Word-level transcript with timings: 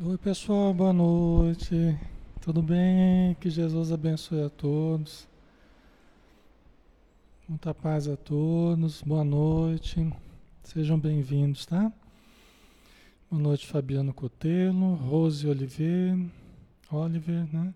Oi, 0.00 0.16
pessoal, 0.16 0.72
boa 0.72 0.92
noite. 0.92 1.98
Tudo 2.40 2.62
bem? 2.62 3.34
Que 3.40 3.50
Jesus 3.50 3.90
abençoe 3.90 4.42
a 4.42 4.48
todos. 4.48 5.26
Muita 7.48 7.74
paz 7.74 8.06
a 8.06 8.16
todos. 8.16 9.02
Boa 9.02 9.24
noite. 9.24 10.08
Sejam 10.62 11.00
bem-vindos, 11.00 11.66
tá? 11.66 11.92
Boa 13.28 13.42
noite, 13.42 13.66
Fabiano 13.66 14.14
Cotelo, 14.14 14.94
Rose 14.94 15.48
Oliveira, 15.48 16.16
Oliver, 16.92 17.52
né? 17.52 17.74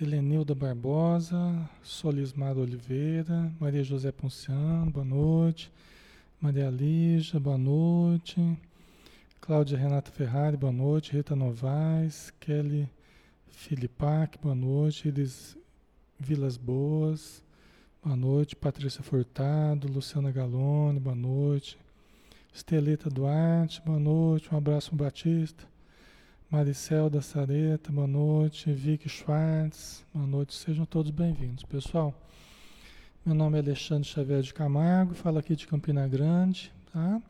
Helenilda 0.00 0.56
Barbosa, 0.56 1.70
Solismar 1.84 2.58
Oliveira, 2.58 3.48
Maria 3.60 3.84
José 3.84 4.10
Ponciano, 4.10 4.90
boa 4.90 5.04
noite. 5.04 5.70
Maria 6.40 6.68
Lígia, 6.68 7.38
boa 7.38 7.56
noite. 7.56 8.58
Cláudia 9.40 9.76
Renata 9.78 10.12
Ferrari, 10.12 10.54
boa 10.54 10.72
noite. 10.72 11.12
Rita 11.12 11.34
Novaes, 11.34 12.30
Kelly 12.38 12.88
Filipac, 13.48 14.38
boa 14.38 14.54
noite. 14.54 15.08
Elis 15.08 15.56
Vilas 16.18 16.58
Boas, 16.58 17.42
boa 18.04 18.14
noite. 18.14 18.54
Patrícia 18.54 19.02
Furtado, 19.02 19.88
Luciana 19.88 20.30
Galone, 20.30 21.00
boa 21.00 21.16
noite. 21.16 21.78
Estelita 22.52 23.08
Duarte, 23.08 23.80
boa 23.80 23.98
noite. 23.98 24.54
Um 24.54 24.58
abraço, 24.58 24.94
Batista. 24.94 25.64
Maricel 26.50 27.08
da 27.08 27.22
Sareta, 27.22 27.90
boa 27.90 28.06
noite. 28.06 28.70
Vicky 28.70 29.08
Schwartz, 29.08 30.04
boa 30.12 30.26
noite. 30.26 30.54
Sejam 30.54 30.84
todos 30.84 31.10
bem-vindos, 31.10 31.64
pessoal. 31.64 32.14
Meu 33.24 33.34
nome 33.34 33.56
é 33.56 33.62
Alexandre 33.62 34.06
Xavier 34.06 34.42
de 34.42 34.52
Camargo, 34.52 35.14
falo 35.14 35.38
aqui 35.38 35.56
de 35.56 35.66
Campina 35.66 36.06
Grande, 36.06 36.70
tá? 36.92 37.22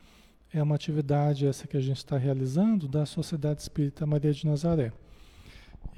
É 0.53 0.61
uma 0.61 0.75
atividade 0.75 1.47
essa 1.47 1.65
que 1.65 1.77
a 1.77 1.81
gente 1.81 1.97
está 1.97 2.17
realizando 2.17 2.87
da 2.87 3.05
Sociedade 3.05 3.61
Espírita 3.61 4.05
Maria 4.05 4.33
de 4.33 4.45
Nazaré. 4.45 4.91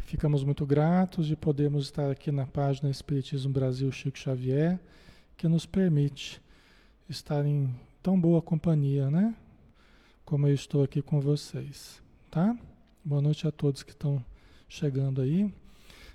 Ficamos 0.06 0.44
muito 0.44 0.64
gratos 0.64 1.26
de 1.26 1.36
podermos 1.36 1.86
estar 1.86 2.12
aqui 2.12 2.32
na 2.32 2.46
página 2.46 2.90
Espiritismo 2.90 3.52
Brasil 3.52 3.92
Chico 3.92 4.18
Xavier, 4.18 4.80
que 5.36 5.48
nos 5.48 5.66
permite 5.66 6.40
estar 7.10 7.44
em 7.46 7.74
tão 8.02 8.20
boa 8.20 8.42
companhia, 8.44 9.10
né? 9.10 9.36
Como 10.24 10.48
eu 10.48 10.54
estou 10.54 10.84
aqui 10.84 11.02
com 11.02 11.20
vocês, 11.20 12.00
tá? 12.30 12.56
Boa 13.04 13.22
noite 13.22 13.48
a 13.48 13.52
todos 13.52 13.82
que 13.82 13.92
estão 13.92 14.24
chegando 14.70 15.20
aí. 15.20 15.52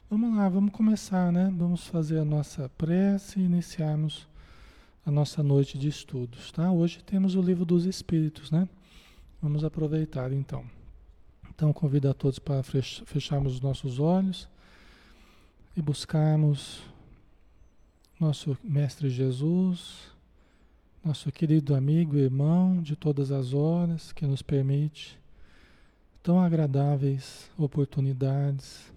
Vamos 0.09 0.37
lá, 0.37 0.49
vamos 0.49 0.71
começar, 0.71 1.33
né? 1.33 1.53
Vamos 1.57 1.89
fazer 1.89 2.21
a 2.21 2.25
nossa 2.25 2.69
prece 2.79 3.41
e 3.41 3.45
iniciarmos 3.45 4.29
a 5.09 5.11
nossa 5.11 5.43
noite 5.43 5.79
de 5.79 5.89
estudos, 5.89 6.53
tá? 6.53 6.71
Hoje 6.71 7.03
temos 7.03 7.35
o 7.35 7.41
livro 7.41 7.65
dos 7.65 7.87
Espíritos, 7.87 8.51
né? 8.51 8.69
Vamos 9.41 9.65
aproveitar 9.65 10.31
então. 10.35 10.67
Então 11.49 11.73
convido 11.73 12.11
a 12.11 12.13
todos 12.13 12.39
para 12.39 12.63
fecharmos 12.63 13.55
os 13.55 13.61
nossos 13.63 13.99
olhos 13.99 14.47
e 15.75 15.81
buscarmos 15.81 16.83
nosso 18.21 18.55
Mestre 18.63 19.09
Jesus, 19.09 20.13
nosso 21.03 21.33
querido 21.33 21.75
amigo 21.75 22.15
e 22.15 22.21
irmão 22.21 22.83
de 22.83 22.95
todas 22.95 23.33
as 23.33 23.55
horas, 23.55 24.13
que 24.13 24.27
nos 24.27 24.43
permite 24.43 25.19
tão 26.23 26.39
agradáveis 26.39 27.51
oportunidades 27.57 28.93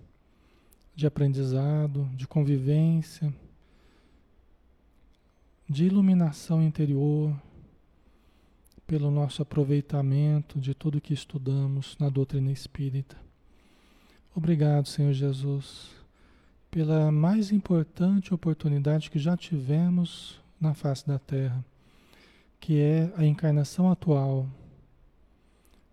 de 0.93 1.07
aprendizado, 1.07 2.03
de 2.17 2.27
convivência 2.27 3.33
de 5.71 5.85
iluminação 5.85 6.61
interior, 6.61 7.33
pelo 8.85 9.09
nosso 9.09 9.41
aproveitamento 9.41 10.59
de 10.59 10.73
tudo 10.73 10.99
que 10.99 11.13
estudamos 11.13 11.95
na 11.97 12.09
doutrina 12.09 12.51
espírita. 12.51 13.15
Obrigado, 14.35 14.89
Senhor 14.89 15.13
Jesus, 15.13 15.91
pela 16.69 17.09
mais 17.09 17.53
importante 17.53 18.33
oportunidade 18.33 19.09
que 19.09 19.17
já 19.17 19.37
tivemos 19.37 20.41
na 20.59 20.73
face 20.73 21.07
da 21.07 21.17
Terra, 21.17 21.63
que 22.59 22.77
é 22.77 23.09
a 23.15 23.25
encarnação 23.25 23.89
atual. 23.89 24.49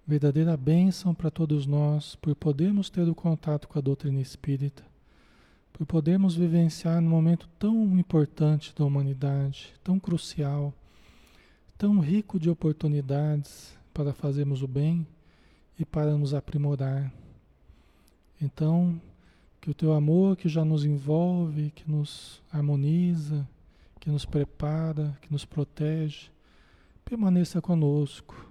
Verdadeira 0.04 0.56
bênção 0.56 1.14
para 1.14 1.30
todos 1.30 1.66
nós 1.66 2.16
por 2.16 2.34
podermos 2.34 2.90
ter 2.90 3.08
o 3.08 3.14
contato 3.14 3.68
com 3.68 3.78
a 3.78 3.82
doutrina 3.82 4.20
espírita 4.20 4.87
por 5.78 5.86
podermos 5.86 6.34
vivenciar 6.34 7.00
num 7.00 7.08
momento 7.08 7.48
tão 7.56 7.96
importante 7.96 8.74
da 8.76 8.84
humanidade, 8.84 9.72
tão 9.84 9.96
crucial, 10.00 10.74
tão 11.78 12.00
rico 12.00 12.36
de 12.36 12.50
oportunidades 12.50 13.78
para 13.94 14.12
fazermos 14.12 14.60
o 14.60 14.66
bem 14.66 15.06
e 15.78 15.84
para 15.84 16.16
nos 16.16 16.34
aprimorar. 16.34 17.12
Então, 18.42 19.00
que 19.60 19.70
o 19.70 19.74
teu 19.74 19.92
amor 19.92 20.36
que 20.36 20.48
já 20.48 20.64
nos 20.64 20.84
envolve, 20.84 21.70
que 21.70 21.88
nos 21.88 22.42
harmoniza, 22.52 23.48
que 24.00 24.10
nos 24.10 24.24
prepara, 24.24 25.16
que 25.22 25.30
nos 25.30 25.44
protege, 25.44 26.28
permaneça 27.04 27.62
conosco 27.62 28.50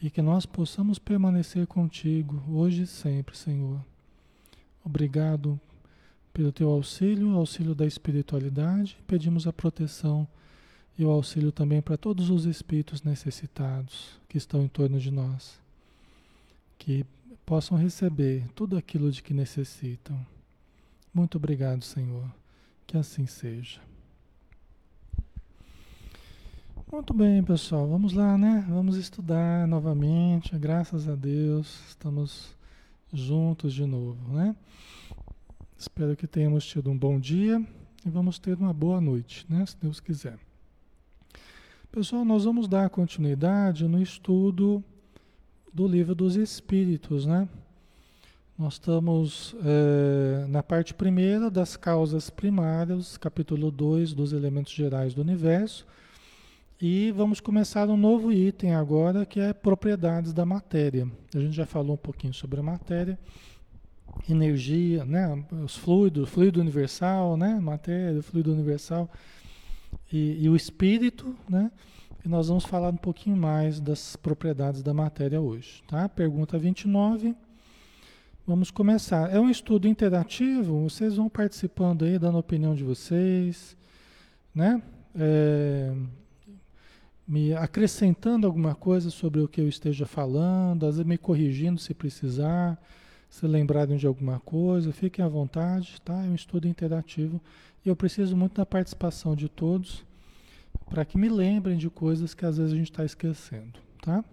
e 0.00 0.10
que 0.10 0.20
nós 0.20 0.44
possamos 0.44 0.98
permanecer 0.98 1.66
contigo 1.66 2.42
hoje 2.50 2.82
e 2.82 2.86
sempre, 2.86 3.34
Senhor. 3.34 3.80
Obrigado 4.84 5.58
pelo 6.34 6.50
teu 6.50 6.68
auxílio, 6.68 7.36
auxílio 7.36 7.76
da 7.76 7.86
espiritualidade, 7.86 8.98
pedimos 9.06 9.46
a 9.46 9.52
proteção 9.52 10.26
e 10.98 11.04
o 11.04 11.10
auxílio 11.10 11.52
também 11.52 11.80
para 11.80 11.96
todos 11.96 12.28
os 12.28 12.44
espíritos 12.44 13.04
necessitados 13.04 14.20
que 14.28 14.36
estão 14.36 14.62
em 14.64 14.68
torno 14.68 14.98
de 14.98 15.12
nós, 15.12 15.60
que 16.76 17.06
possam 17.46 17.78
receber 17.78 18.44
tudo 18.52 18.76
aquilo 18.76 19.12
de 19.12 19.22
que 19.22 19.32
necessitam. 19.32 20.18
Muito 21.12 21.38
obrigado, 21.38 21.84
Senhor. 21.84 22.28
Que 22.84 22.96
assim 22.96 23.26
seja. 23.26 23.80
Muito 26.90 27.14
bem, 27.14 27.42
pessoal. 27.44 27.86
Vamos 27.86 28.12
lá, 28.12 28.36
né? 28.36 28.66
Vamos 28.68 28.96
estudar 28.96 29.68
novamente. 29.68 30.58
Graças 30.58 31.08
a 31.08 31.14
Deus, 31.14 31.80
estamos 31.88 32.54
juntos 33.12 33.72
de 33.72 33.86
novo, 33.86 34.32
né? 34.32 34.56
Espero 35.76 36.16
que 36.16 36.26
tenhamos 36.26 36.64
tido 36.64 36.90
um 36.90 36.96
bom 36.96 37.18
dia 37.18 37.62
e 38.06 38.08
vamos 38.08 38.38
ter 38.38 38.56
uma 38.56 38.72
boa 38.72 39.00
noite, 39.00 39.44
né? 39.48 39.66
Se 39.66 39.76
Deus 39.76 40.00
quiser. 40.00 40.38
Pessoal, 41.90 42.24
nós 42.24 42.44
vamos 42.44 42.68
dar 42.68 42.88
continuidade 42.90 43.86
no 43.86 44.00
estudo 44.00 44.82
do 45.72 45.86
livro 45.86 46.14
dos 46.14 46.36
Espíritos, 46.36 47.26
né? 47.26 47.48
Nós 48.56 48.74
estamos 48.74 49.54
é, 49.64 50.46
na 50.46 50.62
parte 50.62 50.94
primeira 50.94 51.50
das 51.50 51.76
causas 51.76 52.30
primárias, 52.30 53.16
capítulo 53.16 53.70
2 53.70 54.14
dos 54.14 54.32
elementos 54.32 54.72
gerais 54.72 55.12
do 55.12 55.22
universo. 55.22 55.84
E 56.80 57.10
vamos 57.10 57.40
começar 57.40 57.88
um 57.88 57.96
novo 57.96 58.30
item 58.32 58.74
agora, 58.74 59.26
que 59.26 59.40
é 59.40 59.52
propriedades 59.52 60.32
da 60.32 60.46
matéria. 60.46 61.08
A 61.34 61.40
gente 61.40 61.54
já 61.54 61.66
falou 61.66 61.94
um 61.94 61.98
pouquinho 61.98 62.32
sobre 62.32 62.60
a 62.60 62.62
matéria 62.62 63.18
energia, 64.28 65.04
né? 65.04 65.44
os 65.64 65.76
fluidos, 65.76 66.28
fluido 66.28 66.60
universal, 66.60 67.36
né? 67.36 67.58
matéria, 67.60 68.22
fluido 68.22 68.52
universal 68.52 69.10
e, 70.12 70.44
e, 70.44 70.48
o 70.48 70.56
espírito, 70.56 71.34
né? 71.48 71.70
E 72.24 72.28
nós 72.28 72.48
vamos 72.48 72.64
falar 72.64 72.88
um 72.88 72.96
pouquinho 72.96 73.36
mais 73.36 73.80
das 73.80 74.16
propriedades 74.16 74.82
da 74.82 74.94
matéria 74.94 75.40
hoje, 75.40 75.82
tá? 75.86 76.08
Pergunta 76.08 76.58
29. 76.58 77.34
Vamos 78.46 78.70
começar. 78.70 79.30
É 79.34 79.38
um 79.38 79.50
estudo 79.50 79.86
interativo, 79.86 80.82
vocês 80.88 81.16
vão 81.16 81.28
participando 81.28 82.04
aí, 82.04 82.18
dando 82.18 82.36
a 82.36 82.40
opinião 82.40 82.74
de 82.74 82.82
vocês, 82.82 83.76
né? 84.54 84.82
É, 85.14 85.94
me 87.26 87.54
acrescentando 87.54 88.46
alguma 88.46 88.74
coisa 88.74 89.10
sobre 89.10 89.40
o 89.40 89.48
que 89.48 89.60
eu 89.60 89.68
esteja 89.68 90.06
falando, 90.06 90.86
às 90.86 90.96
vezes 90.96 91.08
me 91.08 91.18
corrigindo 91.18 91.80
se 91.80 91.94
precisar 91.94 92.78
se 93.34 93.48
lembrarem 93.48 93.96
de 93.96 94.06
alguma 94.06 94.38
coisa, 94.38 94.92
fiquem 94.92 95.24
à 95.24 95.26
vontade, 95.26 96.00
tá? 96.04 96.24
É 96.24 96.28
um 96.28 96.36
estudo 96.36 96.68
interativo 96.68 97.40
e 97.84 97.88
eu 97.88 97.96
preciso 97.96 98.36
muito 98.36 98.54
da 98.54 98.64
participação 98.64 99.34
de 99.34 99.48
todos 99.48 100.04
para 100.88 101.04
que 101.04 101.18
me 101.18 101.28
lembrem 101.28 101.76
de 101.76 101.90
coisas 101.90 102.32
que 102.32 102.46
às 102.46 102.58
vezes 102.58 102.72
a 102.72 102.76
gente 102.76 102.92
está 102.92 103.04
esquecendo, 103.04 103.80
tá? 104.00 104.24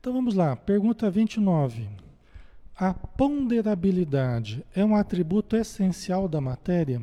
Então 0.00 0.12
vamos 0.12 0.34
lá, 0.34 0.56
pergunta 0.56 1.08
29. 1.08 1.88
A 2.76 2.92
ponderabilidade 2.92 4.66
é 4.74 4.84
um 4.84 4.96
atributo 4.96 5.54
essencial 5.54 6.26
da 6.26 6.40
matéria? 6.40 7.00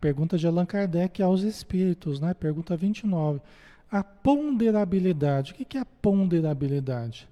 Pergunta 0.00 0.36
de 0.36 0.48
Allan 0.48 0.66
Kardec 0.66 1.22
aos 1.22 1.42
espíritos, 1.42 2.18
né? 2.18 2.34
Pergunta 2.34 2.76
29. 2.76 3.40
A 3.88 4.02
ponderabilidade, 4.02 5.52
o 5.52 5.54
que 5.54 5.78
é 5.78 5.80
a 5.80 5.84
ponderabilidade? 5.84 7.28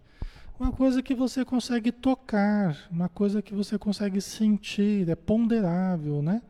Uma 0.62 0.70
coisa 0.70 1.02
que 1.02 1.12
você 1.12 1.44
consegue 1.44 1.90
tocar, 1.90 2.86
uma 2.88 3.08
coisa 3.08 3.42
que 3.42 3.52
você 3.52 3.76
consegue 3.76 4.20
sentir, 4.20 5.08
é 5.08 5.16
ponderável, 5.16 6.22
né? 6.22 6.40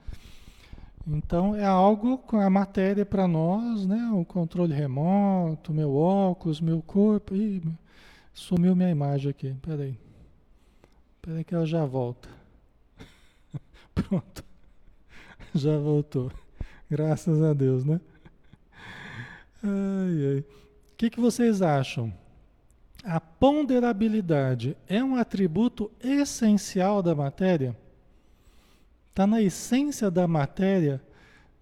Então 1.06 1.56
é 1.56 1.64
algo 1.64 2.18
com 2.18 2.38
a 2.38 2.50
matéria 2.50 3.06
para 3.06 3.26
nós, 3.26 3.86
né? 3.86 4.10
O 4.12 4.22
controle 4.22 4.74
remoto, 4.74 5.72
meu 5.72 5.96
óculos, 5.96 6.60
meu 6.60 6.82
corpo. 6.82 7.34
Sumiu 8.34 8.76
minha 8.76 8.90
imagem 8.90 9.30
aqui, 9.30 9.56
peraí. 9.62 9.98
Espera 11.16 11.42
que 11.42 11.54
ela 11.54 11.64
já 11.64 11.86
volta. 11.86 12.28
Pronto. 13.94 14.44
Já 15.54 15.78
voltou. 15.78 16.30
Graças 16.90 17.42
a 17.42 17.54
Deus, 17.54 17.86
né? 17.86 17.98
Ai, 19.62 20.34
ai. 20.34 20.38
O 20.40 20.96
que, 20.98 21.08
que 21.08 21.18
vocês 21.18 21.62
acham? 21.62 22.12
A 23.04 23.18
ponderabilidade 23.20 24.76
é 24.88 25.02
um 25.02 25.16
atributo 25.16 25.90
essencial 26.00 27.02
da 27.02 27.14
matéria? 27.14 27.76
Está 29.10 29.26
na 29.26 29.42
essência 29.42 30.10
da 30.10 30.28
matéria 30.28 31.02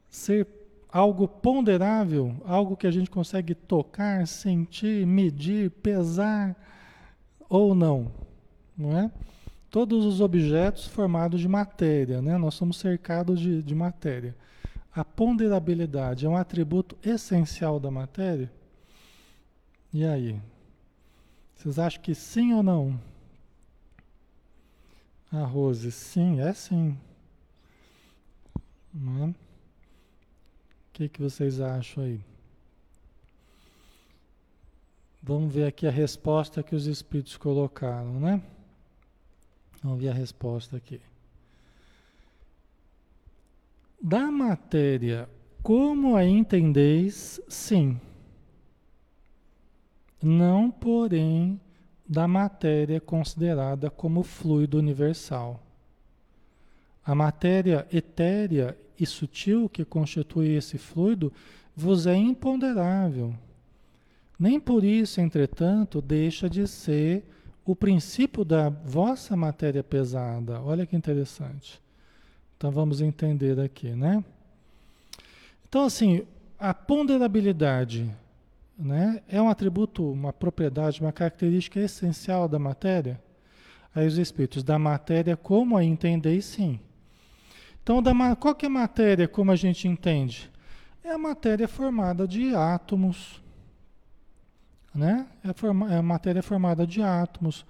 ser 0.08 0.46
algo 0.92 1.26
ponderável, 1.26 2.37
algo 2.44 2.76
que 2.76 2.87
a 2.87 2.90
gente 2.90 3.08
consegue 3.08 3.54
tocar, 3.54 4.26
sentir, 4.26 5.06
medir, 5.06 5.70
pesar 5.70 6.54
ou 7.48 7.75
não, 7.75 8.12
não 8.76 8.96
é? 8.96 9.10
Todos 9.70 10.04
os 10.04 10.20
objetos 10.20 10.86
formados 10.86 11.40
de 11.40 11.48
matéria, 11.48 12.20
né? 12.20 12.36
Nós 12.36 12.54
somos 12.54 12.78
cercados 12.78 13.40
de, 13.40 13.62
de 13.62 13.75
matéria. 13.75 14.36
A 14.93 15.04
ponderabilidade 15.04 16.26
é 16.26 16.28
um 16.28 16.36
atributo 16.36 16.98
essencial 17.02 17.81
da 17.81 17.90
matéria? 17.90 18.50
E 19.94 20.04
aí? 20.04 20.38
Vocês 21.60 21.78
acham 21.78 22.02
que 22.02 22.14
sim 22.14 22.54
ou 22.54 22.62
não? 22.62 22.98
A 25.30 25.44
Rose, 25.44 25.92
sim, 25.92 26.40
é 26.40 26.54
sim. 26.54 26.98
Não 28.94 29.28
é? 29.28 29.34
que, 31.00 31.08
que 31.08 31.22
vocês 31.22 31.60
acham 31.60 32.04
aí? 32.04 32.20
Vamos 35.22 35.54
ver 35.54 35.66
aqui 35.66 35.86
a 35.86 35.90
resposta 35.90 36.62
que 36.62 36.74
os 36.74 36.86
espíritos 36.86 37.36
colocaram, 37.36 38.18
né? 38.18 38.42
Vamos 39.82 40.00
ver 40.00 40.08
a 40.08 40.14
resposta 40.14 40.76
aqui. 40.76 41.00
Da 44.02 44.30
matéria, 44.30 45.28
como 45.62 46.16
a 46.16 46.24
entendeis, 46.24 47.40
sim. 47.48 48.00
Não, 50.22 50.70
porém, 50.70 51.61
da 52.06 52.26
matéria 52.28 53.00
considerada 53.00 53.88
como 53.88 54.22
fluido 54.22 54.78
universal. 54.78 55.62
A 57.05 57.14
matéria 57.14 57.87
etérea 57.93 58.76
e 58.99 59.06
sutil 59.06 59.69
que 59.69 59.84
constitui 59.84 60.55
esse 60.56 60.76
fluido 60.76 61.32
vos 61.75 62.06
é 62.06 62.14
imponderável. 62.14 63.34
Nem 64.38 64.58
por 64.58 64.84
isso, 64.84 65.20
entretanto, 65.20 66.02
deixa 66.02 66.49
de 66.49 66.67
ser 66.67 67.25
o 67.64 67.76
princípio 67.76 68.44
da 68.44 68.69
vossa 68.69 69.37
matéria 69.37 69.82
pesada. 69.82 70.61
Olha 70.61 70.87
que 70.87 70.96
interessante. 70.96 71.81
Então 72.56 72.70
vamos 72.70 73.00
entender 73.00 73.58
aqui, 73.61 73.90
né? 73.90 74.25
Então, 75.69 75.84
assim, 75.84 76.26
a 76.58 76.75
ponderabilidade 76.75 78.11
né, 78.81 79.23
é 79.29 79.41
um 79.41 79.49
atributo, 79.49 80.11
uma 80.11 80.32
propriedade, 80.32 81.00
uma 81.00 81.12
característica 81.12 81.79
essencial 81.79 82.49
da 82.49 82.59
matéria. 82.59 83.21
Aí 83.94 84.06
os 84.06 84.17
espíritos, 84.17 84.63
da 84.63 84.79
matéria 84.79 85.37
como 85.37 85.77
a 85.77 85.84
entendeis, 85.84 86.44
sim. 86.44 86.81
Então, 87.82 88.03
da, 88.03 88.37
qual 88.37 88.55
que 88.55 88.65
é 88.65 88.69
a 88.69 88.72
matéria 88.72 89.29
como 89.29 89.51
a 89.51 89.56
gente 89.56 89.87
entende? 89.87 90.51
É 91.03 91.10
a 91.10 91.19
matéria 91.19 91.67
formada 91.67 92.27
de 92.27 92.55
átomos, 92.55 93.43
né? 94.94 95.27
É, 95.43 95.53
forma, 95.53 95.93
é 95.93 95.99
a 95.99 96.03
matéria 96.03 96.43
formada 96.43 96.87
de 96.87 97.03
átomos. 97.03 97.67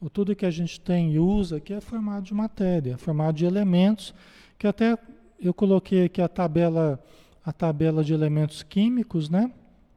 O, 0.00 0.10
tudo 0.10 0.36
que 0.36 0.44
a 0.44 0.50
gente 0.50 0.80
tem 0.80 1.12
e 1.12 1.18
usa 1.18 1.56
aqui 1.56 1.72
é 1.72 1.80
formado 1.80 2.24
de 2.24 2.34
matéria, 2.34 2.98
formado 2.98 3.36
de 3.36 3.46
elementos, 3.46 4.14
que 4.58 4.66
até 4.66 4.98
eu 5.40 5.54
coloquei 5.54 6.04
aqui 6.04 6.20
a 6.20 6.28
tabela, 6.28 7.02
a 7.44 7.52
tabela 7.52 8.04
de 8.04 8.12
elementos 8.12 8.62
químicos, 8.62 9.30
né? 9.30 9.50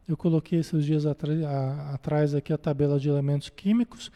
Eu 0.07 0.15
coloquei 0.15 0.59
esses 0.59 0.85
dias 0.85 1.05
atrás 1.05 2.33
aqui 2.33 2.53
a 2.53 2.57
tabela 2.57 2.97
de 2.97 3.09
elementos 3.09 3.49
químicos, 3.49 4.09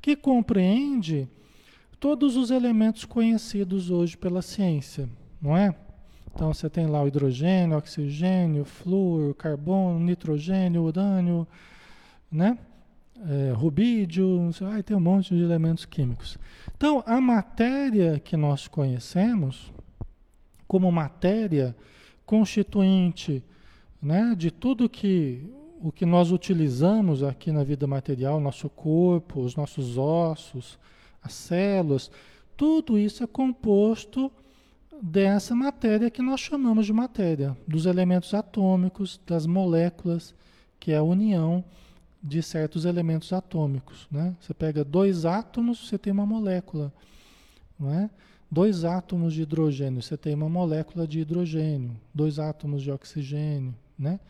que 0.00 0.16
compreende 0.16 1.28
todos 2.00 2.36
os 2.36 2.50
elementos 2.50 3.04
conhecidos 3.04 3.90
hoje 3.90 4.16
pela 4.16 4.42
ciência, 4.42 5.08
não 5.40 5.56
é? 5.56 5.74
Então 6.34 6.52
você 6.52 6.68
tem 6.68 6.86
lá 6.86 7.02
o 7.02 7.06
hidrogênio, 7.06 7.78
oxigênio, 7.78 8.64
flúor, 8.64 9.34
carbono, 9.34 10.00
nitrogênio, 10.00 10.82
urânio, 10.82 11.46
né? 12.30 12.58
É, 13.28 13.52
rubídio, 13.52 14.50
aí 14.72 14.82
tem 14.82 14.94
um 14.96 15.00
monte 15.00 15.34
de 15.34 15.42
elementos 15.42 15.86
químicos. 15.86 16.36
Então 16.76 17.02
a 17.06 17.20
matéria 17.20 18.20
que 18.20 18.36
nós 18.36 18.68
conhecemos 18.68 19.72
como 20.66 20.90
matéria 20.92 21.74
constituinte, 22.26 23.42
né, 24.06 24.36
de 24.36 24.52
tudo 24.52 24.88
que 24.88 25.42
o 25.80 25.90
que 25.90 26.06
nós 26.06 26.30
utilizamos 26.30 27.24
aqui 27.24 27.50
na 27.50 27.64
vida 27.64 27.86
material, 27.88 28.40
nosso 28.40 28.68
corpo, 28.70 29.40
os 29.40 29.56
nossos 29.56 29.98
ossos, 29.98 30.78
as 31.22 31.34
células, 31.34 32.10
tudo 32.56 32.96
isso 32.96 33.24
é 33.24 33.26
composto 33.26 34.30
dessa 35.02 35.54
matéria 35.54 36.08
que 36.08 36.22
nós 36.22 36.40
chamamos 36.40 36.86
de 36.86 36.92
matéria, 36.92 37.56
dos 37.66 37.84
elementos 37.84 38.32
atômicos, 38.32 39.20
das 39.26 39.44
moléculas, 39.44 40.34
que 40.78 40.92
é 40.92 40.96
a 40.96 41.02
união 41.02 41.64
de 42.22 42.42
certos 42.42 42.84
elementos 42.84 43.32
atômicos. 43.32 44.06
Né? 44.10 44.34
Você 44.40 44.54
pega 44.54 44.84
dois 44.84 45.26
átomos, 45.26 45.88
você 45.88 45.98
tem 45.98 46.12
uma 46.12 46.24
molécula. 46.24 46.92
Não 47.78 47.92
é? 47.92 48.08
Dois 48.48 48.84
átomos 48.84 49.34
de 49.34 49.42
hidrogênio, 49.42 50.00
você 50.00 50.16
tem 50.16 50.34
uma 50.34 50.48
molécula 50.48 51.06
de 51.08 51.20
hidrogênio. 51.20 51.96
Dois 52.14 52.38
átomos 52.38 52.82
de 52.82 52.90
oxigênio. 52.90 53.74
Né? 53.98 54.20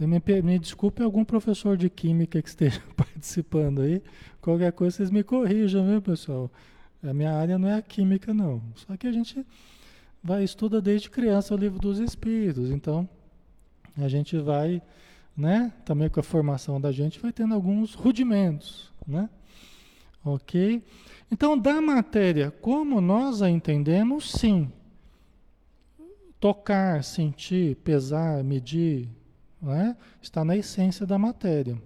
Me, 0.00 0.42
me 0.42 0.58
desculpe 0.58 1.02
algum 1.02 1.24
professor 1.24 1.76
de 1.76 1.90
química 1.90 2.40
que 2.40 2.48
esteja 2.48 2.80
participando 2.96 3.82
aí. 3.82 4.02
Qualquer 4.40 4.72
coisa 4.72 4.96
vocês 4.96 5.10
me 5.10 5.22
corrijam, 5.22 5.86
viu, 5.86 6.00
pessoal? 6.00 6.50
A 7.02 7.12
minha 7.12 7.32
área 7.32 7.58
não 7.58 7.68
é 7.68 7.74
a 7.74 7.82
química, 7.82 8.32
não. 8.32 8.62
Só 8.74 8.96
que 8.96 9.06
a 9.06 9.12
gente 9.12 9.44
vai 10.22 10.44
estuda 10.44 10.80
desde 10.80 11.10
criança 11.10 11.54
o 11.54 11.58
livro 11.58 11.78
dos 11.78 11.98
espíritos. 11.98 12.70
Então, 12.70 13.08
a 13.96 14.08
gente 14.08 14.38
vai, 14.38 14.80
né? 15.36 15.72
Também 15.84 16.08
com 16.08 16.20
a 16.20 16.22
formação 16.22 16.80
da 16.80 16.92
gente, 16.92 17.20
vai 17.20 17.32
tendo 17.32 17.54
alguns 17.54 17.94
rudimentos, 17.94 18.90
né? 19.06 19.28
Ok? 20.24 20.82
Então, 21.30 21.58
da 21.58 21.80
matéria, 21.80 22.50
como 22.50 23.00
nós 23.00 23.42
a 23.42 23.50
entendemos, 23.50 24.30
sim. 24.30 24.70
Tocar, 26.42 27.04
sentir, 27.04 27.76
pesar, 27.76 28.42
medir, 28.42 29.08
é? 29.64 29.94
está 30.20 30.44
na 30.44 30.56
essência 30.56 31.06
da 31.06 31.16
matéria. 31.16 31.80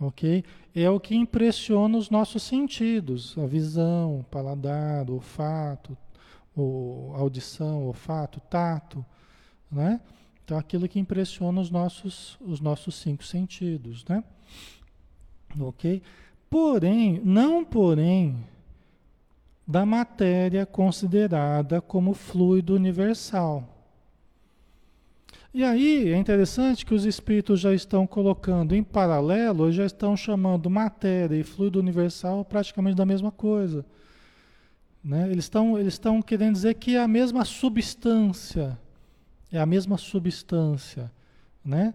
Ok? 0.00 0.42
É 0.74 0.88
o 0.88 0.98
que 0.98 1.14
impressiona 1.14 1.98
os 1.98 2.08
nossos 2.08 2.42
sentidos, 2.44 3.36
a 3.36 3.44
visão, 3.44 4.20
o 4.20 4.24
paladar, 4.24 5.10
o 5.10 5.16
olfato, 5.16 5.94
a 6.56 7.18
audição, 7.18 7.82
o 7.84 7.88
olfato, 7.88 8.40
tato, 8.48 9.04
né? 9.70 10.00
Então 10.42 10.56
aquilo 10.56 10.88
que 10.88 10.98
impressiona 10.98 11.60
os 11.60 11.70
nossos, 11.70 12.38
os 12.40 12.62
nossos 12.62 12.94
cinco 12.94 13.22
sentidos, 13.22 14.02
né? 14.06 14.24
Ok? 15.60 16.00
Porém, 16.48 17.20
não 17.22 17.62
porém 17.62 18.46
da 19.66 19.84
matéria 19.84 20.64
considerada 20.64 21.82
como 21.82 22.14
fluido 22.14 22.74
universal. 22.74 23.73
E 25.54 25.62
aí 25.62 26.12
é 26.12 26.16
interessante 26.16 26.84
que 26.84 26.92
os 26.92 27.04
espíritos 27.04 27.60
já 27.60 27.72
estão 27.72 28.08
colocando 28.08 28.74
em 28.74 28.82
paralelo, 28.82 29.70
já 29.70 29.86
estão 29.86 30.16
chamando 30.16 30.68
matéria 30.68 31.36
e 31.36 31.44
fluido 31.44 31.78
universal 31.78 32.44
praticamente 32.44 32.96
da 32.96 33.06
mesma 33.06 33.30
coisa. 33.30 33.86
Né? 35.02 35.30
Eles 35.30 35.44
estão 35.44 35.78
eles 35.78 35.94
estão 35.94 36.20
querendo 36.20 36.54
dizer 36.54 36.74
que 36.74 36.96
é 36.96 37.00
a 37.00 37.06
mesma 37.06 37.44
substância, 37.44 38.76
é 39.52 39.60
a 39.60 39.64
mesma 39.64 39.96
substância, 39.96 41.08
né? 41.64 41.94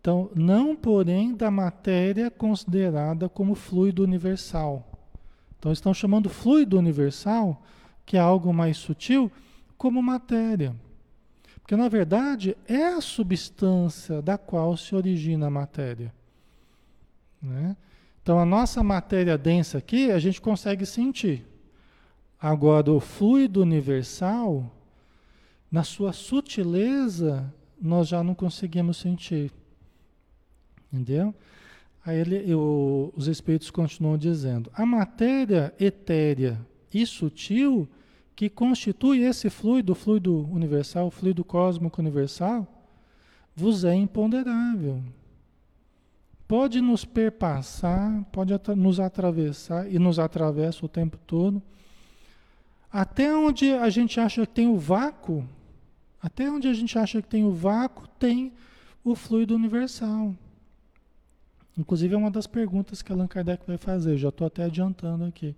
Então, 0.00 0.28
não 0.34 0.74
porém 0.74 1.32
da 1.32 1.50
matéria 1.50 2.28
considerada 2.28 3.28
como 3.28 3.54
fluido 3.54 4.02
universal. 4.02 4.84
Então, 5.56 5.70
estão 5.70 5.94
chamando 5.94 6.28
fluido 6.28 6.76
universal, 6.76 7.62
que 8.04 8.16
é 8.16 8.20
algo 8.20 8.52
mais 8.52 8.76
sutil, 8.76 9.30
como 9.78 10.02
matéria. 10.02 10.74
Porque, 11.66 11.74
na 11.74 11.88
verdade, 11.88 12.56
é 12.68 12.84
a 12.94 13.00
substância 13.00 14.22
da 14.22 14.38
qual 14.38 14.76
se 14.76 14.94
origina 14.94 15.48
a 15.48 15.50
matéria. 15.50 16.14
Né? 17.42 17.76
Então, 18.22 18.38
a 18.38 18.44
nossa 18.46 18.84
matéria 18.84 19.36
densa 19.36 19.78
aqui, 19.78 20.12
a 20.12 20.18
gente 20.20 20.40
consegue 20.40 20.86
sentir. 20.86 21.44
Agora, 22.40 22.92
o 22.92 23.00
fluido 23.00 23.60
universal, 23.62 24.70
na 25.68 25.82
sua 25.82 26.12
sutileza, 26.12 27.52
nós 27.82 28.06
já 28.06 28.22
não 28.22 28.32
conseguimos 28.32 28.98
sentir. 28.98 29.50
Entendeu? 30.92 31.34
Aí 32.04 32.20
ele, 32.20 32.48
eu, 32.48 33.12
os 33.16 33.26
espíritos 33.26 33.72
continuam 33.72 34.16
dizendo: 34.16 34.70
a 34.72 34.86
matéria 34.86 35.74
etérea 35.80 36.64
e 36.94 37.04
sutil 37.04 37.88
que 38.36 38.50
constitui 38.50 39.20
esse 39.22 39.48
fluido, 39.48 39.94
fluido 39.94 40.46
universal, 40.52 41.10
fluido 41.10 41.42
cósmico 41.42 42.02
universal, 42.02 42.68
vos 43.54 43.82
é 43.82 43.94
imponderável. 43.94 45.02
Pode 46.46 46.82
nos 46.82 47.06
perpassar, 47.06 48.22
pode 48.30 48.52
nos 48.76 49.00
atravessar 49.00 49.90
e 49.90 49.98
nos 49.98 50.18
atravessa 50.18 50.84
o 50.84 50.88
tempo 50.88 51.16
todo. 51.26 51.62
Até 52.92 53.34
onde 53.34 53.72
a 53.72 53.88
gente 53.88 54.20
acha 54.20 54.46
que 54.46 54.52
tem 54.52 54.68
o 54.68 54.76
vácuo, 54.76 55.48
até 56.22 56.48
onde 56.50 56.68
a 56.68 56.74
gente 56.74 56.96
acha 56.98 57.22
que 57.22 57.28
tem 57.28 57.42
o 57.42 57.52
vácuo, 57.52 58.06
tem 58.18 58.52
o 59.02 59.14
fluido 59.14 59.54
universal. 59.54 60.34
Inclusive 61.76 62.14
é 62.14 62.18
uma 62.18 62.30
das 62.30 62.46
perguntas 62.46 63.00
que 63.00 63.10
Allan 63.10 63.26
Kardec 63.26 63.66
vai 63.66 63.78
fazer, 63.78 64.18
já 64.18 64.28
estou 64.28 64.46
até 64.46 64.64
adiantando 64.64 65.24
aqui. 65.24 65.56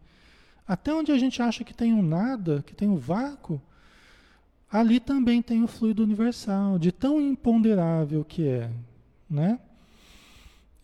Até 0.68 0.92
onde 0.92 1.10
a 1.10 1.16
gente 1.16 1.40
acha 1.40 1.64
que 1.64 1.72
tem 1.72 1.94
um 1.94 2.02
nada, 2.02 2.62
que 2.66 2.74
tem 2.74 2.86
um 2.90 2.96
vácuo, 2.96 3.58
ali 4.70 5.00
também 5.00 5.40
tem 5.40 5.62
o 5.62 5.66
fluido 5.66 6.02
universal, 6.02 6.78
de 6.78 6.92
tão 6.92 7.18
imponderável 7.18 8.22
que 8.22 8.46
é, 8.46 8.70
né? 9.30 9.58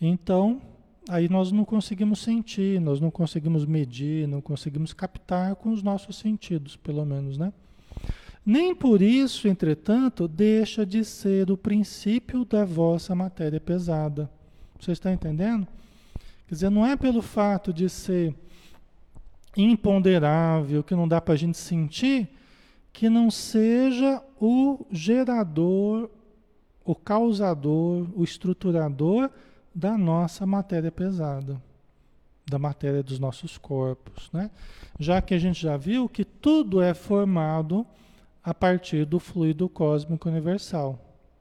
Então, 0.01 0.63
aí 1.07 1.29
nós 1.29 1.53
não 1.53 1.67
conseguimos 1.67 2.21
sentir, 2.21 2.81
nós 2.81 2.99
não 2.99 3.11
conseguimos 3.11 3.67
medir, 3.67 4.27
não 4.27 4.41
conseguimos 4.41 4.95
captar 4.95 5.55
com 5.55 5.71
os 5.71 5.83
nossos 5.83 6.17
sentidos, 6.17 6.77
pelo 6.77 7.05
menos, 7.05 7.37
né? 7.37 7.53
Nem 8.45 8.75
por 8.75 9.03
isso, 9.03 9.49
entretanto, 9.49 10.27
deixa 10.27 10.85
de 10.87 11.05
ser 11.05 11.51
o 11.51 11.57
princípio 11.59 12.45
da 12.45 12.65
vossa 12.65 13.15
matéria 13.15 13.61
pesada. 13.61 14.31
Você 14.81 14.93
está 14.93 15.13
entendendo? 15.13 15.67
Quer 16.47 16.55
dizer, 16.55 16.71
não 16.71 16.87
é 16.87 16.97
pelo 16.97 17.23
fato 17.23 17.73
de 17.73 17.89
ser 17.89 18.35
imponderável, 19.57 20.83
que 20.83 20.95
não 20.95 21.07
dá 21.07 21.21
para 21.21 21.35
a 21.35 21.37
gente 21.37 21.57
sentir, 21.57 22.29
que 22.93 23.09
não 23.09 23.31
seja 23.31 24.23
o 24.41 24.87
gerador, 24.91 26.11
o 26.85 26.95
causador, 26.95 28.07
o 28.15 28.23
estruturador 28.23 29.31
da 29.75 29.99
nossa 29.99 30.47
matéria 30.47 30.93
pesada, 30.93 31.61
da 32.47 32.59
matéria 32.59 33.03
dos 33.03 33.19
nossos 33.19 33.59
corpos, 33.59 34.31
né? 34.33 34.51
Já 34.99 35.21
que 35.21 35.35
a 35.35 35.39
gente 35.39 35.61
já 35.61 35.77
viu 35.77 36.09
que 36.09 36.25
tudo 36.25 36.81
é 36.81 36.95
formado 36.95 37.87
a 38.43 38.53
partir 38.53 39.05
do 39.05 39.19
fluido 39.19 39.69
cósmico 39.69 40.29
universal, 40.29 40.99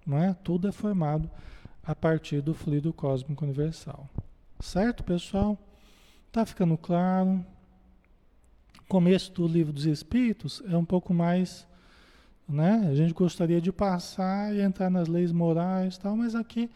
não 0.08 0.17
é? 0.17 0.34
Tudo 0.43 0.67
é 0.67 0.72
formado 0.72 1.29
a 1.84 1.93
partir 1.93 2.41
do 2.41 2.53
fluido 2.53 2.93
cósmico 2.93 3.43
universal. 3.43 4.10
Certo, 4.60 5.03
pessoal? 5.03 5.58
Tá 6.32 6.46
ficando 6.46 6.77
claro? 6.77 7.46
Começo 8.93 9.31
do 9.31 9.47
livro 9.47 9.73
dos 9.73 9.88
Espíritos 9.88 10.62
é 10.69 10.77
um 10.77 10.85
pouco 10.85 11.15
mais, 11.15 11.67
né? 12.47 12.88
A 12.91 12.93
gente 12.93 13.12
gostaria 13.12 13.59
de 13.59 13.71
passar 13.71 14.53
e 14.53 14.62
entrar 14.62 14.88
nas 14.88 15.07
leis 15.07 15.31
morais, 15.31 15.97
tal, 15.97 16.15
mas 16.15 16.35
aqui 16.35 16.69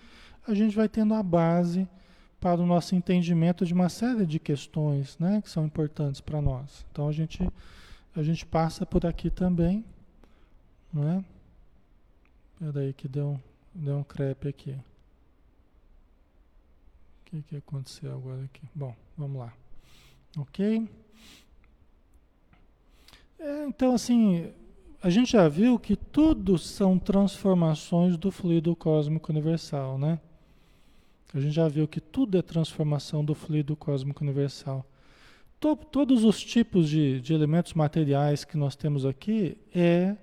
a 0.48 0.56
gente 0.56 0.76
vai 0.76 0.90
tendo 0.90 1.14
a 1.14 1.22
base 1.22 1.88
para 2.40 2.60
o 2.60 2.66
nosso 2.66 2.96
entendimento 2.96 3.64
de 3.68 3.72
uma 3.72 3.88
série 3.88 4.26
de 4.26 4.40
questões 4.40 5.16
né, 5.20 5.44
que 5.44 5.50
são 5.52 5.64
importantes 5.64 6.20
para 6.20 6.42
nós. 6.42 6.84
Então 6.92 7.08
a 7.08 7.12
gente, 7.12 7.48
a 8.16 8.24
gente 8.24 8.48
passa 8.48 8.84
por 8.84 9.06
aqui 9.06 9.30
também. 9.30 9.86
Né? 10.92 11.24
Espera 12.56 12.80
aí 12.80 12.94
que 12.94 13.08
deu, 13.08 13.40
deu 13.76 13.96
um 13.96 14.04
crepe 14.04 14.48
aqui. 14.48 14.72
O 14.72 14.84
que, 17.26 17.44
que 17.44 17.58
aconteceu 17.58 18.12
agora 18.12 18.44
aqui? 18.44 18.64
Bom, 18.74 18.96
vamos 19.16 19.40
lá. 19.40 19.54
Ok? 20.36 20.90
É, 23.40 23.66
então, 23.66 23.94
assim, 23.94 24.52
a 25.02 25.10
gente 25.10 25.32
já 25.32 25.48
viu 25.48 25.78
que 25.78 25.96
tudo 25.96 26.58
são 26.58 26.98
transformações 26.98 28.18
do 28.18 28.32
fluido 28.32 28.76
cósmico 28.76 29.32
universal, 29.32 29.98
né? 29.98 30.20
A 31.34 31.40
gente 31.40 31.54
já 31.54 31.68
viu 31.68 31.88
que 31.88 32.00
tudo 32.00 32.38
é 32.38 32.42
transformação 32.42 33.24
do 33.24 33.36
fluido 33.36 33.76
cósmico 33.76 34.24
universal. 34.24 34.86
To, 35.60 35.76
todos 35.76 36.24
os 36.24 36.44
tipos 36.44 36.90
de, 36.90 37.20
de 37.22 37.34
elementos 37.34 37.74
materiais 37.74 38.44
que 38.44 38.58
nós 38.58 38.76
temos 38.76 39.06
aqui 39.06 39.58
é 39.74 40.16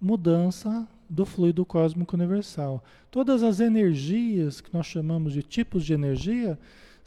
mudança 0.00 0.86
do 1.08 1.24
fluido 1.24 1.64
cósmico 1.64 2.16
universal. 2.16 2.82
Todas 3.10 3.42
as 3.42 3.60
energias 3.60 4.60
que 4.60 4.72
nós 4.72 4.86
chamamos 4.86 5.32
de 5.32 5.42
tipos 5.42 5.84
de 5.84 5.92
energia 5.92 6.58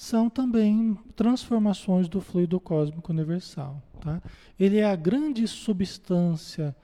são 0.02 0.32
também 0.32 0.98
transformações 1.16 2.10
do 2.10 2.20
fluido 2.20 2.60
cósmico 2.60 3.12
universal. 3.12 3.80
Tá? 4.00 4.20
Ele 4.60 4.80
é 4.80 4.86
a 4.86 4.96
grande 4.96 5.48
substância 5.48 6.76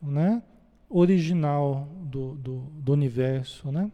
né, 0.00 0.42
original 0.88 1.86
do, 2.04 2.34
do, 2.36 2.60
do 2.60 2.92
universo, 2.94 3.70
né? 3.70 3.92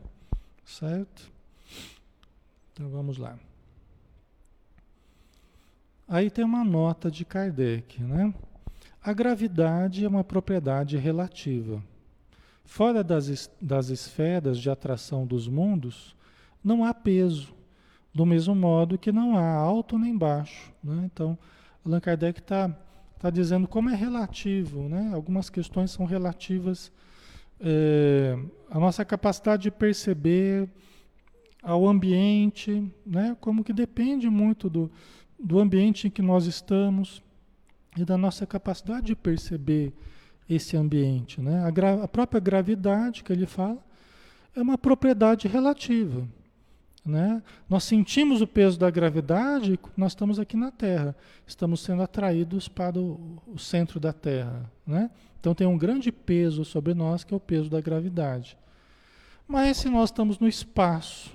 certo? 0.65 1.33
Então 2.73 2.89
vamos 2.89 3.19
lá. 3.19 3.37
Aí 6.07 6.31
tem 6.31 6.45
uma 6.45 6.63
nota 6.63 7.11
de 7.11 7.25
Kardec, 7.25 8.01
né? 8.01 8.33
A 9.03 9.13
gravidade 9.13 10.05
é 10.05 10.09
uma 10.09 10.23
propriedade 10.23 10.97
relativa. 10.97 11.83
Fora 12.65 13.03
das, 13.03 13.51
das 13.61 13.89
esferas 13.89 14.59
de 14.59 14.71
atração 14.71 15.27
dos 15.27 15.49
mundos, 15.49 16.15
não 16.63 16.85
há 16.85 16.95
peso, 16.95 17.59
do 18.13 18.27
mesmo 18.27 18.55
modo 18.55 18.99
que 18.99 19.13
não 19.13 19.37
há 19.37 19.53
alto 19.55 19.99
nem 19.99 20.17
baixo. 20.17 20.73
Né? 20.83 21.09
Então, 21.13 21.39
Allan 21.85 22.01
Kardec 22.01 22.41
está 22.41 22.77
tá 23.19 23.31
dizendo 23.31 23.69
como 23.69 23.91
é 23.91 23.95
relativo, 23.95 24.89
né? 24.89 25.11
algumas 25.15 25.49
questões 25.49 25.91
são 25.91 26.05
relativas 26.05 26.91
é, 27.61 28.39
à 28.71 28.79
nossa 28.79 29.05
capacidade 29.05 29.65
de 29.65 29.71
perceber 29.71 30.69
ao 31.63 31.87
ambiente, 31.87 32.91
né? 33.07 33.37
como 33.41 33.63
que 33.63 33.73
depende 33.73 34.29
muito 34.29 34.69
do, 34.69 34.91
do 35.39 35.59
ambiente 35.59 36.07
em 36.09 36.11
que 36.11 36.23
nós 36.23 36.47
estamos 36.47 37.23
e 37.97 38.05
da 38.05 38.17
nossa 38.17 38.47
capacidade 38.47 39.07
de 39.07 39.17
perceber 39.17 39.93
esse 40.49 40.77
ambiente. 40.77 41.41
Né? 41.41 41.63
A, 41.63 42.05
a 42.05 42.09
própria 42.09 42.41
gravidade 42.41 43.23
que 43.23 43.33
ele 43.33 43.47
fala 43.47 43.79
é 44.57 44.61
uma 44.61 44.77
propriedade 44.77 45.47
relativa. 45.47 46.27
Né? 47.05 47.43
Nós 47.69 47.85
sentimos 47.85 48.43
o 48.43 48.47
peso 48.47 48.79
da 48.79 48.91
gravidade, 48.91 49.79
nós 49.97 50.13
estamos 50.13 50.39
aqui 50.39 50.57
na 50.57 50.71
Terra, 50.71 51.17
estamos 51.47 51.81
sendo 51.81 52.03
atraídos 52.03 52.69
para 52.69 52.99
o, 52.99 53.39
o 53.47 53.59
centro 53.59 53.99
da 53.99 54.13
Terra. 54.13 54.71
Né? 54.87 55.11
Então 55.41 55.55
tem 55.55 55.67
um 55.67 55.79
grande 55.79 56.13
peso 56.13 56.65
sobre 56.65 56.93
nós, 56.93 57.25
que 57.25 57.33
é 57.33 57.37
o 57.37 57.41
peso 57.41 57.71
da 57.71 57.81
gravidade. 57.81 58.57
Mas 59.49 59.79
se 59.79 59.89
nós 59.89 60.11
estamos 60.11 60.39
no 60.39 60.47
espaço, 60.47 61.33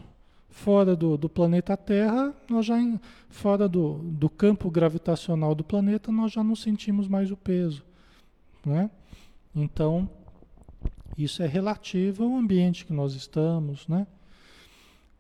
fora 0.56 0.96
do, 0.96 1.18
do 1.18 1.28
planeta 1.28 1.76
Terra, 1.76 2.34
nós 2.50 2.66
já 2.66 2.76
fora 3.28 3.68
do, 3.68 3.96
do 3.96 4.30
campo 4.30 4.72
gravitacional 4.72 5.54
do 5.54 5.66
planeta, 5.66 6.12
nós 6.12 6.32
já 6.32 6.44
não 6.44 6.56
sentimos 6.56 7.10
mais 7.10 7.30
o 7.30 7.36
peso. 7.36 7.84
Né? 8.66 8.90
Então, 9.54 10.10
isso 11.18 11.44
é 11.44 11.48
relativo 11.48 12.24
ao 12.24 12.36
ambiente 12.36 12.86
que 12.86 12.94
nós 12.94 13.14
estamos, 13.16 13.88
né? 13.88 14.08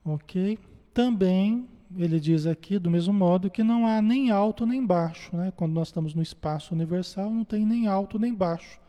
Ok? 0.06 0.60
Também, 0.94 1.68
ele 1.98 2.20
diz 2.20 2.46
aqui, 2.46 2.78
do 2.78 2.92
mesmo 2.92 3.14
modo, 3.14 3.50
que 3.50 3.64
não 3.64 3.88
há 3.88 4.02
nem 4.02 4.32
alto 4.32 4.66
nem 4.66 4.86
baixo, 4.86 5.36
né? 5.36 5.52
Quando 5.56 5.74
nós 5.74 5.88
estamos 5.88 6.14
no 6.14 6.22
espaço 6.22 6.74
universal, 6.74 7.30
não 7.30 7.44
tem 7.44 7.66
nem 7.66 7.88
alto 7.88 8.20
nem 8.20 8.34
baixo. 8.34 8.80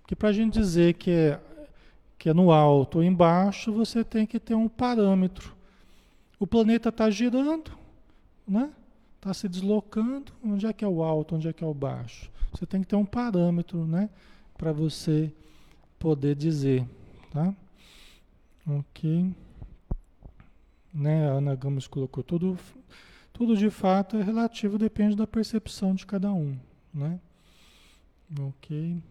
Porque 0.00 0.14
para 0.14 0.28
a 0.28 0.32
gente 0.32 0.54
dizer 0.54 0.94
que 0.94 1.10
é, 1.10 1.40
que 2.18 2.28
é 2.28 2.34
no 2.34 2.52
alto 2.52 2.98
ou 2.98 3.04
embaixo, 3.04 3.72
você 3.72 4.04
tem 4.04 4.24
que 4.24 4.38
ter 4.38 4.54
um 4.54 4.68
parâmetro 4.68 5.54
o 6.44 6.46
planeta 6.46 6.90
está 6.90 7.08
girando, 7.08 7.70
né? 8.46 8.70
Está 9.16 9.32
se 9.32 9.48
deslocando. 9.48 10.30
Onde 10.44 10.66
é 10.66 10.72
que 10.74 10.84
é 10.84 10.88
o 10.88 11.02
alto, 11.02 11.36
onde 11.36 11.48
é 11.48 11.54
que 11.54 11.64
é 11.64 11.66
o 11.66 11.72
baixo? 11.72 12.30
Você 12.52 12.66
tem 12.66 12.82
que 12.82 12.86
ter 12.86 12.96
um 12.96 13.04
parâmetro, 13.04 13.86
né? 13.86 14.10
Para 14.56 14.70
você 14.70 15.32
poder 15.98 16.34
dizer, 16.34 16.86
tá? 17.30 17.54
Ok. 18.66 19.32
Né? 20.94 21.28
A 21.28 21.32
Ana 21.32 21.56
Gamos 21.56 21.88
colocou 21.88 22.22
tudo, 22.22 22.56
tudo 23.32 23.56
de 23.56 23.68
fato 23.68 24.16
é 24.16 24.22
relativo, 24.22 24.78
depende 24.78 25.16
da 25.16 25.26
percepção 25.26 25.94
de 25.94 26.06
cada 26.06 26.32
um, 26.32 26.56
né? 26.92 27.18
Ok. 28.40 29.02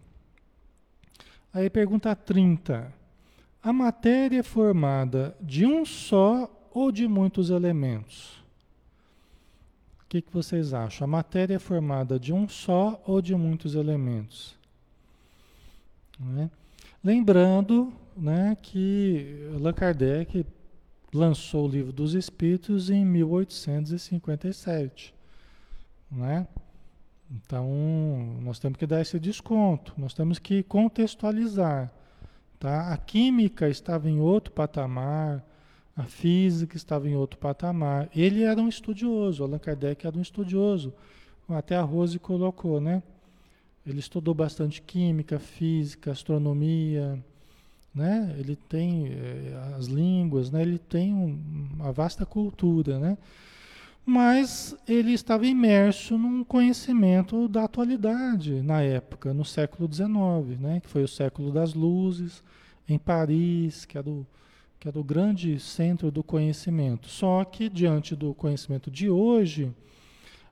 Aí 1.52 1.68
pergunta 1.68 2.16
30. 2.16 2.92
A 3.62 3.72
matéria 3.72 4.40
é 4.40 4.42
formada 4.42 5.36
de 5.40 5.66
um 5.66 5.84
só 5.84 6.50
ou 6.72 6.90
de 6.90 7.06
muitos 7.06 7.50
elementos? 7.50 8.42
O 10.02 10.06
que, 10.08 10.20
que 10.20 10.32
vocês 10.32 10.74
acham? 10.74 11.04
A 11.04 11.08
matéria 11.08 11.54
é 11.54 11.58
formada 11.58 12.18
de 12.18 12.32
um 12.32 12.48
só 12.48 13.00
ou 13.06 13.22
de 13.22 13.34
muitos 13.34 13.74
elementos? 13.74 14.56
Né? 16.18 16.50
Lembrando 17.02 17.92
né, 18.16 18.56
que 18.60 19.48
Allan 19.54 19.72
Kardec 19.72 20.44
lançou 21.14 21.66
o 21.66 21.70
livro 21.70 21.92
dos 21.92 22.14
Espíritos 22.14 22.90
em 22.90 23.04
1857, 23.04 25.14
né? 26.10 26.48
Então, 27.30 27.68
nós 28.42 28.58
temos 28.58 28.76
que 28.76 28.86
dar 28.86 29.00
esse 29.00 29.18
desconto, 29.18 29.94
nós 29.96 30.12
temos 30.12 30.38
que 30.38 30.62
contextualizar. 30.62 31.90
Tá? 32.58 32.92
A 32.92 32.96
química 32.96 33.68
estava 33.68 34.10
em 34.10 34.20
outro 34.20 34.52
patamar, 34.52 35.44
a 35.96 36.04
física 36.04 36.76
estava 36.76 37.08
em 37.08 37.14
outro 37.14 37.38
patamar. 37.38 38.08
Ele 38.14 38.42
era 38.42 38.60
um 38.60 38.68
estudioso, 38.68 39.42
Allan 39.42 39.58
Kardec 39.58 40.06
era 40.06 40.18
um 40.18 40.22
estudioso. 40.22 40.92
Até 41.48 41.76
a 41.76 41.82
Rose 41.82 42.18
colocou, 42.18 42.80
né? 42.80 43.02
Ele 43.86 44.00
estudou 44.00 44.34
bastante 44.34 44.80
química, 44.80 45.38
física, 45.38 46.10
astronomia, 46.10 47.22
né? 47.94 48.34
Ele 48.38 48.56
tem 48.56 49.08
é, 49.08 49.74
as 49.76 49.86
línguas, 49.86 50.50
né? 50.50 50.62
Ele 50.62 50.78
tem 50.78 51.14
um, 51.14 51.38
uma 51.74 51.92
vasta 51.92 52.26
cultura, 52.26 52.98
né? 52.98 53.16
mas 54.06 54.76
ele 54.86 55.12
estava 55.12 55.46
imerso 55.46 56.18
num 56.18 56.44
conhecimento 56.44 57.48
da 57.48 57.64
atualidade 57.64 58.60
na 58.60 58.82
época, 58.82 59.32
no 59.32 59.44
século 59.44 59.90
XIX, 59.90 60.60
né? 60.60 60.80
que 60.80 60.88
foi 60.88 61.02
o 61.02 61.08
século 61.08 61.50
das 61.50 61.72
luzes, 61.72 62.42
em 62.86 62.98
Paris, 62.98 63.86
que 63.86 63.96
era, 63.96 64.08
o, 64.08 64.26
que 64.78 64.86
era 64.86 64.98
o 64.98 65.04
grande 65.04 65.58
centro 65.58 66.10
do 66.10 66.22
conhecimento. 66.22 67.08
Só 67.08 67.42
que, 67.44 67.70
diante 67.70 68.14
do 68.14 68.34
conhecimento 68.34 68.90
de 68.90 69.08
hoje, 69.08 69.72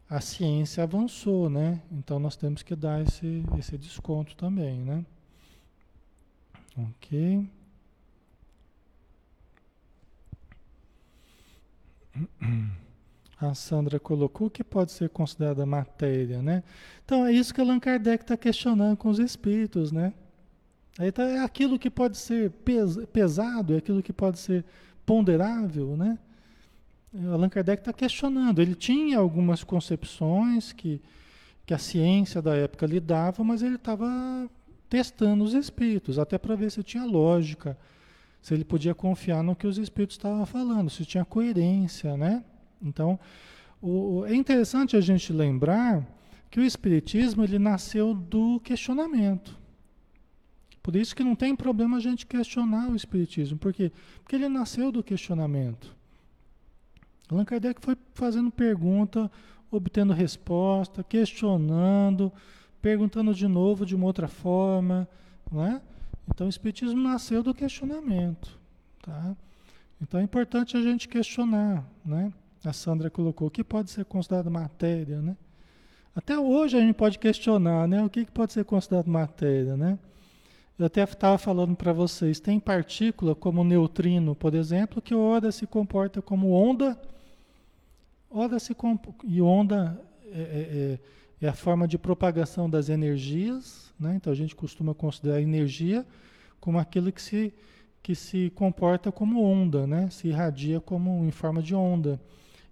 a 0.08 0.18
ciência 0.18 0.82
avançou, 0.82 1.50
né? 1.50 1.82
Então 1.90 2.18
nós 2.18 2.36
temos 2.36 2.62
que 2.62 2.74
dar 2.74 3.02
esse, 3.02 3.44
esse 3.58 3.76
desconto 3.76 4.34
também, 4.34 4.78
né? 4.78 5.04
Ok. 6.76 7.46
a 13.40 13.54
Sandra 13.54 13.98
colocou, 13.98 14.48
que 14.48 14.62
pode 14.62 14.92
ser 14.92 15.08
considerada 15.08 15.66
matéria, 15.66 16.40
né? 16.40 16.62
Então 17.04 17.26
é 17.26 17.32
isso 17.32 17.52
que 17.52 17.60
Allan 17.60 17.80
Kardec 17.80 18.24
está 18.24 18.36
questionando 18.36 18.96
com 18.96 19.08
os 19.08 19.18
espíritos, 19.18 19.90
né? 19.90 20.12
Aí 20.98 21.10
tá, 21.10 21.24
é 21.24 21.40
aquilo 21.40 21.78
que 21.78 21.90
pode 21.90 22.18
ser 22.18 22.50
pes, 22.50 22.96
pesado, 23.12 23.74
é 23.74 23.78
aquilo 23.78 24.02
que 24.02 24.12
pode 24.12 24.38
ser 24.38 24.64
ponderável, 25.04 25.96
né? 25.96 26.18
Allan 27.14 27.48
Kardec 27.48 27.82
está 27.82 27.92
questionando. 27.92 28.60
Ele 28.60 28.74
tinha 28.74 29.18
algumas 29.18 29.64
concepções 29.64 30.72
que, 30.72 31.00
que 31.66 31.74
a 31.74 31.78
ciência 31.78 32.40
da 32.40 32.54
época 32.54 32.86
lhe 32.86 33.00
dava, 33.00 33.42
mas 33.44 33.62
ele 33.62 33.76
estava 33.76 34.48
testando 34.92 35.42
os 35.42 35.54
espíritos, 35.54 36.18
até 36.18 36.36
para 36.36 36.54
ver 36.54 36.70
se 36.70 36.82
tinha 36.82 37.02
lógica, 37.06 37.78
se 38.42 38.52
ele 38.52 38.62
podia 38.62 38.94
confiar 38.94 39.42
no 39.42 39.56
que 39.56 39.66
os 39.66 39.78
espíritos 39.78 40.18
estavam 40.18 40.44
falando, 40.44 40.90
se 40.90 41.06
tinha 41.06 41.24
coerência, 41.24 42.14
né? 42.14 42.44
Então, 42.82 43.18
o, 43.80 44.26
é 44.26 44.34
interessante 44.34 44.94
a 44.94 45.00
gente 45.00 45.32
lembrar 45.32 46.06
que 46.50 46.60
o 46.60 46.62
Espiritismo 46.62 47.42
ele 47.42 47.58
nasceu 47.58 48.12
do 48.12 48.60
questionamento. 48.60 49.58
Por 50.82 50.94
isso 50.94 51.16
que 51.16 51.24
não 51.24 51.34
tem 51.34 51.56
problema 51.56 51.96
a 51.96 52.00
gente 52.00 52.26
questionar 52.26 52.90
o 52.90 52.94
Espiritismo. 52.94 53.56
Por 53.56 53.72
quê? 53.72 53.90
Porque 54.22 54.36
ele 54.36 54.46
nasceu 54.50 54.92
do 54.92 55.02
questionamento. 55.02 55.96
Allan 57.30 57.46
Kardec 57.46 57.80
foi 57.80 57.96
fazendo 58.12 58.50
pergunta, 58.50 59.30
obtendo 59.70 60.12
resposta, 60.12 61.02
questionando, 61.02 62.30
perguntando 62.82 63.32
de 63.32 63.46
novo 63.46 63.86
de 63.86 63.94
uma 63.94 64.04
outra 64.04 64.28
forma. 64.28 65.08
Não 65.50 65.64
é? 65.64 65.80
Então 66.28 66.46
o 66.46 66.50
Espiritismo 66.50 67.00
nasceu 67.00 67.42
do 67.42 67.54
questionamento. 67.54 68.58
Tá? 69.00 69.34
Então 70.00 70.20
é 70.20 70.22
importante 70.24 70.76
a 70.76 70.82
gente 70.82 71.08
questionar. 71.08 71.84
Né? 72.04 72.32
A 72.64 72.72
Sandra 72.72 73.08
colocou, 73.08 73.48
o 73.48 73.50
que 73.50 73.64
pode 73.64 73.90
ser 73.90 74.04
considerado 74.04 74.50
matéria, 74.50 75.20
né? 75.22 75.36
Até 76.14 76.38
hoje 76.38 76.76
a 76.76 76.80
gente 76.80 76.94
pode 76.94 77.18
questionar, 77.18 77.88
né? 77.88 78.04
O 78.04 78.10
que, 78.10 78.24
que 78.26 78.30
pode 78.30 78.52
ser 78.52 78.64
considerado 78.64 79.08
matéria, 79.08 79.76
né? 79.76 79.98
Eu 80.78 80.86
até 80.86 81.02
estava 81.02 81.38
falando 81.38 81.74
para 81.74 81.92
vocês, 81.92 82.38
tem 82.38 82.60
partícula 82.60 83.34
como 83.34 83.64
neutrino, 83.64 84.34
por 84.34 84.54
exemplo, 84.54 85.00
que 85.00 85.14
ora 85.14 85.50
se 85.50 85.66
comporta 85.66 86.20
como 86.20 86.50
onda, 86.52 87.00
ora 88.30 88.58
se 88.58 88.76
e 89.24 89.40
onda 89.40 90.00
é, 90.24 90.40
é, 90.40 90.40
é, 90.40 90.98
é, 91.42 91.48
a 91.48 91.52
forma 91.52 91.88
de 91.88 91.98
propagação 91.98 92.70
das 92.70 92.88
energias, 92.88 93.92
né? 93.98 94.14
Então 94.16 94.32
a 94.32 94.36
gente 94.36 94.54
costuma 94.54 94.94
considerar 94.94 95.36
a 95.36 95.42
energia 95.42 96.06
como 96.60 96.78
aquilo 96.78 97.10
que 97.10 97.20
se, 97.20 97.52
que 98.00 98.14
se 98.14 98.50
comporta 98.54 99.10
como 99.10 99.42
onda, 99.42 99.86
né? 99.86 100.08
Se 100.08 100.28
irradia 100.28 100.80
como 100.80 101.24
em 101.26 101.32
forma 101.32 101.60
de 101.60 101.74
onda. 101.74 102.20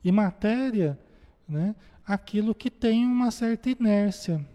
E 0.05 0.13
matéria, 0.13 0.99
né, 1.49 1.75
aquilo 2.07 2.55
que 2.55 2.71
tem 2.71 3.05
uma 3.05 3.31
certa 3.31 3.69
inércia. 3.69 4.47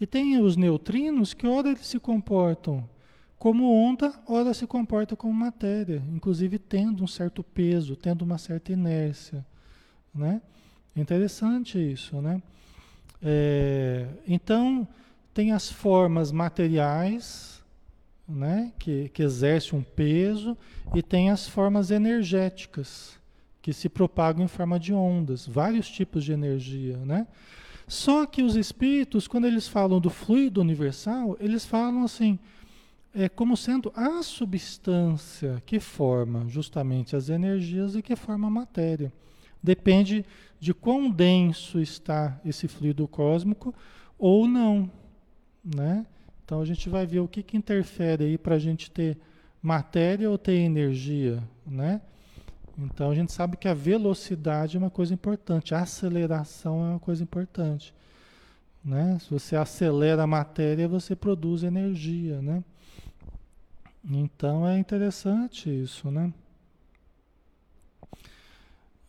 E 0.00 0.06
tem 0.06 0.40
os 0.40 0.56
neutrinos 0.56 1.34
que 1.34 1.46
ora 1.46 1.70
eles 1.70 1.86
se 1.86 1.98
comportam 1.98 2.88
como 3.38 3.72
onda, 3.72 4.14
ora 4.26 4.54
se 4.54 4.66
comportam 4.66 5.16
como 5.16 5.32
matéria, 5.32 6.02
inclusive 6.12 6.58
tendo 6.58 7.02
um 7.02 7.06
certo 7.06 7.42
peso, 7.42 7.96
tendo 7.96 8.22
uma 8.22 8.38
certa 8.38 8.72
inércia, 8.72 9.44
né? 10.14 10.40
Interessante 10.94 11.78
isso, 11.78 12.20
né? 12.20 12.42
É, 13.22 14.06
então 14.26 14.86
tem 15.32 15.52
as 15.52 15.70
formas 15.70 16.32
materiais, 16.32 17.62
né, 18.28 18.72
que, 18.78 19.08
que 19.10 19.22
exercem 19.22 19.78
um 19.78 19.82
peso, 19.82 20.56
e 20.94 21.02
tem 21.02 21.30
as 21.30 21.48
formas 21.48 21.90
energéticas, 21.90 23.18
que 23.62 23.72
se 23.72 23.88
propagam 23.88 24.44
em 24.44 24.48
forma 24.48 24.78
de 24.78 24.92
ondas, 24.92 25.46
vários 25.46 25.88
tipos 25.90 26.24
de 26.24 26.32
energia, 26.32 26.96
né? 26.98 27.26
Só 27.86 28.24
que 28.24 28.42
os 28.42 28.54
espíritos, 28.54 29.26
quando 29.26 29.46
eles 29.46 29.66
falam 29.66 30.00
do 30.00 30.08
fluido 30.08 30.60
universal, 30.60 31.36
eles 31.40 31.66
falam 31.66 32.04
assim, 32.04 32.38
é 33.12 33.28
como 33.28 33.56
sendo 33.56 33.92
a 33.96 34.22
substância 34.22 35.60
que 35.66 35.80
forma 35.80 36.48
justamente 36.48 37.16
as 37.16 37.28
energias 37.28 37.96
e 37.96 38.02
que 38.02 38.14
forma 38.14 38.46
a 38.46 38.50
matéria. 38.50 39.12
Depende 39.60 40.24
de 40.60 40.74
quão 40.74 41.10
denso 41.10 41.80
está 41.80 42.38
esse 42.44 42.68
fluido 42.68 43.08
cósmico 43.08 43.74
ou 44.18 44.46
não, 44.46 44.90
né? 45.64 46.06
Então 46.44 46.60
a 46.60 46.64
gente 46.64 46.88
vai 46.88 47.06
ver 47.06 47.20
o 47.20 47.28
que, 47.28 47.42
que 47.42 47.56
interfere 47.56 48.24
aí 48.24 48.38
para 48.38 48.56
a 48.56 48.58
gente 48.58 48.90
ter 48.90 49.16
matéria 49.62 50.30
ou 50.30 50.36
ter 50.36 50.54
energia, 50.54 51.42
né? 51.66 52.02
Então 52.76 53.10
a 53.10 53.14
gente 53.14 53.32
sabe 53.32 53.56
que 53.56 53.68
a 53.68 53.74
velocidade 53.74 54.76
é 54.76 54.80
uma 54.80 54.90
coisa 54.90 55.12
importante, 55.14 55.74
a 55.74 55.80
aceleração 55.80 56.84
é 56.84 56.90
uma 56.90 57.00
coisa 57.00 57.22
importante. 57.22 57.94
Né? 58.84 59.18
Se 59.20 59.30
você 59.30 59.56
acelera 59.56 60.22
a 60.22 60.26
matéria, 60.26 60.88
você 60.88 61.14
produz 61.14 61.62
energia. 61.62 62.40
Né? 62.40 62.64
Então 64.04 64.66
é 64.66 64.78
interessante 64.78 65.68
isso. 65.68 66.10
Né? 66.10 66.32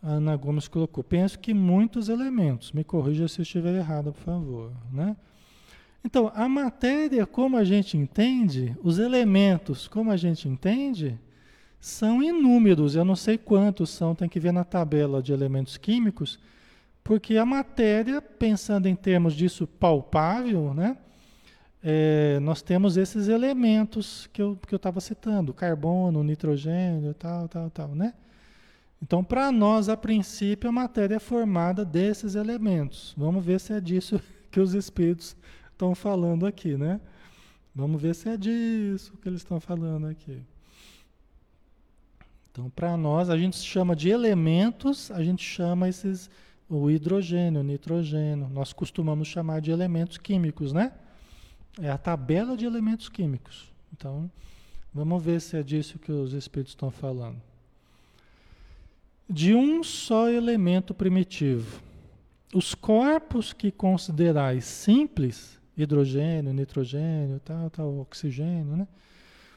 A 0.01 0.13
Ana 0.13 0.35
Gomes 0.35 0.67
colocou: 0.67 1.03
penso 1.03 1.37
que 1.37 1.53
muitos 1.53 2.09
elementos. 2.09 2.71
Me 2.71 2.83
corrija 2.83 3.27
se 3.27 3.39
eu 3.39 3.43
estiver 3.43 3.75
errado, 3.75 4.11
por 4.11 4.23
favor. 4.23 4.71
Né? 4.91 5.15
Então, 6.03 6.31
a 6.33 6.49
matéria, 6.49 7.25
como 7.25 7.57
a 7.57 7.63
gente 7.63 7.95
entende, 7.95 8.75
os 8.83 8.97
elementos, 8.97 9.87
como 9.87 10.11
a 10.11 10.17
gente 10.17 10.49
entende, 10.49 11.19
são 11.79 12.21
inúmeros, 12.23 12.95
eu 12.95 13.05
não 13.05 13.15
sei 13.15 13.37
quantos 13.37 13.89
são, 13.89 14.15
tem 14.15 14.27
que 14.27 14.39
ver 14.39 14.51
na 14.51 14.63
tabela 14.63 15.21
de 15.21 15.31
elementos 15.31 15.77
químicos, 15.77 16.39
porque 17.03 17.37
a 17.37 17.45
matéria, 17.45 18.21
pensando 18.21 18.87
em 18.87 18.95
termos 18.95 19.33
disso 19.33 19.65
palpável, 19.65 20.73
né, 20.73 20.97
é, 21.83 22.39
nós 22.39 22.61
temos 22.61 22.97
esses 22.97 23.27
elementos 23.27 24.27
que 24.31 24.41
eu 24.41 24.57
que 24.67 24.75
estava 24.75 25.01
citando, 25.01 25.53
carbono, 25.53 26.23
nitrogênio, 26.23 27.13
tal, 27.15 27.47
tal, 27.47 27.69
tal, 27.71 27.95
né? 27.95 28.13
Então, 29.01 29.23
para 29.23 29.51
nós, 29.51 29.89
a 29.89 29.97
princípio, 29.97 30.69
a 30.69 30.71
matéria 30.71 31.15
é 31.15 31.19
formada 31.19 31.83
desses 31.83 32.35
elementos. 32.35 33.15
Vamos 33.17 33.43
ver 33.43 33.59
se 33.59 33.73
é 33.73 33.81
disso 33.81 34.21
que 34.51 34.59
os 34.59 34.73
espíritos 34.73 35.35
estão 35.71 35.95
falando 35.95 36.45
aqui, 36.45 36.77
né? 36.77 37.01
Vamos 37.73 38.01
ver 38.01 38.13
se 38.13 38.29
é 38.29 38.37
disso 38.37 39.13
que 39.21 39.27
eles 39.27 39.41
estão 39.41 39.59
falando 39.59 40.07
aqui. 40.07 40.41
Então, 42.51 42.69
para 42.69 42.95
nós, 42.97 43.29
a 43.29 43.37
gente 43.37 43.57
chama 43.57 43.95
de 43.95 44.09
elementos, 44.09 45.09
a 45.09 45.23
gente 45.23 45.43
chama 45.43 45.87
esses 45.87 46.29
o 46.69 46.89
hidrogênio, 46.89 47.61
o 47.61 47.63
nitrogênio. 47.63 48.47
Nós 48.49 48.71
costumamos 48.71 49.27
chamar 49.27 49.61
de 49.61 49.71
elementos 49.71 50.17
químicos, 50.17 50.71
né? 50.71 50.93
É 51.81 51.89
a 51.89 51.97
tabela 51.97 52.55
de 52.55 52.65
elementos 52.65 53.09
químicos. 53.09 53.71
Então, 53.91 54.29
vamos 54.93 55.23
ver 55.23 55.41
se 55.41 55.57
é 55.57 55.63
disso 55.63 55.97
que 55.97 56.11
os 56.11 56.33
espíritos 56.33 56.73
estão 56.73 56.91
falando. 56.91 57.41
De 59.33 59.55
um 59.55 59.81
só 59.81 60.29
elemento 60.29 60.93
primitivo. 60.93 61.81
Os 62.53 62.75
corpos 62.75 63.53
que 63.53 63.71
considerais 63.71 64.65
simples, 64.65 65.57
hidrogênio, 65.77 66.53
nitrogênio, 66.53 67.39
tal, 67.39 67.69
tal, 67.69 67.99
oxigênio, 67.99 68.75
né? 68.75 68.87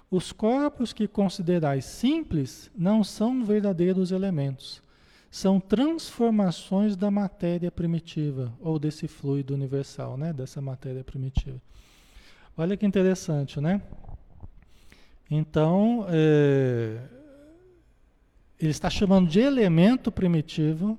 Os 0.09 0.31
corpos 0.31 0.93
que 0.93 1.09
considerais 1.09 1.85
simples 1.85 2.71
não 2.77 3.03
são 3.03 3.45
verdadeiros 3.45 4.13
elementos. 4.13 4.81
São 5.29 5.59
transformações 5.59 6.95
da 6.95 7.11
matéria 7.11 7.69
primitiva, 7.69 8.53
ou 8.61 8.79
desse 8.79 9.09
fluido 9.09 9.55
universal, 9.55 10.17
né? 10.17 10.33
dessa 10.33 10.61
matéria 10.61 11.03
primitiva. 11.03 11.61
Olha 12.57 12.77
que 12.77 12.87
interessante, 12.87 13.61
né? 13.61 13.83
Então, 15.29 16.07
é, 16.09 16.97
ele 18.61 18.71
está 18.71 18.89
chamando 18.89 19.29
de 19.29 19.41
elemento 19.41 20.11
primitivo, 20.13 20.99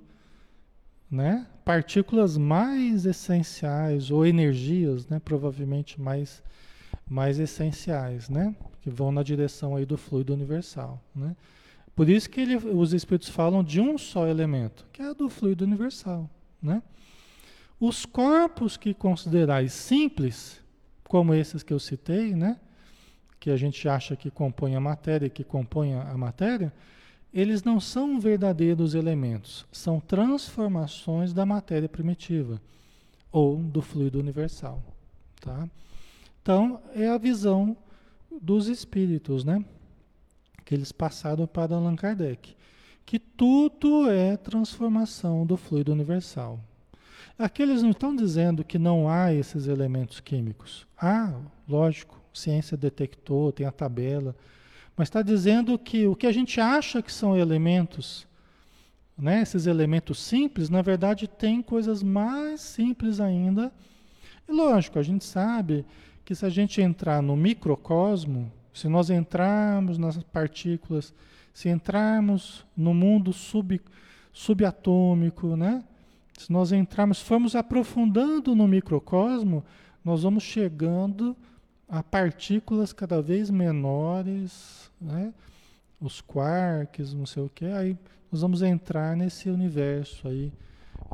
né? 1.09 1.47
Partículas 1.63 2.37
mais 2.37 3.05
essenciais 3.05 4.11
ou 4.11 4.25
energias, 4.25 5.07
né? 5.07 5.19
Provavelmente 5.19 5.99
mais 5.99 6.43
mais 7.07 7.39
essenciais, 7.39 8.29
né? 8.29 8.55
Que 8.81 8.89
vão 8.89 9.11
na 9.11 9.23
direção 9.23 9.75
aí 9.75 9.85
do 9.85 9.97
fluido 9.97 10.33
universal, 10.33 11.01
né? 11.15 11.35
Por 11.95 12.09
isso 12.09 12.29
que 12.29 12.41
ele, 12.41 12.55
os 12.57 12.93
espíritos 12.93 13.29
falam 13.29 13.63
de 13.63 13.79
um 13.79 13.97
só 13.97 14.27
elemento, 14.27 14.85
que 14.91 15.01
é 15.01 15.13
do 15.13 15.29
fluido 15.29 15.63
universal, 15.63 16.29
né? 16.61 16.81
Os 17.79 18.05
corpos 18.05 18.75
que 18.75 18.93
considerais 18.93 19.71
simples, 19.73 20.61
como 21.07 21.33
esses 21.33 21.63
que 21.63 21.73
eu 21.73 21.79
citei, 21.79 22.35
né? 22.35 22.59
Que 23.39 23.49
a 23.51 23.57
gente 23.57 23.87
acha 23.87 24.15
que 24.15 24.31
compõem 24.31 24.75
a 24.75 24.79
matéria, 24.79 25.29
que 25.29 25.43
compõem 25.43 25.93
a 25.93 26.17
matéria, 26.17 26.73
eles 27.35 27.65
não 27.65 27.81
são 27.81 28.17
verdadeiros 28.17 28.95
elementos, 28.95 29.65
são 29.69 29.99
transformações 29.99 31.33
da 31.33 31.45
matéria 31.45 31.89
primitiva 31.89 32.61
ou 33.29 33.57
do 33.57 33.81
fluido 33.81 34.17
universal, 34.17 34.81
tá? 35.41 35.69
Então, 36.41 36.81
é 36.93 37.09
a 37.09 37.17
visão 37.17 37.75
dos 38.41 38.67
espíritos, 38.67 39.43
né? 39.43 39.65
Que 40.63 40.73
eles 40.73 40.93
passaram 40.93 41.45
para 41.45 41.75
Allan 41.75 41.97
Kardec. 41.97 42.55
Que 43.05 43.19
tudo 43.19 44.09
é 44.09 44.37
transformação 44.37 45.45
do 45.45 45.57
fluido 45.57 45.91
universal. 45.91 46.59
Aqui 47.37 47.61
eles 47.61 47.83
não 47.83 47.91
estão 47.91 48.15
dizendo 48.15 48.63
que 48.63 48.79
não 48.79 49.09
há 49.09 49.33
esses 49.33 49.67
elementos 49.67 50.21
químicos. 50.21 50.87
Há, 50.97 51.37
lógico, 51.67 52.17
ciência 52.33 52.77
detectou, 52.77 53.51
tem 53.51 53.65
a 53.65 53.71
tabela, 53.71 54.33
mas 54.95 55.07
está 55.07 55.21
dizendo 55.21 55.77
que 55.77 56.07
o 56.07 56.15
que 56.15 56.27
a 56.27 56.31
gente 56.31 56.59
acha 56.61 57.01
que 57.01 57.11
são 57.11 57.37
elementos, 57.37 58.25
né, 59.17 59.41
esses 59.41 59.67
elementos 59.67 60.19
simples, 60.19 60.69
na 60.69 60.81
verdade 60.81 61.27
tem 61.27 61.61
coisas 61.61 62.01
mais 62.01 62.61
simples 62.61 63.19
ainda. 63.19 63.71
E 64.47 64.51
lógico, 64.51 64.99
a 64.99 65.03
gente 65.03 65.25
sabe 65.25 65.85
que 66.23 66.33
se 66.33 66.45
a 66.45 66.49
gente 66.49 66.81
entrar 66.81 67.21
no 67.21 67.35
microcosmo, 67.35 68.51
se 68.73 68.87
nós 68.87 69.09
entrarmos 69.09 69.97
nas 69.97 70.21
partículas, 70.23 71.13
se 71.53 71.69
entrarmos 71.69 72.65
no 72.75 72.93
mundo 72.93 73.31
sub, 73.31 73.79
subatômico, 74.33 75.55
né? 75.55 75.83
Se 76.37 76.51
nós 76.51 76.71
entrarmos, 76.73 77.21
formos 77.21 77.55
aprofundando 77.55 78.53
no 78.53 78.67
microcosmo, 78.67 79.63
nós 80.03 80.23
vamos 80.23 80.43
chegando 80.43 81.35
a 81.87 82.01
partículas 82.03 82.91
cada 82.91 83.21
vez 83.21 83.49
menores, 83.49 84.91
né? 84.99 85.33
Os 85.99 86.21
quarks, 86.21 87.13
não 87.13 87.25
sei 87.25 87.43
o 87.43 87.49
que, 87.49 87.65
aí 87.65 87.97
nós 88.31 88.41
vamos 88.41 88.61
entrar 88.61 89.15
nesse 89.15 89.49
universo 89.49 90.27
aí 90.27 90.51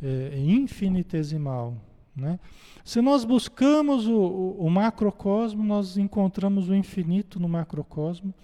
é, 0.02 0.38
infinitesimal, 0.38 1.76
né? 2.16 2.38
Se 2.84 3.00
nós 3.00 3.24
buscamos 3.24 4.06
o, 4.06 4.16
o, 4.16 4.66
o, 4.66 4.70
macrocosmo, 4.70 5.62
nós 5.62 5.96
encontramos 5.96 6.68
o 6.68 6.74
infinito 6.74 7.38
no 7.38 7.48
macrocosmo. 7.48 8.34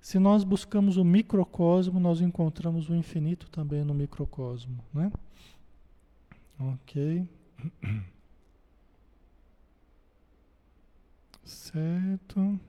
Se 0.00 0.18
nós 0.18 0.44
buscamos 0.44 0.96
o 0.96 1.04
microcosmo, 1.04 1.98
nós 1.98 2.20
encontramos 2.20 2.88
o 2.88 2.94
infinito 2.94 3.50
também 3.50 3.84
no 3.84 3.92
microcosmo. 3.92 4.78
Né? 4.94 5.10
Ok. 6.58 7.26
Certo. 11.44 12.60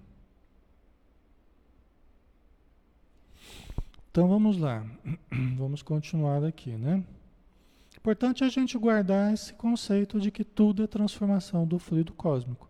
Então 4.11 4.27
vamos 4.27 4.57
lá. 4.57 4.85
Vamos 5.57 5.81
continuar 5.81 6.43
aqui, 6.43 6.71
né? 6.71 7.03
Importante 7.97 8.43
a 8.43 8.49
gente 8.49 8.77
guardar 8.77 9.33
esse 9.33 9.53
conceito 9.53 10.19
de 10.19 10.29
que 10.29 10.43
tudo 10.43 10.83
é 10.83 10.87
transformação 10.87 11.65
do 11.65 11.79
fluido 11.79 12.13
cósmico. 12.13 12.69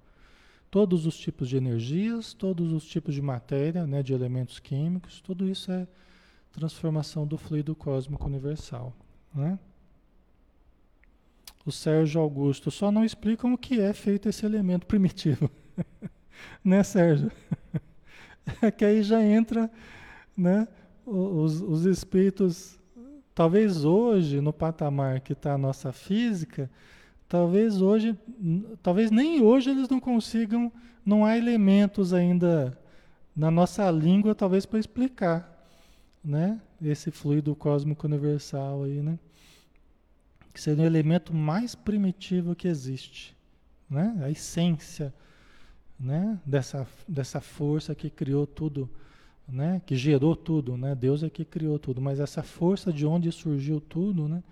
Todos 0.70 1.06
os 1.06 1.18
tipos 1.18 1.50
de 1.50 1.58
energias, 1.58 2.34
todos 2.34 2.72
os 2.72 2.86
tipos 2.86 3.14
de 3.14 3.22
matéria, 3.22 3.86
né, 3.86 4.02
de 4.02 4.14
elementos 4.14 4.60
químicos, 4.60 5.22
tudo 5.22 5.50
isso 5.50 5.72
é 5.72 5.88
transformação 6.52 7.26
do 7.26 7.38
fluido 7.38 7.76
cósmico 7.76 8.26
universal. 8.26 8.96
Né? 9.34 9.58
O 11.66 11.72
Sérgio 11.72 12.22
Augusto 12.22 12.70
só 12.70 12.92
não 12.92 13.04
explicam 13.04 13.54
o 13.54 13.58
que 13.58 13.82
é 13.82 13.92
feito 13.92 14.30
esse 14.30 14.46
elemento 14.46 14.86
primitivo. 14.86 15.50
né, 16.64 16.84
Sérgio? 16.84 17.32
É 18.62 18.70
que 18.70 18.84
aí 18.84 19.02
já 19.02 19.24
entra 19.24 19.72
né, 20.36 20.68
os, 21.06 21.62
os 21.62 21.86
espíritos 21.86 22.78
Talvez 23.36 23.84
hoje, 23.84 24.40
no 24.42 24.54
patamar 24.54 25.20
que 25.20 25.34
está 25.34 25.54
a 25.54 25.58
nossa 25.58 25.92
física, 25.92 26.70
talvez 27.28 27.82
hoje, 27.82 28.16
talvez 28.82 29.10
nem 29.10 29.42
hoje 29.42 29.72
eles 29.72 29.90
não 29.90 30.00
consigam, 30.00 30.72
não 31.04 31.26
há 31.26 31.36
elementos 31.36 32.14
ainda 32.14 32.78
na 33.36 33.50
nossa 33.50 33.90
língua, 33.90 34.36
talvez 34.36 34.68
para 34.68 34.78
explicar, 34.78 35.68
né? 36.24 36.62
Esse 36.80 37.10
fluido 37.10 37.56
cósmico 37.56 38.06
universal 38.06 38.84
aí, 38.84 39.02
né? 39.02 39.18
Que 40.54 40.62
seria 40.62 40.84
o 40.84 40.88
elemento 40.88 41.34
mais 41.34 41.74
primitivo 41.74 42.56
que 42.56 42.68
existe, 42.68 43.36
né? 43.90 44.16
A 44.24 44.30
essência, 44.30 45.12
né? 46.04 46.40
Dessa, 46.46 46.88
dessa 47.08 47.40
força 47.42 47.96
que 47.96 48.10
criou 48.10 48.46
tudo 48.46 48.90
né, 49.48 49.82
que 49.86 49.96
gerou 49.96 50.36
tudo, 50.36 50.78
né? 50.78 50.96
Deus 50.96 51.24
é 51.24 51.30
que 51.30 51.44
criou 51.44 51.78
tudo, 51.78 52.02
mas 52.02 52.20
essa 52.20 52.42
força 52.42 52.92
de 52.94 53.06
onde 53.06 53.32
surgiu 53.32 53.82
tudo, 53.82 54.28
né? 54.28 54.44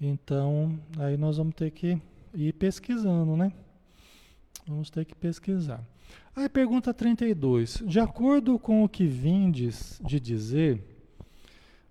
Então, 0.00 0.78
aí 0.98 1.16
nós 1.16 1.36
vamos 1.36 1.54
ter 1.54 1.70
que 1.70 2.00
ir 2.32 2.54
pesquisando, 2.54 3.36
né? 3.36 3.52
Vamos 4.66 4.88
ter 4.88 5.04
que 5.04 5.14
pesquisar. 5.14 5.84
Aí 6.34 6.48
pergunta 6.48 6.94
32. 6.94 7.82
De 7.86 8.00
acordo 8.00 8.58
com 8.58 8.82
o 8.82 8.88
que 8.88 9.06
vindes 9.06 10.00
de 10.02 10.18
dizer, 10.18 10.82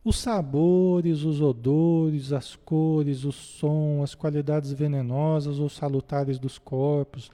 os 0.04 0.18
sabores, 0.18 1.24
os 1.24 1.40
odores, 1.40 2.34
as 2.34 2.56
cores, 2.56 3.26
o 3.26 3.32
som, 3.32 4.02
as 4.02 4.16
qualidades 4.16 4.72
venenosas 4.72 5.60
ou 5.60 5.70
salutares 5.70 6.40
dos 6.40 6.58
corpos, 6.58 7.30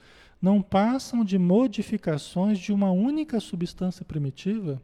não 0.46 0.62
passam 0.62 1.24
de 1.24 1.36
modificações 1.38 2.60
de 2.60 2.72
uma 2.72 2.92
única 2.92 3.40
substância 3.40 4.04
primitiva? 4.04 4.80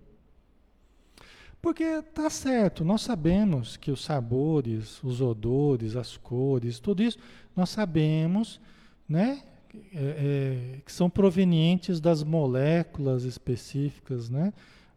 Porque 1.61 2.03
tá 2.03 2.29
certo, 2.29 2.85
nós 2.85 3.03
sabemos 3.03 3.77
que 3.77 3.93
os 3.93 4.03
sabores, 4.03 5.01
os 5.05 5.21
odores, 5.21 5.95
as 5.95 6.17
cores, 6.17 6.81
tudo 6.81 7.01
isso, 7.01 7.17
nós 7.55 7.71
sabemos, 7.71 8.61
né, 9.09 9.41
é, 9.95 10.77
é, 10.77 10.81
que 10.85 10.91
são 10.91 11.09
provenientes 11.09 12.01
das 12.01 12.25
moléculas 12.25 13.23
específicas, 13.23 14.29
né, 14.29 14.53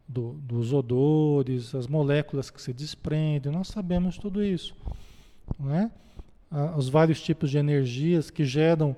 do, 0.08 0.32
dos 0.32 0.72
odores, 0.72 1.76
as 1.76 1.86
moléculas 1.86 2.50
que 2.50 2.60
se 2.60 2.72
desprendem, 2.72 3.52
nós 3.52 3.68
sabemos 3.68 4.18
tudo 4.18 4.42
isso, 4.42 4.74
né? 5.60 5.92
Os 6.76 6.88
vários 6.88 7.20
tipos 7.20 7.50
de 7.50 7.58
energias 7.58 8.30
que 8.30 8.44
geram 8.44 8.96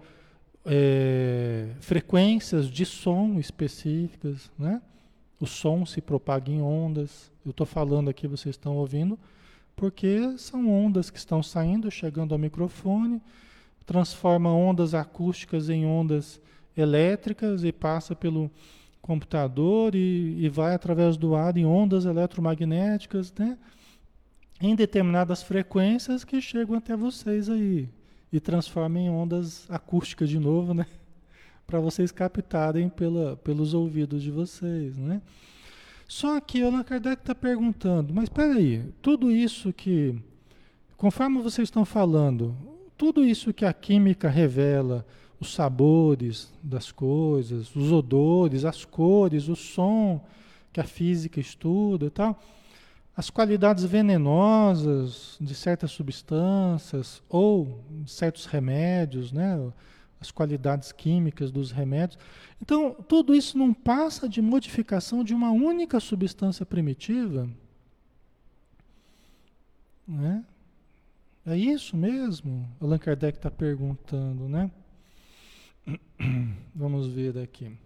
é, 0.65 1.69
frequências 1.81 2.69
de 2.69 2.85
som 2.85 3.39
específicas, 3.39 4.51
né? 4.59 4.83
O 5.41 5.47
som 5.47 5.87
se 5.87 6.01
propaga 6.01 6.51
em 6.51 6.61
ondas. 6.61 7.31
Eu 7.45 7.51
estou 7.51 7.67
falando 7.67 8.11
aqui, 8.11 8.27
vocês 8.27 8.55
estão 8.55 8.77
ouvindo, 8.77 9.19
porque 9.77 10.37
são 10.37 10.69
ondas 10.69 11.11
que 11.11 11.19
estão 11.19 11.43
saindo, 11.43 11.91
chegando 11.91 12.33
ao 12.33 12.39
microfone, 12.39 13.23
transforma 13.87 14.53
ondas 14.53 14.95
acústicas 14.95 15.71
em 15.71 15.87
ondas 15.87 16.41
elétricas 16.77 17.65
e 17.65 17.73
passa 17.73 18.15
pelo 18.15 18.51
computador 19.01 19.95
e, 19.95 20.37
e 20.39 20.49
vai 20.49 20.75
através 20.75 21.17
do 21.17 21.35
ar 21.35 21.57
em 21.57 21.65
ondas 21.65 22.05
eletromagnéticas, 22.05 23.33
né? 23.39 23.57
Em 24.61 24.75
determinadas 24.75 25.43
frequências 25.43 26.25
que 26.25 26.41
chegam 26.41 26.77
até 26.77 26.97
vocês 26.97 27.49
aí, 27.49 27.89
e 28.33 28.41
transforma 28.41 28.99
em 28.99 29.11
ondas 29.11 29.67
acústicas 29.71 30.29
de 30.29 30.39
novo, 30.39 30.75
né? 30.75 30.87
Para 31.67 31.81
vocês 31.81 32.11
captarem 32.11 32.89
pela, 32.89 33.37
pelos 33.37 33.75
ouvidos 33.75 34.23
de 34.23 34.31
vocês, 34.31 34.97
né? 34.97 35.21
Só 36.07 36.41
que 36.41 36.63
Allan 36.63 36.83
Kardec 36.83 37.21
está 37.21 37.35
perguntando, 37.35 38.15
mas 38.15 38.25
espera 38.25 38.55
aí, 38.55 38.83
tudo 39.03 39.31
isso 39.31 39.73
que, 39.75 40.19
conforme 40.97 41.43
vocês 41.43 41.67
estão 41.67 41.85
falando, 41.85 42.57
tudo 42.97 43.23
isso 43.23 43.53
que 43.53 43.67
a 43.67 43.73
química 43.75 44.29
revela, 44.29 45.07
os 45.39 45.55
sabores 45.55 46.53
das 46.63 46.91
coisas, 46.91 47.75
os 47.77 47.93
odores, 47.93 48.65
as 48.65 48.85
cores, 48.85 49.49
o 49.49 49.55
som 49.55 50.25
que 50.73 50.81
a 50.81 50.85
física 50.85 51.39
estuda 51.39 52.07
e 52.07 52.11
tal, 52.11 52.43
as 53.19 53.31
qualidades 53.31 53.83
venenosas 53.83 55.37
de 55.41 55.53
certas 55.53 55.91
substâncias 55.91 57.21
ou 57.29 57.85
de 58.05 58.13
certos 58.13 58.47
remédios, 58.47 59.33
né? 59.33 59.73
as 60.21 60.31
qualidades 60.31 60.93
químicas 60.93 61.51
dos 61.51 61.73
remédios. 61.73 62.17
Então, 62.63 62.95
tudo 62.95 63.35
isso 63.35 63.59
não 63.59 63.75
passa 63.75 64.29
de 64.29 64.41
modificação 64.41 65.25
de 65.25 65.35
uma 65.35 65.51
única 65.51 65.99
substância 65.99 66.65
primitiva. 66.65 67.51
Né? 70.07 70.45
É 71.45 71.57
isso 71.57 71.97
mesmo? 71.97 72.69
Allan 72.81 72.99
Kardec 72.99 73.37
está 73.37 73.51
perguntando, 73.51 74.49
né? 74.49 74.71
Vamos 76.73 77.09
ver 77.09 77.37
aqui. 77.37 77.77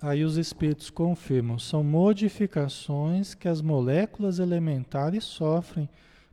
Aí 0.00 0.24
os 0.24 0.36
espíritos 0.36 0.90
confirmam, 0.90 1.58
são 1.58 1.82
modificações 1.82 3.34
que 3.34 3.48
as 3.48 3.62
moléculas 3.62 4.38
elementares 4.38 5.24
sofrem 5.24 5.88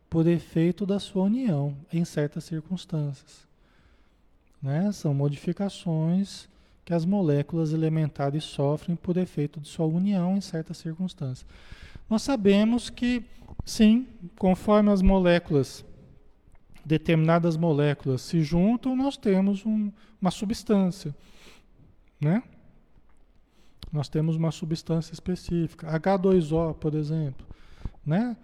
por 0.10 0.28
efeito 0.28 0.86
da 0.86 0.99
sua 0.99 1.23
união 1.23 1.76
em 1.91 2.04
certas 2.04 2.43
circunstâncias. 2.43 3.47
Né? 4.62 4.91
São 4.91 5.13
modificações 5.13 6.47
que 6.86 6.93
as 6.93 7.06
moléculas 7.06 7.71
elementares 7.73 8.43
sofrem 8.43 8.95
por 8.95 9.15
efeito 9.15 9.60
de 9.60 9.67
sua 9.67 9.86
união 9.86 10.36
em 10.36 10.41
certas 10.41 10.78
circunstâncias. 10.78 11.45
Nós 12.10 12.21
sabemos 12.21 12.89
que, 12.89 13.23
sim, 13.65 14.06
conforme 14.38 14.91
as 14.91 15.02
moléculas, 15.02 15.86
determinadas 16.86 17.56
moléculas 17.56 18.21
se 18.21 18.41
juntam, 18.41 18.95
nós 18.95 19.15
temos 19.15 19.65
um, 19.65 19.89
uma 20.21 20.32
substância. 20.32 21.15
Né? 22.19 22.43
Nós 23.91 24.10
temos 24.10 24.36
uma 24.36 24.52
substância 24.52 25.13
específica. 25.13 25.88
H2O, 26.00 26.74
por 26.76 26.96
exemplo. 26.96 27.46
Né? 28.06 28.36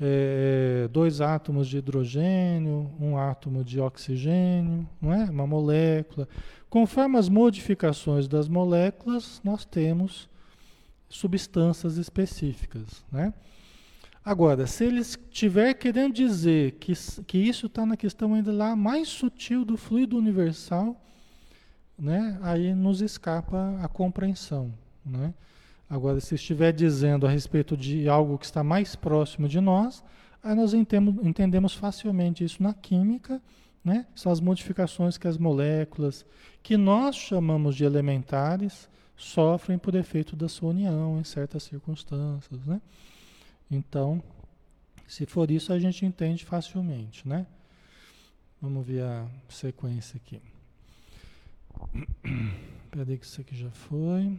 é, 0.00 0.88
dois 0.90 1.20
átomos 1.20 1.68
de 1.68 1.78
hidrogênio, 1.78 2.90
um 3.00 3.16
átomo 3.16 3.64
de 3.64 3.80
oxigênio, 3.80 4.88
não 5.00 5.12
é? 5.12 5.24
uma 5.24 5.46
molécula. 5.46 6.28
Conforme 6.68 7.18
as 7.18 7.28
modificações 7.28 8.26
das 8.26 8.48
moléculas, 8.48 9.40
nós 9.44 9.64
temos 9.64 10.28
substâncias 11.08 11.96
específicas. 11.96 13.04
Né? 13.12 13.32
Agora, 14.24 14.66
se 14.66 14.84
ele 14.84 15.00
estiver 15.00 15.74
querendo 15.74 16.14
dizer 16.14 16.72
que, 16.72 16.92
que 17.26 17.38
isso 17.38 17.66
está 17.66 17.86
na 17.86 17.96
questão 17.96 18.34
ainda 18.34 18.52
lá 18.52 18.74
mais 18.74 19.08
sutil 19.08 19.64
do 19.64 19.76
fluido 19.76 20.16
universal, 20.16 21.00
né? 21.96 22.38
aí 22.42 22.74
nos 22.74 23.00
escapa 23.00 23.78
a 23.80 23.86
compreensão. 23.86 24.72
Né? 25.04 25.34
Agora, 25.88 26.18
se 26.20 26.34
estiver 26.34 26.72
dizendo 26.72 27.26
a 27.26 27.30
respeito 27.30 27.76
de 27.76 28.08
algo 28.08 28.38
que 28.38 28.46
está 28.46 28.64
mais 28.64 28.96
próximo 28.96 29.48
de 29.48 29.60
nós, 29.60 30.02
aí 30.42 30.54
nós 30.54 30.72
entendemos, 30.74 31.74
facilmente 31.74 32.44
isso 32.44 32.62
na 32.62 32.72
química, 32.72 33.40
né? 33.84 34.06
São 34.14 34.32
as 34.32 34.40
modificações 34.40 35.18
que 35.18 35.28
as 35.28 35.36
moléculas, 35.36 36.24
que 36.62 36.76
nós 36.76 37.16
chamamos 37.16 37.76
de 37.76 37.84
elementares, 37.84 38.88
sofrem 39.14 39.78
por 39.78 39.94
efeito 39.94 40.34
da 40.34 40.48
sua 40.48 40.70
união 40.70 41.20
em 41.20 41.24
certas 41.24 41.64
circunstâncias, 41.64 42.64
né? 42.64 42.80
Então, 43.70 44.22
se 45.06 45.26
for 45.26 45.50
isso, 45.50 45.72
a 45.72 45.78
gente 45.78 46.04
entende 46.06 46.44
facilmente, 46.44 47.28
né? 47.28 47.46
Vamos 48.60 48.86
ver 48.86 49.02
a 49.02 49.26
sequência 49.48 50.16
aqui. 50.16 50.40
Peraí 52.90 53.18
que 53.18 53.26
isso 53.26 53.40
aqui 53.40 53.54
já 53.54 53.70
foi. 53.70 54.38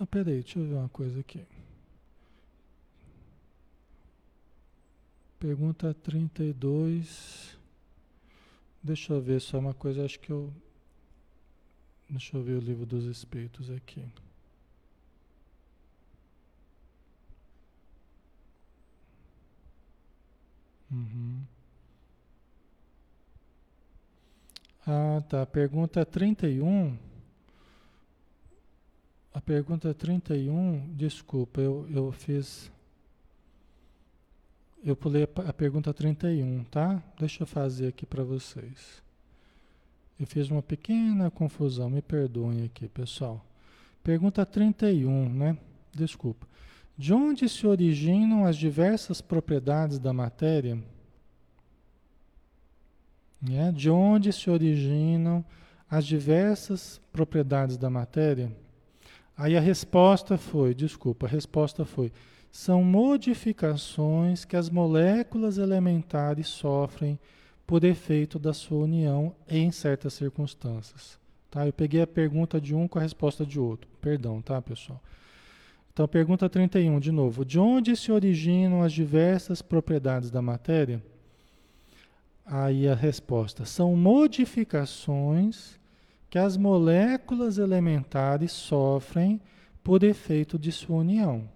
Ah, 0.00 0.06
peraí, 0.06 0.42
deixa 0.42 0.58
eu 0.60 0.64
ver 0.64 0.74
uma 0.74 0.88
coisa 0.88 1.18
aqui. 1.18 1.44
Pergunta 5.40 5.92
32. 5.92 7.58
Deixa 8.82 9.12
eu 9.12 9.20
ver 9.20 9.40
só 9.40 9.58
uma 9.58 9.74
coisa, 9.74 10.04
acho 10.04 10.20
que 10.20 10.30
eu. 10.30 10.52
Deixa 12.08 12.36
eu 12.36 12.42
ver 12.42 12.54
o 12.54 12.60
livro 12.60 12.86
dos 12.86 13.04
espíritos 13.06 13.70
aqui. 13.70 14.04
Uhum. 20.90 21.42
Ah, 24.86 25.22
tá. 25.28 25.44
Pergunta 25.44 26.06
31. 26.06 27.07
A 29.38 29.40
pergunta 29.40 29.94
31, 29.94 30.92
desculpa, 30.96 31.60
eu, 31.60 31.86
eu 31.94 32.10
fiz. 32.10 32.72
Eu 34.84 34.96
pulei 34.96 35.28
a 35.46 35.52
pergunta 35.52 35.94
31, 35.94 36.64
tá? 36.64 37.00
Deixa 37.16 37.44
eu 37.44 37.46
fazer 37.46 37.86
aqui 37.86 38.04
para 38.04 38.24
vocês. 38.24 39.00
Eu 40.18 40.26
fiz 40.26 40.50
uma 40.50 40.60
pequena 40.60 41.30
confusão, 41.30 41.88
me 41.88 42.02
perdoem 42.02 42.64
aqui, 42.64 42.88
pessoal. 42.88 43.46
Pergunta 44.02 44.44
31, 44.44 45.28
né? 45.32 45.56
Desculpa. 45.94 46.44
De 46.96 47.14
onde 47.14 47.48
se 47.48 47.64
originam 47.64 48.44
as 48.44 48.56
diversas 48.56 49.20
propriedades 49.20 50.00
da 50.00 50.12
matéria? 50.12 50.82
É, 53.48 53.70
de 53.70 53.88
onde 53.88 54.32
se 54.32 54.50
originam 54.50 55.44
as 55.88 56.04
diversas 56.04 57.00
propriedades 57.12 57.76
da 57.76 57.88
matéria? 57.88 58.52
Aí 59.38 59.56
a 59.56 59.60
resposta 59.60 60.36
foi, 60.36 60.74
desculpa, 60.74 61.26
a 61.26 61.28
resposta 61.28 61.84
foi: 61.84 62.10
são 62.50 62.82
modificações 62.82 64.44
que 64.44 64.56
as 64.56 64.68
moléculas 64.68 65.58
elementares 65.58 66.48
sofrem 66.48 67.16
por 67.64 67.84
efeito 67.84 68.36
da 68.36 68.52
sua 68.52 68.78
união 68.78 69.32
em 69.48 69.70
certas 69.70 70.14
circunstâncias. 70.14 71.20
Tá? 71.48 71.64
Eu 71.64 71.72
peguei 71.72 72.02
a 72.02 72.06
pergunta 72.06 72.60
de 72.60 72.74
um 72.74 72.88
com 72.88 72.98
a 72.98 73.02
resposta 73.02 73.46
de 73.46 73.60
outro. 73.60 73.88
Perdão, 74.00 74.42
tá, 74.42 74.60
pessoal? 74.60 75.00
Então, 75.92 76.08
pergunta 76.08 76.48
31, 76.48 76.98
de 76.98 77.12
novo. 77.12 77.44
De 77.44 77.60
onde 77.60 77.96
se 77.96 78.10
originam 78.10 78.82
as 78.82 78.92
diversas 78.92 79.62
propriedades 79.62 80.32
da 80.32 80.42
matéria? 80.42 81.00
Aí 82.44 82.88
a 82.88 82.94
resposta: 82.94 83.64
são 83.64 83.94
modificações 83.94 85.77
que 86.30 86.38
as 86.38 86.56
moléculas 86.56 87.58
elementares 87.58 88.52
sofrem 88.52 89.40
por 89.82 90.02
efeito 90.02 90.58
de 90.58 90.70
sua 90.70 90.98
união, 90.98 91.48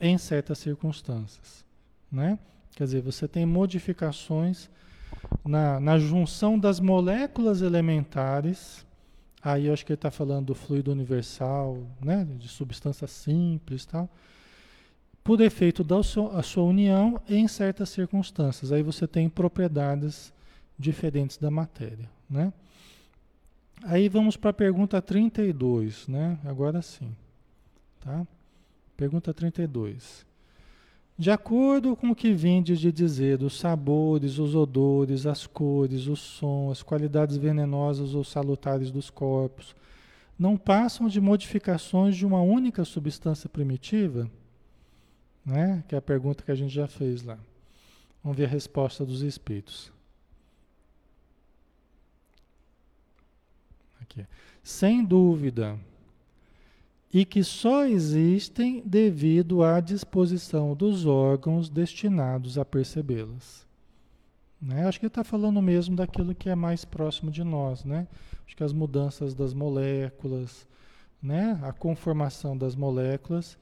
em 0.00 0.16
certas 0.16 0.58
circunstâncias. 0.58 1.64
Né? 2.10 2.38
Quer 2.74 2.84
dizer, 2.84 3.02
você 3.02 3.28
tem 3.28 3.44
modificações 3.44 4.70
na, 5.44 5.78
na 5.78 5.98
junção 5.98 6.58
das 6.58 6.80
moléculas 6.80 7.60
elementares. 7.60 8.86
Aí 9.42 9.66
eu 9.66 9.72
acho 9.72 9.84
que 9.84 9.92
ele 9.92 9.98
está 9.98 10.10
falando 10.10 10.46
do 10.46 10.54
fluido 10.54 10.90
universal, 10.90 11.78
né? 12.00 12.26
de 12.38 12.48
substância 12.48 13.06
simples 13.06 13.84
tal. 13.84 14.08
Por 15.22 15.40
efeito 15.40 15.84
da 15.84 16.02
sua, 16.02 16.42
sua 16.42 16.64
união 16.64 17.20
em 17.28 17.46
certas 17.48 17.90
circunstâncias. 17.90 18.72
Aí 18.72 18.82
você 18.82 19.06
tem 19.06 19.28
propriedades 19.28 20.32
diferentes 20.78 21.36
da 21.36 21.50
matéria. 21.50 22.08
Né? 22.28 22.52
Aí 23.86 24.08
vamos 24.08 24.34
para 24.34 24.48
a 24.48 24.54
pergunta 24.54 25.00
32, 25.02 26.08
né? 26.08 26.38
Agora 26.44 26.80
sim. 26.80 27.14
Tá? 28.00 28.26
Pergunta 28.96 29.34
32. 29.34 30.24
De 31.18 31.30
acordo 31.30 31.94
com 31.94 32.10
o 32.10 32.14
que 32.14 32.32
vindes 32.32 32.80
de 32.80 32.90
dizer 32.90 33.36
dos 33.36 33.58
sabores, 33.58 34.38
os 34.38 34.54
odores, 34.54 35.26
as 35.26 35.46
cores, 35.46 36.06
o 36.06 36.16
som, 36.16 36.70
as 36.70 36.82
qualidades 36.82 37.36
venenosas 37.36 38.14
ou 38.14 38.24
salutares 38.24 38.90
dos 38.90 39.10
corpos, 39.10 39.76
não 40.38 40.56
passam 40.56 41.06
de 41.06 41.20
modificações 41.20 42.16
de 42.16 42.24
uma 42.24 42.40
única 42.40 42.86
substância 42.86 43.50
primitiva? 43.50 44.30
Né? 45.44 45.84
Que 45.86 45.94
é 45.94 45.98
a 45.98 46.02
pergunta 46.02 46.42
que 46.42 46.50
a 46.50 46.56
gente 46.56 46.72
já 46.72 46.88
fez 46.88 47.22
lá. 47.22 47.38
Vamos 48.22 48.38
ver 48.38 48.46
a 48.46 48.48
resposta 48.48 49.04
dos 49.04 49.20
espíritos. 49.20 49.93
Sem 54.62 55.04
dúvida. 55.04 55.78
E 57.12 57.24
que 57.24 57.44
só 57.44 57.84
existem 57.84 58.82
devido 58.84 59.62
à 59.62 59.80
disposição 59.80 60.74
dos 60.74 61.06
órgãos 61.06 61.68
destinados 61.68 62.58
a 62.58 62.64
percebê-las. 62.64 63.64
Né? 64.60 64.86
Acho 64.86 64.98
que 64.98 65.06
ele 65.06 65.10
está 65.10 65.22
falando 65.22 65.60
mesmo 65.60 65.94
daquilo 65.94 66.34
que 66.34 66.48
é 66.48 66.54
mais 66.54 66.84
próximo 66.84 67.30
de 67.30 67.44
nós, 67.44 67.84
né? 67.84 68.08
Acho 68.46 68.56
que 68.56 68.64
as 68.64 68.72
mudanças 68.72 69.34
das 69.34 69.52
moléculas, 69.52 70.66
né, 71.22 71.58
a 71.62 71.72
conformação 71.72 72.56
das 72.56 72.74
moléculas, 72.74 73.58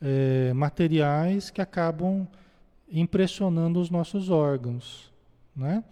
é, 0.00 0.52
materiais 0.52 1.50
que 1.50 1.60
acabam 1.60 2.26
impressionando 2.90 3.80
os 3.80 3.88
nossos 3.88 4.30
órgãos, 4.30 5.12
né? 5.54 5.84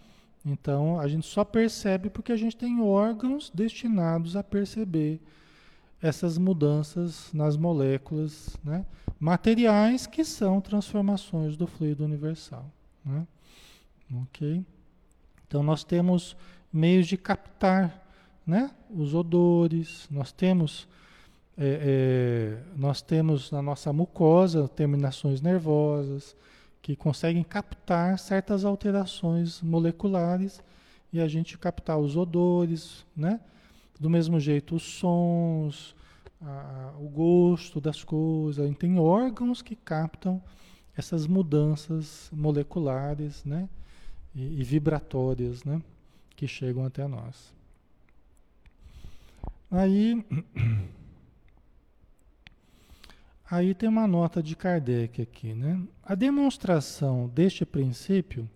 Então 0.45 0.99
a 0.99 1.07
gente 1.07 1.27
só 1.27 1.45
percebe 1.45 2.09
porque 2.09 2.33
a 2.33 2.37
gente 2.37 2.57
tem 2.57 2.81
órgãos 2.81 3.51
destinados 3.55 4.37
a 4.37 4.43
perceber 4.43 5.21
essas 6.01 6.39
mudanças 6.39 7.31
nas 7.33 7.57
moléculas, 7.57 8.57
né? 8.65 8.87
materiais 9.19 10.07
que 10.07 10.25
são 10.25 10.61
transformações 10.61 11.57
do 11.57 11.67
fluido 11.67 12.05
universal. 12.05 12.65
Né? 13.05 13.27
Ok? 14.23 14.65
Então 15.47 15.63
nós 15.63 15.85
temos 15.85 16.35
meios 16.73 17.07
de 17.07 17.19
captar 17.19 18.07
né? 18.47 18.71
os 18.89 19.15
odores, 19.15 20.09
nós 20.11 20.33
temos, 20.33 20.89
é, 21.59 22.63
é, 22.65 22.79
nós 22.79 23.03
temos 23.03 23.51
na 23.51 23.61
nossa 23.61 23.93
mucosa 23.93 24.67
terminações 24.69 25.43
nervosas 25.43 26.35
que 26.91 26.97
conseguem 26.97 27.45
captar 27.45 28.19
certas 28.19 28.65
alterações 28.65 29.63
moleculares 29.63 30.61
e 31.13 31.21
a 31.21 31.29
gente 31.29 31.57
captar 31.57 31.97
os 31.99 32.17
odores, 32.17 33.07
né? 33.17 33.39
Do 34.01 34.11
mesmo 34.11 34.41
jeito, 34.41 34.75
os 34.75 34.83
sons, 34.83 35.95
a, 36.43 36.93
o 36.99 37.09
gosto 37.09 37.81
das 37.81 38.03
coisas. 38.03 38.77
Tem 38.77 38.99
órgãos 38.99 39.63
que 39.63 39.77
captam 39.77 40.43
essas 40.97 41.29
mudanças 41.29 42.29
moleculares 42.33 43.45
né? 43.45 43.69
e, 44.35 44.61
e 44.61 44.65
vibratórias 44.65 45.63
né? 45.63 45.81
que 46.35 46.49
chegam 46.49 46.85
até 46.85 47.07
nós. 47.07 47.55
Aí, 49.71 50.27
aí 53.49 53.77
tem 53.77 53.89
uma 53.89 54.09
nota 54.09 54.43
de 54.43 54.57
Kardec 54.57 55.23
aqui, 55.23 55.55
né? 55.55 55.81
A 56.11 56.17
demonstração 56.17 57.29
deste 57.29 57.65
princípio 57.65 58.51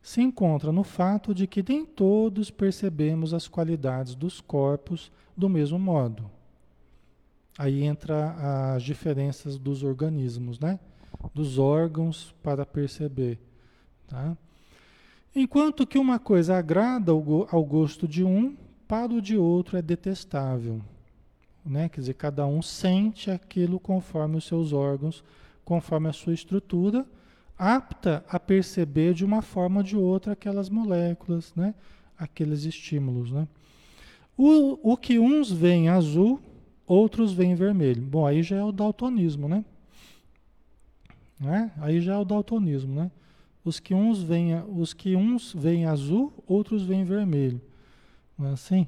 se 0.00 0.22
encontra 0.22 0.70
no 0.70 0.84
fato 0.84 1.34
de 1.34 1.44
que 1.44 1.60
nem 1.60 1.84
todos 1.84 2.52
percebemos 2.52 3.34
as 3.34 3.48
qualidades 3.48 4.14
dos 4.14 4.40
corpos 4.40 5.10
do 5.36 5.48
mesmo 5.48 5.76
modo. 5.76 6.30
Aí 7.58 7.82
entra 7.82 8.76
as 8.76 8.84
diferenças 8.84 9.58
dos 9.58 9.82
organismos, 9.82 10.60
né? 10.60 10.78
Dos 11.34 11.58
órgãos 11.58 12.32
para 12.44 12.64
perceber, 12.64 13.40
tá? 14.06 14.36
Enquanto 15.34 15.88
que 15.88 15.98
uma 15.98 16.20
coisa 16.20 16.56
agrada 16.56 17.10
ao 17.10 17.64
gosto 17.64 18.06
de 18.06 18.22
um, 18.22 18.56
para 18.86 19.12
o 19.12 19.20
de 19.20 19.36
outro 19.36 19.76
é 19.76 19.82
detestável. 19.82 20.80
Né? 21.66 21.88
Quer 21.88 22.02
dizer, 22.02 22.14
cada 22.14 22.46
um 22.46 22.62
sente 22.62 23.32
aquilo 23.32 23.80
conforme 23.80 24.36
os 24.36 24.44
seus 24.44 24.72
órgãos, 24.72 25.24
conforme 25.64 26.08
a 26.08 26.12
sua 26.12 26.34
estrutura, 26.34 27.06
apta 27.56 28.24
a 28.28 28.40
perceber 28.40 29.14
de 29.14 29.24
uma 29.24 29.42
forma 29.42 29.80
ou 29.80 29.82
de 29.82 29.96
outra 29.96 30.32
aquelas 30.32 30.68
moléculas, 30.68 31.52
né? 31.54 31.74
aqueles 32.18 32.64
estímulos. 32.64 33.30
Né? 33.30 33.46
O, 34.36 34.92
o 34.92 34.96
que 34.96 35.18
uns 35.18 35.50
veem 35.50 35.88
azul, 35.88 36.40
outros 36.86 37.32
veem 37.32 37.54
vermelho. 37.54 38.02
Bom, 38.02 38.26
aí 38.26 38.42
já 38.42 38.56
é 38.56 38.64
o 38.64 38.72
daltonismo, 38.72 39.48
né? 39.48 39.64
né? 41.38 41.72
Aí 41.78 42.00
já 42.00 42.14
é 42.14 42.18
o 42.18 42.24
daltonismo, 42.24 42.94
né? 42.94 43.10
Os 43.64 43.78
que 43.78 43.94
uns 43.94 44.22
veem, 44.22 44.54
os 44.68 44.94
que 44.94 45.14
uns 45.14 45.52
veem 45.52 45.84
azul, 45.84 46.32
outros 46.46 46.82
veem 46.82 47.04
vermelho. 47.04 47.60
Não 48.38 48.46
é 48.46 48.52
assim? 48.52 48.86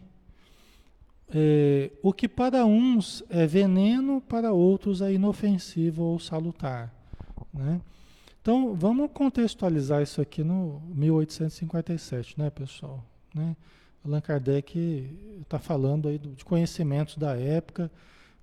É, 1.34 1.90
o 2.02 2.12
que 2.12 2.28
para 2.28 2.66
uns 2.66 3.24
é 3.30 3.46
veneno, 3.46 4.20
para 4.20 4.52
outros 4.52 5.00
é 5.00 5.12
inofensivo 5.12 6.02
ou 6.02 6.18
salutar, 6.18 6.92
né? 7.52 7.80
Então, 8.42 8.74
vamos 8.74 9.08
contextualizar 9.14 10.02
isso 10.02 10.20
aqui 10.20 10.42
no 10.42 10.82
1857, 10.88 12.36
né, 12.36 12.50
pessoal? 12.50 13.02
Né? 13.32 13.56
Allan 14.04 14.20
Kardec 14.20 15.16
está 15.40 15.60
falando 15.60 16.08
aí 16.08 16.18
de 16.18 16.44
conhecimentos 16.44 17.16
da 17.16 17.36
época, 17.36 17.88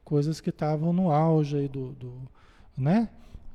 coisas 0.03 0.39
que 0.39 0.51
estavam 0.51 0.93
no 0.93 1.11
auge 1.11 1.57
aí 1.57 1.67
do, 1.67 1.91
do 1.91 2.13
né? 2.77 3.09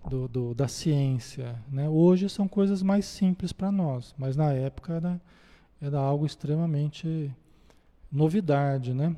Do, 0.06 0.28
do, 0.28 0.54
da 0.54 0.68
ciência. 0.68 1.58
Né? 1.72 1.88
Hoje 1.88 2.28
são 2.28 2.46
coisas 2.46 2.82
mais 2.82 3.06
simples 3.06 3.50
para 3.54 3.72
nós, 3.72 4.14
mas 4.18 4.36
na 4.36 4.52
época 4.52 4.92
era, 4.92 5.20
era 5.80 5.98
algo 5.98 6.26
extremamente 6.26 7.34
novidade, 8.14 8.94
né? 8.94 9.14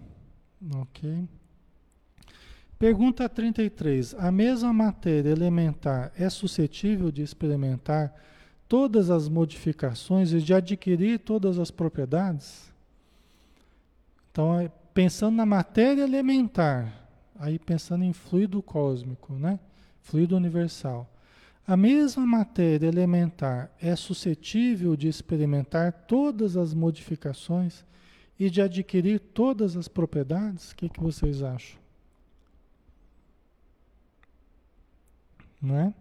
Ok. 0.74 1.28
Pergunta 2.78 3.28
33. 3.28 4.14
A 4.14 4.30
mesma 4.30 4.72
matéria 4.72 5.30
elementar 5.30 6.12
é 6.16 6.28
suscetível 6.28 7.10
de 7.10 7.22
experimentar 7.22 8.14
todas 8.68 9.10
as 9.10 9.28
modificações 9.28 10.32
e 10.32 10.40
de 10.40 10.52
adquirir 10.52 11.20
todas 11.20 11.58
as 11.58 11.70
propriedades? 11.70 12.72
Então, 14.30 14.58
é, 14.60 14.70
pensando 14.92 15.36
na 15.36 15.46
matéria 15.46 16.02
elementar, 16.02 17.08
aí 17.38 17.58
pensando 17.58 18.04
em 18.04 18.12
fluido 18.12 18.62
cósmico, 18.62 19.34
né? 19.34 19.58
Fluido 20.02 20.36
universal. 20.36 21.10
A 21.66 21.76
mesma 21.76 22.26
matéria 22.26 22.86
elementar 22.86 23.70
é 23.80 23.96
suscetível 23.96 24.96
de 24.96 25.08
experimentar 25.08 25.92
todas 26.06 26.56
as 26.56 26.72
modificações 26.72 27.84
e 28.38 28.50
de 28.50 28.60
adquirir 28.60 29.18
todas 29.18 29.76
as 29.76 29.88
propriedades? 29.88 30.72
O 30.72 30.76
que, 30.76 30.88
que 30.88 31.00
vocês 31.00 31.42
acham? 31.42 31.78
Né? 35.60 35.94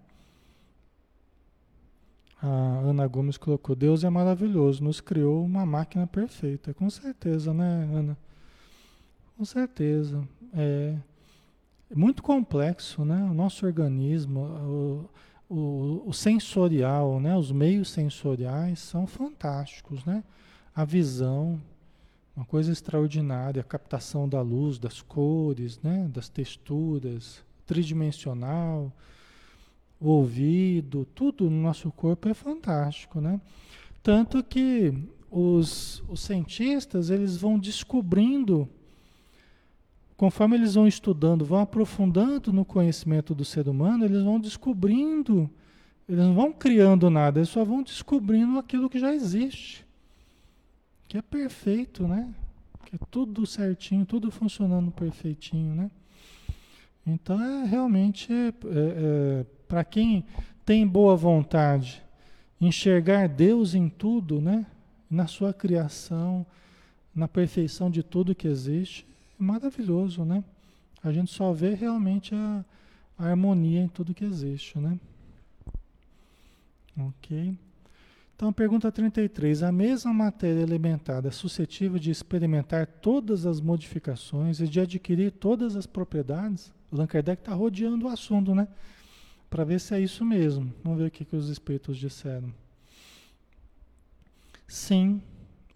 A 2.41 2.47
Ana 2.47 3.07
Gomes 3.07 3.37
colocou: 3.37 3.75
Deus 3.75 4.03
é 4.03 4.09
maravilhoso, 4.09 4.83
nos 4.83 5.01
criou 5.01 5.43
uma 5.43 5.65
máquina 5.65 6.05
perfeita. 6.05 6.73
Com 6.73 6.89
certeza, 6.89 7.53
né, 7.53 7.89
Ana? 7.91 8.17
Com 9.37 9.45
certeza. 9.45 10.27
É, 10.53 10.95
muito 11.93 12.21
complexo, 12.21 13.03
né? 13.03 13.23
O 13.23 13.33
nosso 13.33 13.65
organismo, 13.65 14.41
o, 14.41 15.09
o, 15.49 16.03
o 16.05 16.13
sensorial, 16.13 17.19
né? 17.19 17.35
Os 17.35 17.51
meios 17.51 17.89
sensoriais 17.89 18.79
são 18.79 19.07
fantásticos, 19.07 20.03
né? 20.05 20.23
A 20.75 20.83
visão, 20.85 21.59
uma 22.35 22.45
coisa 22.45 22.71
extraordinária, 22.71 23.61
a 23.61 23.65
captação 23.65 24.27
da 24.27 24.41
luz, 24.41 24.77
das 24.77 25.01
cores, 25.01 25.79
né? 25.81 26.09
Das 26.11 26.27
texturas, 26.27 27.43
tridimensional 27.65 28.91
o 29.99 30.09
ouvido, 30.09 31.05
tudo 31.15 31.49
no 31.49 31.61
nosso 31.61 31.91
corpo 31.91 32.27
é 32.27 32.33
fantástico, 32.33 33.21
né? 33.21 33.39
Tanto 34.03 34.43
que 34.43 34.93
os, 35.31 36.03
os 36.07 36.21
cientistas, 36.21 37.09
eles 37.09 37.37
vão 37.37 37.57
descobrindo, 37.57 38.69
conforme 40.15 40.55
eles 40.57 40.75
vão 40.75 40.87
estudando, 40.87 41.45
vão 41.45 41.59
aprofundando 41.59 42.53
no 42.53 42.63
conhecimento 42.63 43.33
do 43.33 43.43
ser 43.43 43.67
humano, 43.67 44.05
eles 44.05 44.21
vão 44.21 44.39
descobrindo, 44.39 45.49
eles 46.07 46.23
não 46.23 46.35
vão 46.35 46.51
criando 46.51 47.09
nada, 47.09 47.39
eles 47.39 47.49
só 47.49 47.63
vão 47.63 47.81
descobrindo 47.81 48.59
aquilo 48.59 48.89
que 48.89 48.99
já 48.99 49.13
existe, 49.13 49.84
que 51.07 51.17
é 51.17 51.21
perfeito, 51.21 52.07
né? 52.07 52.33
Que 52.85 52.95
é 52.95 52.99
tudo 53.09 53.45
certinho, 53.45 54.05
tudo 54.05 54.31
funcionando 54.31 54.91
perfeitinho, 54.91 55.75
né? 55.75 55.91
Então 57.05 57.41
é 57.41 57.65
realmente 57.65 58.31
é, 58.33 58.47
é, 58.49 59.45
para 59.67 59.83
quem 59.83 60.25
tem 60.65 60.87
boa 60.87 61.15
vontade, 61.15 62.01
enxergar 62.59 63.27
Deus 63.27 63.75
em 63.75 63.87
tudo, 63.87 64.41
né? 64.41 64.65
Na 65.09 65.27
sua 65.27 65.53
criação, 65.53 66.45
na 67.13 67.27
perfeição 67.27 67.91
de 67.91 68.01
tudo 68.01 68.33
que 68.33 68.47
existe, 68.47 69.05
é 69.39 69.43
maravilhoso, 69.43 70.25
né? 70.25 70.43
A 71.03 71.11
gente 71.11 71.31
só 71.31 71.53
vê 71.53 71.75
realmente 71.75 72.33
a, 72.33 72.65
a 73.17 73.27
harmonia 73.27 73.81
em 73.81 73.87
tudo 73.87 74.13
que 74.13 74.25
existe, 74.25 74.79
né? 74.79 74.99
Ok. 76.97 77.55
Então, 78.35 78.51
pergunta 78.51 78.91
33. 78.91 79.63
A 79.63 79.71
mesma 79.71 80.13
matéria 80.13 80.61
elementar 80.61 81.25
é 81.25 81.31
suscetível 81.31 81.97
de 81.97 82.11
experimentar 82.11 82.85
todas 82.85 83.45
as 83.45 83.61
modificações 83.61 84.59
e 84.59 84.67
de 84.67 84.79
adquirir 84.79 85.31
todas 85.31 85.75
as 85.75 85.85
propriedades? 85.85 86.73
Allan 86.91 87.07
Kardec 87.07 87.41
está 87.41 87.53
rodeando 87.53 88.05
o 88.05 88.09
assunto, 88.09 88.53
né? 88.53 88.67
para 89.55 89.63
ver 89.63 89.79
se 89.79 89.95
é 89.95 90.01
isso 90.01 90.25
mesmo. 90.25 90.73
Vamos 90.83 90.99
ver 90.99 91.07
o 91.07 91.11
que, 91.11 91.23
que 91.23 91.35
os 91.35 91.47
espíritos 91.47 91.97
disseram. 91.97 92.53
Sim, 94.67 95.21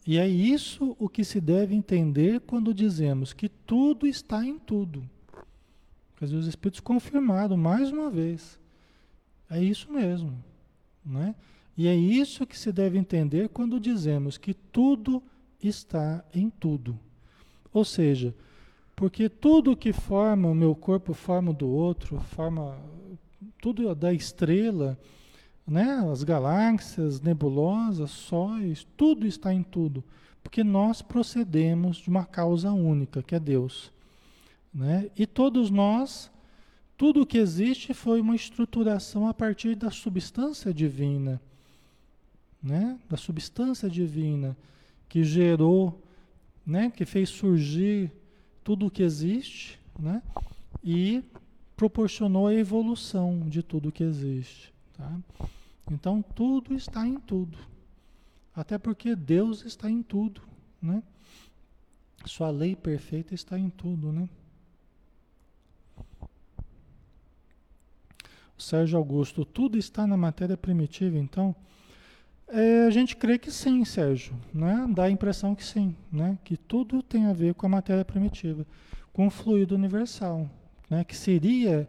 e 0.05 0.17
é 0.17 0.27
isso 0.27 0.97
o 0.99 1.07
que 1.07 1.23
se 1.23 1.39
deve 1.39 1.73
entender 1.73 2.41
quando 2.41 2.73
dizemos 2.73 3.31
que 3.31 3.47
tudo 3.47 4.05
está 4.05 4.43
em 4.43 4.59
tudo. 4.59 5.07
Dizer, 6.19 6.35
os 6.35 6.47
espíritos 6.47 6.81
confirmaram 6.81 7.55
mais 7.55 7.89
uma 7.89 8.09
vez. 8.09 8.59
É 9.49 9.63
isso 9.63 9.89
mesmo. 9.89 10.43
Né? 11.05 11.33
E 11.79 11.87
é 11.87 11.95
isso 11.95 12.45
que 12.45 12.59
se 12.59 12.73
deve 12.73 12.97
entender 12.97 13.47
quando 13.47 13.79
dizemos 13.79 14.37
que 14.37 14.53
tudo 14.53 15.23
está 15.63 16.25
em 16.35 16.49
tudo. 16.49 16.99
Ou 17.71 17.85
seja, 17.85 18.35
Porque 18.99 19.29
tudo 19.29 19.77
que 19.77 19.93
forma 19.93 20.49
o 20.49 20.53
meu 20.53 20.75
corpo 20.75 21.13
forma 21.13 21.51
o 21.51 21.53
do 21.53 21.69
outro, 21.69 22.19
forma 22.19 22.77
tudo 23.61 23.95
da 23.95 24.11
estrela, 24.11 24.99
né? 25.65 26.05
As 26.11 26.21
galáxias, 26.21 27.21
nebulosas, 27.21 28.11
sóis, 28.11 28.85
tudo 28.97 29.25
está 29.25 29.53
em 29.53 29.63
tudo, 29.63 30.03
porque 30.43 30.65
nós 30.65 31.01
procedemos 31.01 31.95
de 31.95 32.09
uma 32.09 32.25
causa 32.25 32.73
única, 32.73 33.23
que 33.23 33.33
é 33.33 33.39
Deus, 33.39 33.89
né? 34.73 35.09
E 35.17 35.25
todos 35.25 35.69
nós, 35.69 36.29
tudo 36.97 37.25
que 37.25 37.37
existe 37.37 37.93
foi 37.93 38.19
uma 38.19 38.35
estruturação 38.35 39.29
a 39.29 39.33
partir 39.33 39.75
da 39.75 39.89
substância 39.89 40.73
divina, 40.73 41.39
né? 42.61 42.99
Da 43.09 43.17
substância 43.17 43.89
divina 43.89 44.55
que 45.07 45.23
gerou, 45.23 46.01
né? 46.65 46.91
Que 46.91 47.05
fez 47.05 47.29
surgir 47.29 48.11
tudo 48.63 48.87
o 48.87 48.91
que 48.91 49.03
existe, 49.03 49.79
né? 49.97 50.21
E 50.83 51.23
proporcionou 51.75 52.47
a 52.47 52.53
evolução 52.53 53.47
de 53.47 53.63
tudo 53.63 53.91
que 53.91 54.03
existe, 54.03 54.73
tá? 54.93 55.19
Então 55.89 56.21
tudo 56.21 56.73
está 56.75 57.07
em 57.07 57.19
tudo. 57.19 57.57
Até 58.53 58.77
porque 58.77 59.15
Deus 59.15 59.63
está 59.63 59.89
em 59.89 60.03
tudo, 60.03 60.41
né? 60.81 61.01
Sua 62.25 62.49
lei 62.49 62.75
perfeita 62.75 63.33
está 63.33 63.57
em 63.57 63.69
tudo, 63.69 64.11
né? 64.11 64.27
Sérgio 68.57 68.97
Augusto, 68.97 69.45
tudo 69.45 69.77
está 69.77 70.05
na 70.05 70.17
matéria 70.17 70.57
primitiva, 70.57 71.17
então? 71.17 71.55
É, 72.51 72.85
a 72.85 72.89
gente 72.89 73.15
crê 73.15 73.37
que 73.37 73.51
sim, 73.51 73.85
Sérgio, 73.85 74.33
né? 74.51 74.87
Dá 74.89 75.03
a 75.03 75.09
impressão 75.09 75.53
que 75.53 75.63
sim, 75.63 75.95
né? 76.11 76.37
Que 76.43 76.57
tudo 76.57 77.03
tem 77.03 77.27
a 77.27 77.33
ver 77.33 77.53
com 77.53 77.67
a 77.67 77.69
matéria 77.69 78.03
primitiva, 78.03 78.65
com 79.13 79.27
o 79.27 79.29
fluido 79.29 79.75
universal, 79.75 80.49
né? 80.89 81.03
Que 81.03 81.15
seria 81.15 81.87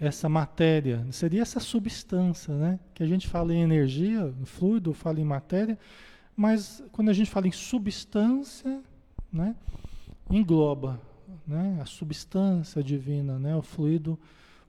essa 0.00 0.28
matéria, 0.28 1.06
seria 1.12 1.42
essa 1.42 1.60
substância, 1.60 2.52
né? 2.54 2.80
Que 2.92 3.04
a 3.04 3.06
gente 3.06 3.28
fala 3.28 3.54
em 3.54 3.62
energia, 3.62 4.34
fluido, 4.44 4.92
fala 4.92 5.20
em 5.20 5.24
matéria, 5.24 5.78
mas 6.34 6.82
quando 6.90 7.10
a 7.10 7.12
gente 7.12 7.30
fala 7.30 7.46
em 7.46 7.52
substância, 7.52 8.82
né? 9.32 9.54
Engloba, 10.28 11.00
né? 11.46 11.78
A 11.80 11.86
substância 11.86 12.82
divina, 12.82 13.38
né? 13.38 13.54
O 13.54 13.62
fluido, 13.62 14.18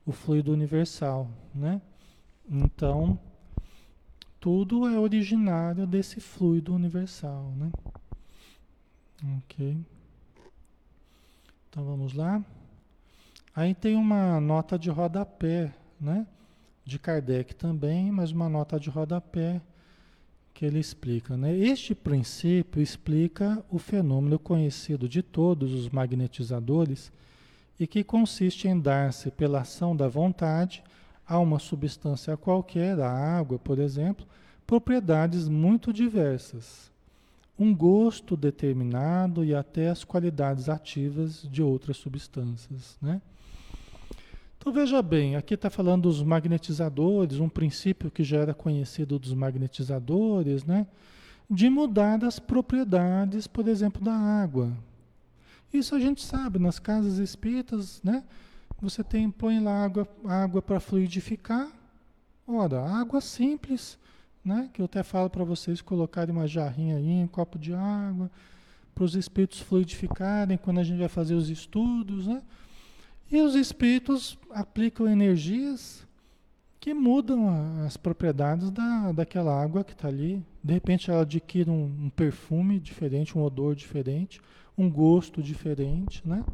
o 0.06 0.12
fluido 0.12 0.52
universal, 0.52 1.28
né? 1.52 1.80
Então 2.48 3.18
tudo 4.42 4.88
é 4.88 4.98
originário 4.98 5.86
desse 5.86 6.18
fluido 6.18 6.74
universal, 6.74 7.54
né? 7.56 7.70
Ok. 9.38 9.78
Então 11.70 11.84
vamos 11.84 12.12
lá. 12.12 12.44
Aí 13.54 13.72
tem 13.72 13.94
uma 13.94 14.40
nota 14.40 14.76
de 14.76 14.90
rodapé, 14.90 15.72
né? 16.00 16.26
De 16.84 16.98
Kardec 16.98 17.54
também, 17.54 18.10
mas 18.10 18.32
uma 18.32 18.48
nota 18.48 18.80
de 18.80 18.90
rodapé 18.90 19.62
que 20.52 20.66
ele 20.66 20.80
explica, 20.80 21.36
né? 21.36 21.56
Este 21.56 21.94
princípio 21.94 22.82
explica 22.82 23.64
o 23.70 23.78
fenômeno 23.78 24.40
conhecido 24.40 25.08
de 25.08 25.22
todos 25.22 25.72
os 25.72 25.88
magnetizadores 25.88 27.12
e 27.78 27.86
que 27.86 28.02
consiste 28.02 28.66
em 28.66 28.76
dar-se 28.76 29.30
pela 29.30 29.60
ação 29.60 29.94
da 29.94 30.08
vontade 30.08 30.82
a 31.26 31.38
uma 31.38 31.58
substância 31.58 32.36
qualquer, 32.36 33.00
a 33.00 33.10
água, 33.10 33.58
por 33.58 33.78
exemplo, 33.78 34.26
propriedades 34.66 35.48
muito 35.48 35.92
diversas, 35.92 36.90
um 37.58 37.74
gosto 37.74 38.36
determinado 38.36 39.44
e 39.44 39.54
até 39.54 39.88
as 39.88 40.04
qualidades 40.04 40.68
ativas 40.68 41.46
de 41.50 41.62
outras 41.62 41.96
substâncias. 41.96 42.96
Né? 43.00 43.20
Então 44.58 44.72
veja 44.72 45.02
bem, 45.02 45.36
aqui 45.36 45.54
está 45.54 45.68
falando 45.68 46.02
dos 46.02 46.22
magnetizadores, 46.22 47.38
um 47.38 47.48
princípio 47.48 48.10
que 48.10 48.24
já 48.24 48.38
era 48.38 48.54
conhecido 48.54 49.18
dos 49.18 49.34
magnetizadores, 49.34 50.64
né? 50.64 50.86
de 51.50 51.68
mudar 51.68 52.24
as 52.24 52.38
propriedades, 52.38 53.46
por 53.46 53.68
exemplo, 53.68 54.02
da 54.02 54.14
água. 54.14 54.72
Isso 55.72 55.94
a 55.94 56.00
gente 56.00 56.22
sabe, 56.22 56.58
nas 56.58 56.78
casas 56.78 57.18
espíritas, 57.18 58.00
né? 58.02 58.24
Você 58.82 59.04
tem, 59.04 59.30
põe 59.30 59.60
lá 59.60 59.84
água, 59.84 60.08
água 60.24 60.60
para 60.60 60.80
fluidificar. 60.80 61.70
Ora, 62.44 62.82
água 62.82 63.20
simples, 63.20 63.96
né? 64.44 64.68
Que 64.72 64.82
eu 64.82 64.86
até 64.86 65.04
falo 65.04 65.30
para 65.30 65.44
vocês 65.44 65.80
colocarem 65.80 66.34
uma 66.34 66.48
jarrinha 66.48 66.96
aí, 66.96 67.22
um 67.22 67.28
copo 67.28 67.60
de 67.60 67.72
água, 67.72 68.28
para 68.92 69.04
os 69.04 69.14
espíritos 69.14 69.60
fluidificarem 69.60 70.58
quando 70.58 70.80
a 70.80 70.82
gente 70.82 70.98
vai 70.98 71.08
fazer 71.08 71.34
os 71.34 71.48
estudos, 71.48 72.26
né? 72.26 72.42
E 73.30 73.40
os 73.40 73.54
espíritos 73.54 74.36
aplicam 74.50 75.08
energias 75.08 76.04
que 76.80 76.92
mudam 76.92 77.48
a, 77.48 77.86
as 77.86 77.96
propriedades 77.96 78.68
da, 78.68 79.12
daquela 79.12 79.62
água 79.62 79.84
que 79.84 79.92
está 79.92 80.08
ali. 80.08 80.44
De 80.62 80.74
repente 80.74 81.08
ela 81.08 81.22
adquire 81.22 81.70
um, 81.70 81.84
um, 81.84 82.10
perfume 82.10 82.80
diferente, 82.80 83.38
um 83.38 83.44
odor 83.44 83.76
diferente, 83.76 84.40
um 84.76 84.90
gosto 84.90 85.40
diferente, 85.40 86.20
né? 86.26 86.44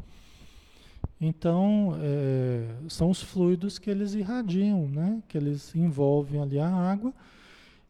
Então, 1.21 1.97
é, 2.01 2.65
são 2.87 3.09
os 3.09 3.21
fluidos 3.21 3.77
que 3.77 3.89
eles 3.89 4.13
irradiam, 4.13 4.87
né? 4.87 5.21
Que 5.27 5.37
eles 5.37 5.75
envolvem 5.75 6.41
ali 6.41 6.59
a 6.59 6.69
água 6.69 7.13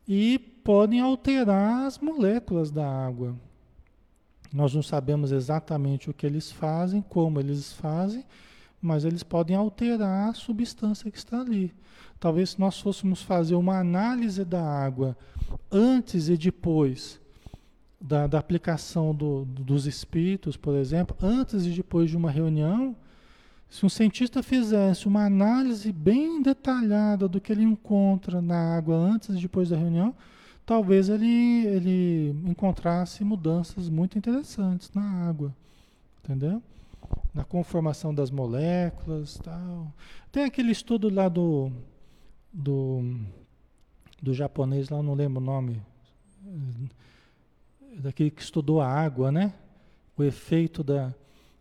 e 0.07 0.39
podem 0.39 0.99
alterar 0.99 1.86
as 1.86 1.99
moléculas 1.99 2.71
da 2.71 2.88
água. 2.88 3.36
Nós 4.51 4.73
não 4.73 4.82
sabemos 4.82 5.32
exatamente 5.32 6.09
o 6.09 6.13
que 6.13 6.25
eles 6.25 6.51
fazem, 6.51 7.03
como 7.03 7.39
eles 7.39 7.73
fazem, 7.73 8.25
mas 8.82 9.05
eles 9.05 9.21
podem 9.21 9.55
alterar 9.55 10.30
a 10.30 10.34
substância 10.34 11.11
que 11.11 11.17
está 11.19 11.39
ali. 11.39 11.71
Talvez 12.19 12.51
se 12.51 12.59
nós 12.59 12.80
fôssemos 12.80 13.21
fazer 13.21 13.53
uma 13.53 13.80
análise 13.80 14.43
da 14.43 14.61
água 14.61 15.15
antes 15.71 16.27
e 16.27 16.36
depois 16.36 17.21
da, 18.01 18.25
da 18.25 18.39
aplicação 18.39 19.13
do, 19.13 19.45
dos 19.45 19.86
espíritos, 19.86 20.57
por 20.57 20.75
exemplo, 20.75 21.15
antes 21.21 21.65
e 21.65 21.69
depois 21.69 22.09
de 22.09 22.17
uma 22.17 22.32
reunião, 22.32 22.95
se 23.70 23.86
um 23.86 23.89
cientista 23.89 24.41
fizesse 24.41 25.07
uma 25.07 25.26
análise 25.26 25.91
bem 25.91 26.41
detalhada 26.41 27.28
do 27.28 27.39
que 27.39 27.51
ele 27.51 27.63
encontra 27.63 28.41
na 28.41 28.76
água 28.76 28.95
antes 28.95 29.30
e 29.30 29.39
depois 29.39 29.70
da 29.70 29.78
reunião, 29.78 30.15
talvez 30.65 31.07
ele, 31.07 31.65
ele 31.67 32.30
encontrasse 32.45 33.24
mudanças 33.24 33.88
muito 33.88 34.17
interessantes 34.17 34.91
na 34.93 35.03
água, 35.28 35.55
entendeu? 36.24 36.61
Na 37.34 37.43
conformação 37.43 38.13
das 38.13 38.32
moléculas 38.32 39.39
tal. 39.43 39.93
Tem 40.32 40.45
aquele 40.45 40.72
estudo 40.72 41.07
lá 41.07 41.30
do, 41.30 41.72
do, 42.51 43.20
do 44.22 44.34
japonês, 44.34 44.89
lá 44.89 45.03
não 45.03 45.13
lembro 45.13 45.39
o 45.39 45.45
nome, 45.45 45.80
daquele 47.99 48.32
que 48.32 48.41
estudou 48.41 48.82
a 48.82 48.88
água, 48.88 49.32
né? 49.32 49.53
O 50.17 50.24
efeito 50.24 50.84
da, 50.84 51.13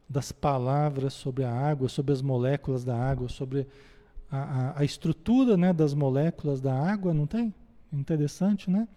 das 0.09 0.33
palavras 0.33 1.13
sobre 1.13 1.45
a 1.45 1.53
água, 1.53 1.89
sobre 1.89 2.13
as 2.13 2.23
moléculas 2.23 2.83
da 2.83 2.97
água, 2.97 3.29
sobre 3.29 3.67
a, 4.31 4.39
a, 4.39 4.81
a 4.81 4.85
estrutura 4.85 5.57
né, 5.57 5.73
das 5.73 5.93
moléculas 5.93 6.61
da 6.61 6.75
água, 6.75 7.13
não 7.13 7.27
tem? 7.27 7.53
Interessante, 7.93 8.71
né? 8.71 8.89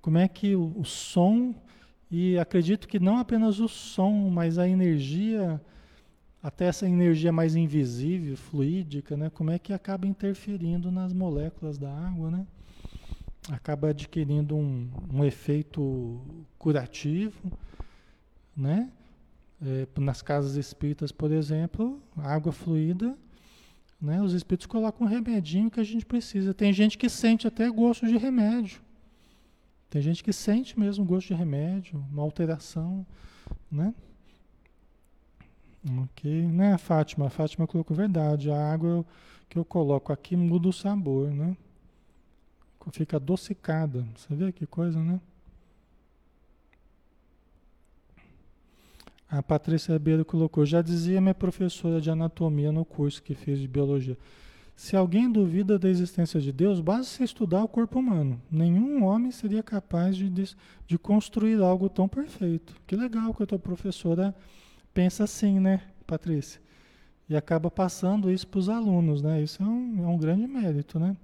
Como 0.00 0.18
é 0.18 0.28
que 0.28 0.54
o, 0.54 0.72
o 0.76 0.84
som, 0.84 1.54
e 2.10 2.38
acredito 2.38 2.86
que 2.86 3.00
não 3.00 3.18
apenas 3.18 3.58
o 3.58 3.68
som, 3.68 4.30
mas 4.30 4.58
a 4.58 4.68
energia, 4.68 5.60
até 6.42 6.66
essa 6.66 6.86
energia 6.86 7.32
mais 7.32 7.56
invisível, 7.56 8.36
fluídica, 8.36 9.16
né? 9.16 9.30
Como 9.30 9.50
é 9.50 9.58
que 9.58 9.72
acaba 9.72 10.06
interferindo 10.06 10.92
nas 10.92 11.12
moléculas 11.12 11.78
da 11.78 11.90
água, 11.90 12.30
né? 12.30 12.46
Acaba 13.50 13.88
adquirindo 13.88 14.56
um, 14.56 14.88
um 15.12 15.24
efeito 15.24 16.20
curativo, 16.58 17.50
né? 18.56 18.90
É, 19.66 20.00
nas 20.00 20.20
casas 20.20 20.56
espíritas, 20.56 21.10
por 21.10 21.32
exemplo, 21.32 22.02
água 22.18 22.52
fluida, 22.52 23.16
né? 24.00 24.20
Os 24.20 24.34
espíritos 24.34 24.66
colocam 24.66 25.06
um 25.06 25.10
remedinho 25.10 25.70
que 25.70 25.80
a 25.80 25.84
gente 25.84 26.04
precisa. 26.04 26.52
Tem 26.52 26.70
gente 26.72 26.98
que 26.98 27.08
sente 27.08 27.46
até 27.46 27.70
gosto 27.70 28.06
de 28.06 28.18
remédio. 28.18 28.82
Tem 29.88 30.02
gente 30.02 30.22
que 30.22 30.32
sente 30.32 30.78
mesmo 30.78 31.04
gosto 31.04 31.28
de 31.28 31.34
remédio, 31.34 32.04
uma 32.12 32.22
alteração, 32.22 33.06
né? 33.70 33.94
Ok, 36.02 36.30
né, 36.48 36.76
Fátima? 36.76 37.26
A 37.26 37.30
Fátima 37.30 37.66
colocou 37.66 37.96
verdade. 37.96 38.50
A 38.50 38.72
água 38.72 39.04
que 39.48 39.58
eu 39.58 39.64
coloco 39.64 40.12
aqui 40.12 40.36
muda 40.36 40.68
o 40.68 40.72
sabor, 40.72 41.30
né? 41.30 41.56
Fica 42.92 43.16
adocicada. 43.16 44.06
Você 44.14 44.34
vê 44.34 44.52
que 44.52 44.66
coisa, 44.66 45.02
né? 45.02 45.20
A 49.36 49.42
Patrícia 49.42 49.92
Ribeiro 49.92 50.24
colocou, 50.24 50.64
já 50.64 50.80
dizia 50.80 51.20
minha 51.20 51.34
professora 51.34 52.00
de 52.00 52.08
anatomia 52.08 52.70
no 52.70 52.84
curso 52.84 53.20
que 53.20 53.34
fiz 53.34 53.58
de 53.58 53.66
biologia. 53.66 54.16
Se 54.76 54.94
alguém 54.94 55.28
duvida 55.28 55.76
da 55.76 55.88
existência 55.88 56.40
de 56.40 56.52
Deus, 56.52 56.78
basta 56.78 57.24
estudar 57.24 57.64
o 57.64 57.66
corpo 57.66 57.98
humano. 57.98 58.40
Nenhum 58.48 59.02
homem 59.02 59.32
seria 59.32 59.60
capaz 59.60 60.14
de, 60.14 60.30
de 60.30 60.96
construir 60.96 61.60
algo 61.60 61.88
tão 61.88 62.06
perfeito. 62.06 62.76
Que 62.86 62.94
legal 62.94 63.34
que 63.34 63.42
a 63.42 63.46
tua 63.46 63.58
professora 63.58 64.32
pensa 64.92 65.24
assim, 65.24 65.58
né, 65.58 65.80
Patrícia? 66.06 66.60
E 67.28 67.36
acaba 67.36 67.68
passando 67.68 68.30
isso 68.30 68.46
para 68.46 68.60
os 68.60 68.68
alunos, 68.68 69.20
né? 69.20 69.42
Isso 69.42 69.60
é 69.60 69.66
um, 69.66 70.04
é 70.04 70.06
um 70.06 70.16
grande 70.16 70.46
mérito, 70.46 70.96
né? 71.00 71.16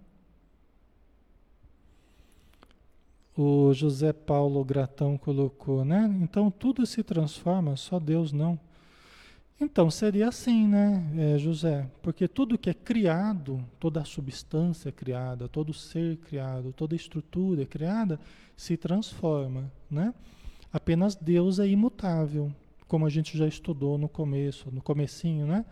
O 3.43 3.73
José 3.73 4.13
Paulo 4.13 4.63
Gratão 4.63 5.17
colocou, 5.17 5.83
né? 5.83 6.15
Então 6.21 6.51
tudo 6.51 6.85
se 6.85 7.03
transforma, 7.03 7.75
só 7.75 7.99
Deus 7.99 8.33
não. 8.33 8.61
Então 9.59 9.91
seria 9.91 10.29
assim, 10.29 10.69
né, 10.69 11.03
é, 11.17 11.39
José? 11.39 11.91
Porque 12.03 12.29
tudo 12.29 12.59
que 12.59 12.69
é 12.69 12.75
criado, 12.75 13.65
toda 13.79 14.03
a 14.03 14.05
substância 14.05 14.93
criada, 14.93 15.49
todo 15.49 15.73
ser 15.73 16.19
criado, 16.19 16.71
toda 16.75 16.95
estrutura 16.95 17.65
criada, 17.65 18.21
se 18.55 18.77
transforma, 18.77 19.73
né? 19.91 20.13
Apenas 20.71 21.15
Deus 21.15 21.59
é 21.59 21.67
imutável, 21.67 22.53
como 22.87 23.07
a 23.07 23.11
gente 23.11 23.39
já 23.39 23.49
estudou 23.49 23.97
no 23.97 24.07
começo, 24.07 24.71
no 24.71 24.83
comecinho, 24.83 25.47
né? 25.47 25.65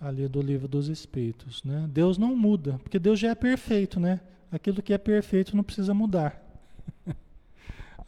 Ali 0.00 0.26
do 0.26 0.42
livro 0.42 0.66
dos 0.66 0.88
Espíritos, 0.88 1.62
né? 1.62 1.88
Deus 1.88 2.18
não 2.18 2.34
muda, 2.34 2.80
porque 2.82 2.98
Deus 2.98 3.20
já 3.20 3.30
é 3.30 3.36
perfeito, 3.36 4.00
né? 4.00 4.20
Aquilo 4.50 4.82
que 4.82 4.92
é 4.92 4.98
perfeito 4.98 5.56
não 5.56 5.62
precisa 5.62 5.94
mudar. 5.94 6.47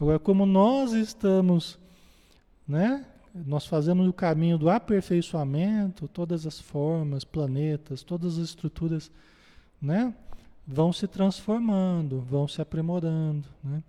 Agora, 0.00 0.18
como 0.18 0.46
nós 0.46 0.92
estamos, 0.92 1.78
né? 2.66 3.04
nós 3.34 3.66
fazemos 3.66 4.08
o 4.08 4.12
caminho 4.12 4.58
do 4.58 4.70
aperfeiçoamento, 4.70 6.08
todas 6.08 6.46
as 6.46 6.58
formas, 6.58 7.22
planetas, 7.22 8.02
todas 8.02 8.38
as 8.38 8.44
estruturas, 8.44 9.10
né, 9.80 10.12
vão 10.66 10.92
se 10.92 11.06
transformando, 11.06 12.20
vão 12.20 12.48
se 12.48 12.60
aprimorando, 12.60 13.46
né? 13.62 13.82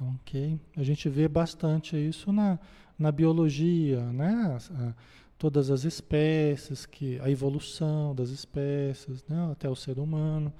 Ok? 0.00 0.58
A 0.76 0.82
gente 0.82 1.08
vê 1.08 1.28
bastante 1.28 1.96
isso 1.96 2.32
na, 2.32 2.58
na 2.98 3.12
biologia, 3.12 4.00
né? 4.12 4.58
A, 4.74 4.94
todas 5.38 5.70
as 5.70 5.84
espécies, 5.84 6.86
que 6.86 7.20
a 7.20 7.30
evolução 7.30 8.14
das 8.14 8.30
espécies, 8.30 9.24
né? 9.28 9.50
até 9.50 9.68
o 9.68 9.74
ser 9.74 9.98
humano, 9.98 10.52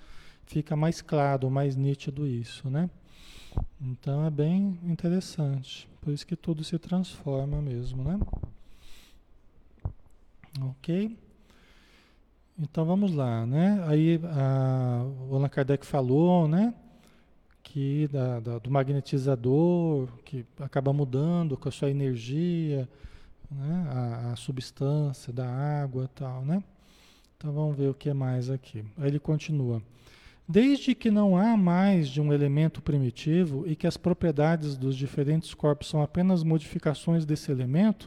fica 0.44 0.74
mais 0.74 1.00
claro, 1.00 1.50
mais 1.50 1.76
nítido 1.76 2.26
isso, 2.26 2.68
né? 2.68 2.90
Então 3.80 4.24
é 4.24 4.30
bem 4.30 4.78
interessante. 4.84 5.88
Por 6.00 6.12
isso 6.12 6.26
que 6.26 6.36
tudo 6.36 6.62
se 6.64 6.78
transforma 6.78 7.60
mesmo, 7.60 8.02
né? 8.02 8.18
Ok? 10.60 11.16
Então 12.58 12.84
vamos 12.84 13.14
lá, 13.14 13.46
né? 13.46 13.82
Aí 13.88 14.20
a, 14.24 15.04
o 15.28 15.34
Allan 15.34 15.48
Kardec 15.48 15.84
falou, 15.86 16.46
né? 16.46 16.74
Que 17.62 18.08
da, 18.08 18.40
da, 18.40 18.58
do 18.58 18.70
magnetizador, 18.70 20.08
que 20.24 20.44
acaba 20.60 20.92
mudando 20.92 21.56
com 21.56 21.68
a 21.68 21.72
sua 21.72 21.90
energia, 21.90 22.88
né? 23.50 23.86
A, 23.90 24.32
a 24.32 24.36
substância 24.36 25.32
da 25.32 25.48
água 25.48 26.08
tal, 26.14 26.44
né? 26.44 26.62
Então 27.36 27.52
vamos 27.52 27.76
ver 27.76 27.88
o 27.88 27.94
que 27.94 28.12
mais 28.12 28.50
aqui. 28.50 28.84
Aí 28.96 29.08
ele 29.08 29.18
continua. 29.18 29.82
Desde 30.52 30.94
que 30.94 31.10
não 31.10 31.34
há 31.34 31.56
mais 31.56 32.10
de 32.10 32.20
um 32.20 32.30
elemento 32.30 32.82
primitivo 32.82 33.66
e 33.66 33.74
que 33.74 33.86
as 33.86 33.96
propriedades 33.96 34.76
dos 34.76 34.94
diferentes 34.94 35.54
corpos 35.54 35.88
são 35.88 36.02
apenas 36.02 36.42
modificações 36.42 37.24
desse 37.24 37.50
elemento, 37.50 38.06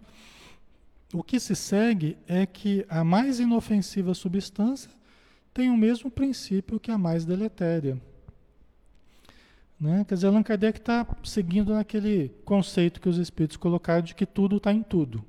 o 1.12 1.24
que 1.24 1.40
se 1.40 1.56
segue 1.56 2.16
é 2.28 2.46
que 2.46 2.86
a 2.88 3.04
mais 3.04 3.40
inofensiva 3.40 4.14
substância 4.14 4.92
tem 5.56 5.72
o 5.72 5.76
mesmo 5.76 6.12
princípio 6.12 6.80
que 6.80 6.92
a 6.92 7.00
mais 7.00 7.26
deletéria. 7.26 8.00
Né? 9.80 10.06
Quer 10.08 10.14
dizer, 10.14 10.28
Allan 10.28 10.44
Kardec 10.44 10.78
está 10.78 11.04
seguindo 11.24 11.74
naquele 11.74 12.30
conceito 12.46 13.02
que 13.02 13.10
os 13.10 13.18
espíritos 13.18 13.58
colocaram 13.58 14.04
de 14.04 14.14
que 14.14 14.28
tudo 14.28 14.58
está 14.58 14.72
em 14.72 14.84
tudo. 14.84 15.26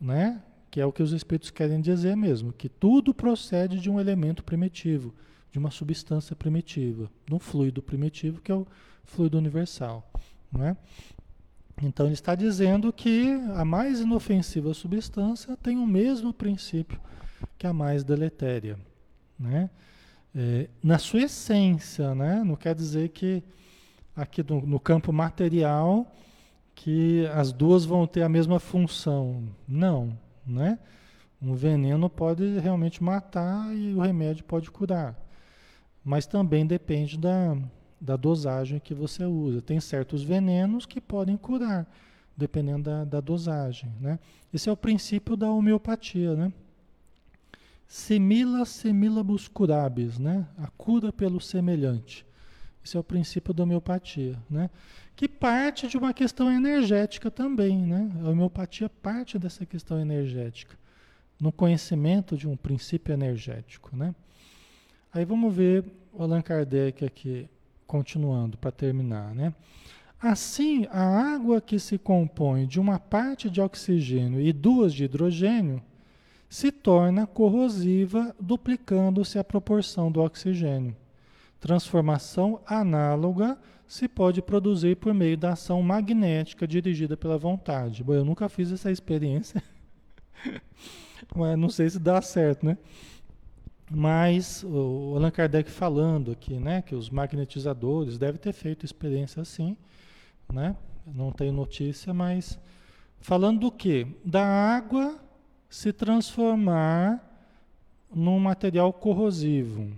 Né? 0.00 0.42
Que 0.72 0.80
é 0.80 0.86
o 0.86 0.90
que 0.90 1.04
os 1.04 1.12
espíritos 1.12 1.52
querem 1.52 1.80
dizer 1.80 2.16
mesmo, 2.16 2.52
que 2.52 2.68
tudo 2.68 3.14
procede 3.14 3.78
de 3.78 3.88
um 3.88 4.00
elemento 4.00 4.42
primitivo 4.42 5.14
de 5.50 5.58
uma 5.58 5.70
substância 5.70 6.36
primitiva, 6.36 7.10
de 7.26 7.34
um 7.34 7.38
fluido 7.38 7.82
primitivo 7.82 8.40
que 8.40 8.52
é 8.52 8.54
o 8.54 8.66
fluido 9.04 9.38
universal. 9.38 10.08
Né? 10.52 10.76
Então 11.82 12.06
ele 12.06 12.14
está 12.14 12.34
dizendo 12.34 12.92
que 12.92 13.30
a 13.54 13.64
mais 13.64 14.00
inofensiva 14.00 14.72
substância 14.74 15.56
tem 15.56 15.78
o 15.78 15.86
mesmo 15.86 16.32
princípio 16.32 17.00
que 17.58 17.66
a 17.66 17.72
mais 17.72 18.04
deletéria. 18.04 18.78
Né? 19.38 19.70
É, 20.34 20.68
na 20.82 20.98
sua 20.98 21.22
essência, 21.22 22.14
né? 22.14 22.42
não 22.44 22.56
quer 22.56 22.74
dizer 22.74 23.10
que 23.10 23.42
aqui 24.14 24.42
no, 24.42 24.66
no 24.66 24.80
campo 24.80 25.12
material 25.12 26.10
que 26.74 27.26
as 27.28 27.52
duas 27.52 27.84
vão 27.84 28.06
ter 28.06 28.22
a 28.22 28.28
mesma 28.28 28.60
função. 28.60 29.48
Não, 29.66 30.18
né? 30.46 30.78
Um 31.40 31.54
veneno 31.54 32.08
pode 32.08 32.58
realmente 32.58 33.02
matar 33.02 33.74
e 33.74 33.94
o 33.94 34.00
remédio 34.00 34.44
pode 34.44 34.70
curar 34.70 35.25
mas 36.06 36.24
também 36.24 36.64
depende 36.64 37.18
da, 37.18 37.58
da 38.00 38.14
dosagem 38.14 38.78
que 38.78 38.94
você 38.94 39.24
usa. 39.24 39.60
Tem 39.60 39.80
certos 39.80 40.22
venenos 40.22 40.86
que 40.86 41.00
podem 41.00 41.36
curar, 41.36 41.84
dependendo 42.36 42.84
da, 42.84 43.04
da 43.04 43.20
dosagem. 43.20 43.92
Né? 44.00 44.16
Esse 44.54 44.68
é 44.68 44.72
o 44.72 44.76
princípio 44.76 45.36
da 45.36 45.50
homeopatia. 45.50 46.36
Né? 46.36 46.52
Simila 47.88 48.64
similabus 48.64 49.48
curabis, 49.48 50.16
né? 50.16 50.46
a 50.56 50.68
cura 50.68 51.12
pelo 51.12 51.40
semelhante. 51.40 52.24
Esse 52.84 52.96
é 52.96 53.00
o 53.00 53.04
princípio 53.04 53.52
da 53.52 53.64
homeopatia, 53.64 54.38
né? 54.48 54.70
que 55.16 55.26
parte 55.26 55.88
de 55.88 55.98
uma 55.98 56.14
questão 56.14 56.48
energética 56.48 57.32
também. 57.32 57.78
Né? 57.82 58.12
A 58.22 58.28
homeopatia 58.28 58.88
parte 58.88 59.40
dessa 59.40 59.66
questão 59.66 59.98
energética, 59.98 60.78
no 61.40 61.50
conhecimento 61.50 62.36
de 62.36 62.46
um 62.46 62.56
princípio 62.56 63.12
energético. 63.12 63.96
Né? 63.96 64.14
Aí 65.16 65.24
vamos 65.24 65.54
ver 65.54 65.82
o 66.12 66.22
Allan 66.22 66.42
Kardec 66.42 67.02
aqui, 67.02 67.48
continuando 67.86 68.58
para 68.58 68.70
terminar, 68.70 69.34
né? 69.34 69.54
Assim, 70.20 70.86
a 70.90 71.32
água 71.32 71.58
que 71.58 71.78
se 71.78 71.96
compõe 71.96 72.66
de 72.66 72.78
uma 72.78 72.98
parte 72.98 73.48
de 73.48 73.58
oxigênio 73.58 74.42
e 74.42 74.52
duas 74.52 74.92
de 74.92 75.04
hidrogênio 75.04 75.82
se 76.50 76.70
torna 76.70 77.26
corrosiva, 77.26 78.36
duplicando-se 78.38 79.38
a 79.38 79.44
proporção 79.44 80.12
do 80.12 80.20
oxigênio. 80.20 80.94
Transformação 81.58 82.60
análoga 82.66 83.56
se 83.88 84.08
pode 84.08 84.42
produzir 84.42 84.96
por 84.96 85.14
meio 85.14 85.38
da 85.38 85.52
ação 85.52 85.80
magnética 85.80 86.68
dirigida 86.68 87.16
pela 87.16 87.38
vontade. 87.38 88.04
Bom, 88.04 88.12
eu 88.12 88.24
nunca 88.24 88.50
fiz 88.50 88.70
essa 88.70 88.92
experiência, 88.92 89.62
mas 91.34 91.58
não 91.58 91.70
sei 91.70 91.88
se 91.88 91.98
dá 91.98 92.20
certo, 92.20 92.66
né? 92.66 92.76
Mas 93.90 94.64
o 94.64 95.14
Allan 95.14 95.30
Kardec 95.30 95.70
falando 95.70 96.32
aqui, 96.32 96.54
né, 96.58 96.82
que 96.82 96.94
os 96.94 97.08
magnetizadores 97.08 98.18
devem 98.18 98.40
ter 98.40 98.52
feito 98.52 98.84
experiência 98.84 99.42
assim, 99.42 99.76
né? 100.52 100.76
Não 101.06 101.30
tenho 101.30 101.52
notícia, 101.52 102.12
mas 102.12 102.58
falando 103.20 103.60
do 103.60 103.70
que? 103.70 104.06
Da 104.24 104.44
água 104.44 105.20
se 105.68 105.92
transformar 105.92 107.22
num 108.12 108.40
material 108.40 108.92
corrosivo. 108.92 109.92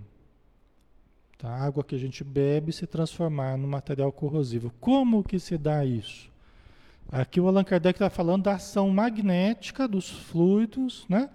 Tá? 1.37 1.49
A 1.49 1.63
água 1.63 1.83
que 1.83 1.95
a 1.95 1.97
gente 1.97 2.23
bebe 2.23 2.71
se 2.71 2.85
transformar 2.85 3.57
num 3.57 3.67
material 3.67 4.11
corrosivo. 4.11 4.71
Como 4.79 5.23
que 5.23 5.39
se 5.39 5.57
dá 5.57 5.83
isso? 5.83 6.29
Aqui 7.11 7.39
o 7.39 7.47
Allan 7.47 7.63
Kardec 7.63 7.95
está 7.95 8.09
falando 8.09 8.43
da 8.43 8.53
ação 8.53 8.89
magnética 8.89 9.87
dos 9.87 10.09
fluidos, 10.09 11.05
né? 11.09 11.29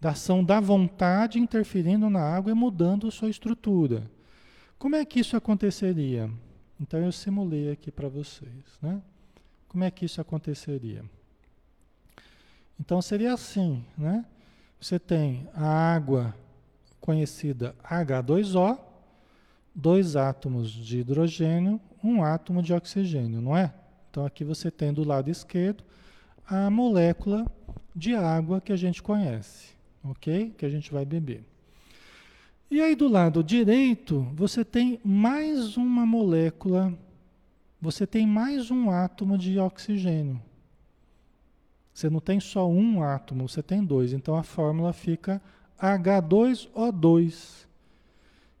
Da 0.00 0.10
ação 0.10 0.44
da 0.44 0.60
vontade 0.60 1.38
interferindo 1.38 2.08
na 2.08 2.20
água 2.20 2.52
e 2.52 2.54
mudando 2.54 3.10
sua 3.10 3.28
estrutura. 3.28 4.08
Como 4.78 4.94
é 4.94 5.04
que 5.04 5.20
isso 5.20 5.36
aconteceria? 5.36 6.30
Então 6.80 7.00
eu 7.00 7.10
simulei 7.10 7.70
aqui 7.72 7.90
para 7.90 8.08
vocês, 8.08 8.78
né? 8.80 9.02
Como 9.66 9.82
é 9.82 9.90
que 9.90 10.04
isso 10.04 10.20
aconteceria? 10.20 11.04
Então 12.78 13.02
seria 13.02 13.34
assim, 13.34 13.84
né? 13.96 14.24
Você 14.80 14.98
tem 14.98 15.48
a 15.52 15.66
água 15.66 16.32
conhecida 17.00 17.74
H2O, 17.82 18.78
dois 19.74 20.14
átomos 20.14 20.70
de 20.70 21.00
hidrogênio, 21.00 21.80
um 22.02 22.22
átomo 22.22 22.62
de 22.62 22.72
oxigênio, 22.72 23.40
não 23.40 23.56
é? 23.56 23.74
Então 24.08 24.24
aqui 24.24 24.44
você 24.44 24.70
tem 24.70 24.92
do 24.92 25.02
lado 25.02 25.28
esquerdo 25.28 25.82
a 26.46 26.70
molécula 26.70 27.44
de 27.94 28.14
água 28.14 28.60
que 28.60 28.72
a 28.72 28.76
gente 28.76 29.02
conhece 29.02 29.77
ok? 30.02 30.54
Que 30.56 30.66
a 30.66 30.68
gente 30.68 30.92
vai 30.92 31.04
beber. 31.04 31.44
E 32.70 32.82
aí 32.82 32.94
do 32.94 33.08
lado 33.08 33.42
direito, 33.42 34.26
você 34.34 34.62
tem 34.64 35.00
mais 35.02 35.76
uma 35.78 36.04
molécula, 36.04 36.92
você 37.80 38.06
tem 38.06 38.26
mais 38.26 38.70
um 38.70 38.90
átomo 38.90 39.38
de 39.38 39.58
oxigênio. 39.58 40.40
Você 41.94 42.10
não 42.10 42.20
tem 42.20 42.38
só 42.38 42.68
um 42.68 43.02
átomo, 43.02 43.48
você 43.48 43.62
tem 43.62 43.82
dois. 43.82 44.12
Então 44.12 44.36
a 44.36 44.42
fórmula 44.42 44.92
fica 44.92 45.40
H2O2, 45.80 47.66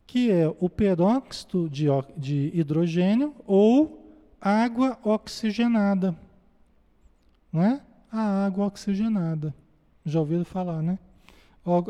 que 0.06 0.30
é 0.30 0.48
o 0.58 0.70
peróxido 0.70 1.68
de, 1.68 1.86
de 2.16 2.50
hidrogênio 2.54 3.34
ou 3.46 4.26
água 4.40 4.98
oxigenada. 5.04 6.16
Não 7.52 7.62
é? 7.62 7.82
A 8.10 8.46
água 8.46 8.66
oxigenada. 8.66 9.54
Já 10.04 10.20
ouviram 10.20 10.44
falar, 10.44 10.82
né? 10.82 10.98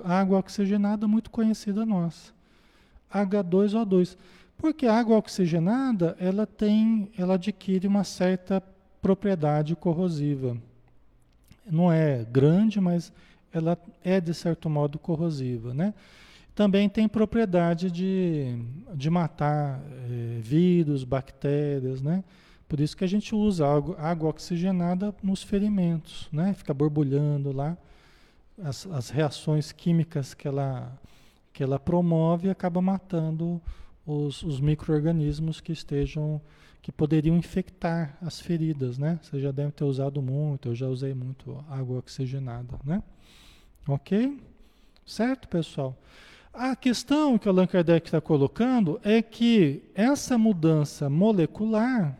Água 0.05 0.39
oxigenada 0.39 1.07
muito 1.07 1.31
conhecida 1.31 1.87
nossa. 1.87 2.33
H2O2. 3.13 4.17
Porque 4.57 4.87
a 4.87 4.99
água 4.99 5.17
oxigenada, 5.17 6.17
ela 6.19 6.45
tem, 6.47 7.11
ela 7.17 7.35
adquire 7.35 7.87
uma 7.87 8.03
certa 8.03 8.63
propriedade 9.01 9.77
corrosiva. 9.77 10.57
Não 11.71 11.93
é 11.93 12.25
grande, 12.25 12.81
mas 12.81 13.13
ela 13.53 13.79
é 14.03 14.21
de 14.21 14.35
certo 14.35 14.69
modo 14.69 14.99
corrosiva, 14.99 15.73
né? 15.73 15.95
Também 16.55 16.89
tem 16.89 17.07
propriedade 17.07 17.89
de, 17.89 18.59
de 18.95 19.09
matar 19.09 19.81
é, 20.11 20.41
vírus, 20.41 21.05
bactérias, 21.05 22.03
né? 22.03 22.25
Por 22.69 22.81
isso 22.81 22.97
que 22.97 23.05
a 23.05 23.09
gente 23.09 23.35
usa 23.35 23.67
água, 23.67 23.97
água 23.99 24.31
oxigenada 24.31 25.15
nos 25.23 25.43
ferimentos, 25.43 26.29
né? 26.33 26.53
Fica 26.53 26.75
borbulhando 26.75 27.53
lá. 27.53 27.79
As, 28.63 28.87
as 28.87 29.11
reações 29.11 29.73
químicas 29.73 30.35
que 30.35 30.49
ela, 30.49 30.99
que 31.53 31.63
ela 31.63 31.79
promove 31.79 32.51
acaba 32.51 32.81
matando 32.83 33.61
os, 34.05 34.43
os 34.43 34.61
micro-organismos 34.61 35.61
que 35.61 35.71
estejam, 35.71 36.41
que 36.81 36.91
poderiam 36.91 37.37
infectar 37.37 38.17
as 38.21 38.41
feridas, 38.41 38.99
né? 38.99 39.21
Você 39.23 39.39
já 39.41 39.53
deve 39.53 39.73
ter 39.73 39.85
usado 39.85 40.23
muito, 40.23 40.71
eu 40.71 40.75
já 40.75 40.87
usei 40.89 41.15
muito 41.15 41.65
água 41.69 41.99
oxigenada, 41.99 42.79
né? 42.85 43.03
Ok? 43.87 44.41
Certo, 45.07 45.49
pessoal? 45.49 45.97
A 46.53 46.75
questão 46.75 47.39
que 47.39 47.47
o 47.47 47.51
Allan 47.51 47.67
Kardec 47.67 48.09
está 48.09 48.21
colocando 48.21 49.01
é 49.05 49.23
que 49.23 49.83
essa 49.95 50.37
mudança 50.37 51.09
molecular 51.09 52.19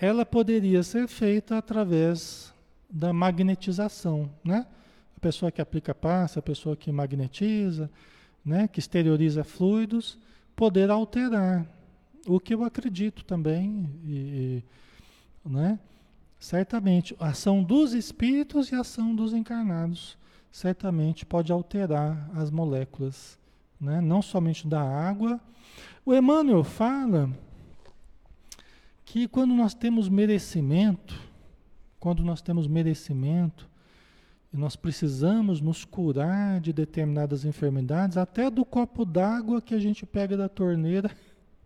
ela 0.00 0.24
poderia 0.24 0.82
ser 0.82 1.06
feita 1.08 1.58
através 1.58 2.49
da 2.90 3.12
magnetização, 3.12 4.30
né? 4.44 4.66
A 5.16 5.20
pessoa 5.20 5.52
que 5.52 5.60
aplica 5.60 5.94
pasta, 5.94 6.40
a 6.40 6.42
pessoa 6.42 6.76
que 6.76 6.90
magnetiza, 6.90 7.90
né, 8.44 8.66
que 8.66 8.80
exterioriza 8.80 9.44
fluidos, 9.44 10.18
poder 10.56 10.90
alterar. 10.90 11.66
O 12.26 12.40
que 12.40 12.54
eu 12.54 12.64
acredito 12.64 13.24
também, 13.24 13.88
e, 14.04 14.62
né? 15.44 15.78
Certamente, 16.38 17.14
a 17.20 17.28
ação 17.28 17.62
dos 17.62 17.92
espíritos 17.92 18.72
e 18.72 18.74
a 18.74 18.80
ação 18.80 19.14
dos 19.14 19.34
encarnados 19.34 20.16
certamente 20.50 21.26
pode 21.26 21.52
alterar 21.52 22.30
as 22.34 22.50
moléculas, 22.50 23.38
né? 23.78 24.00
não 24.00 24.22
somente 24.22 24.66
da 24.66 24.80
água. 24.80 25.38
O 26.04 26.14
Emmanuel 26.14 26.64
fala 26.64 27.30
que 29.04 29.28
quando 29.28 29.52
nós 29.54 29.74
temos 29.74 30.08
merecimento, 30.08 31.29
quando 32.00 32.24
nós 32.24 32.40
temos 32.40 32.66
merecimento, 32.66 33.68
e 34.52 34.56
nós 34.56 34.74
precisamos 34.74 35.60
nos 35.60 35.84
curar 35.84 36.60
de 36.60 36.72
determinadas 36.72 37.44
enfermidades, 37.44 38.16
até 38.16 38.50
do 38.50 38.64
copo 38.64 39.04
d'água 39.04 39.62
que 39.62 39.74
a 39.74 39.78
gente 39.78 40.04
pega 40.04 40.36
da 40.36 40.48
torneira, 40.48 41.10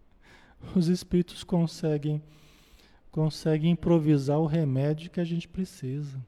os 0.76 0.89
espíritos 0.89 1.43
conseguem 1.43 2.20
conseguem 3.11 3.70
improvisar 3.70 4.41
o 4.41 4.47
remédio 4.47 5.09
que 5.09 5.20
a 5.20 5.24
gente 5.24 5.47
precisa. 5.47 6.20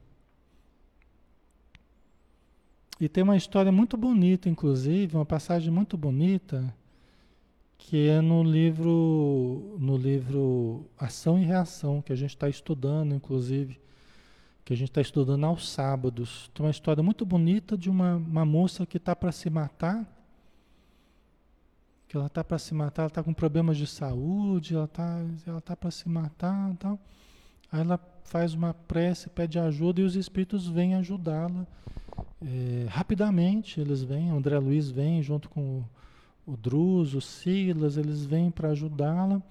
E 2.97 3.09
tem 3.09 3.25
uma 3.25 3.35
história 3.35 3.73
muito 3.73 3.97
bonita, 3.97 4.47
inclusive, 4.47 5.17
uma 5.17 5.25
passagem 5.25 5.69
muito 5.69 5.97
bonita, 5.97 6.73
que 7.77 8.07
é 8.07 8.21
no 8.21 8.41
livro, 8.41 9.75
no 9.77 9.97
livro 9.97 10.85
Ação 10.97 11.37
e 11.37 11.43
Reação, 11.43 12.01
que 12.01 12.13
a 12.13 12.15
gente 12.15 12.29
está 12.29 12.47
estudando, 12.47 13.13
inclusive, 13.13 13.77
que 14.67 14.73
a 14.73 14.75
gente 14.75 14.89
está 14.89 14.99
estudando 14.99 15.45
aos 15.45 15.69
sábados. 15.69 16.51
Tem 16.53 16.65
uma 16.65 16.69
história 16.69 17.01
muito 17.01 17.25
bonita 17.25 17.77
de 17.77 17.89
uma, 17.89 18.17
uma 18.17 18.43
moça 18.43 18.85
que 18.85 18.97
está 18.97 19.15
para 19.15 19.31
se 19.31 19.49
matar, 19.49 20.05
que 22.05 22.17
ela 22.17 22.25
está 22.25 22.43
para 22.43 22.59
se 22.59 22.73
matar, 22.73 23.03
ela 23.03 23.07
está 23.07 23.23
com 23.23 23.33
problemas 23.33 23.77
de 23.77 23.87
saúde, 23.87 24.75
ela 24.75 24.83
está 24.83 25.21
ela 25.45 25.61
tá 25.61 25.73
para 25.73 25.89
se 25.89 26.09
matar 26.09 26.75
tal. 26.75 26.99
Aí 27.71 27.79
ela 27.79 27.97
faz 28.25 28.53
uma 28.53 28.73
prece, 28.73 29.29
pede 29.29 29.57
ajuda 29.57 30.01
e 30.01 30.03
os 30.03 30.17
espíritos 30.17 30.67
vêm 30.67 30.95
ajudá-la. 30.95 31.65
É, 32.41 32.87
rapidamente 32.89 33.79
eles 33.79 34.03
vêm, 34.03 34.31
André 34.31 34.59
Luiz 34.59 34.91
vem 34.91 35.23
junto 35.23 35.47
com 35.47 35.81
o 36.45 36.57
Druso, 36.57 37.19
o 37.19 37.21
Silas, 37.21 37.95
eles 37.95 38.25
vêm 38.25 38.51
para 38.51 38.71
ajudá-la. 38.71 39.41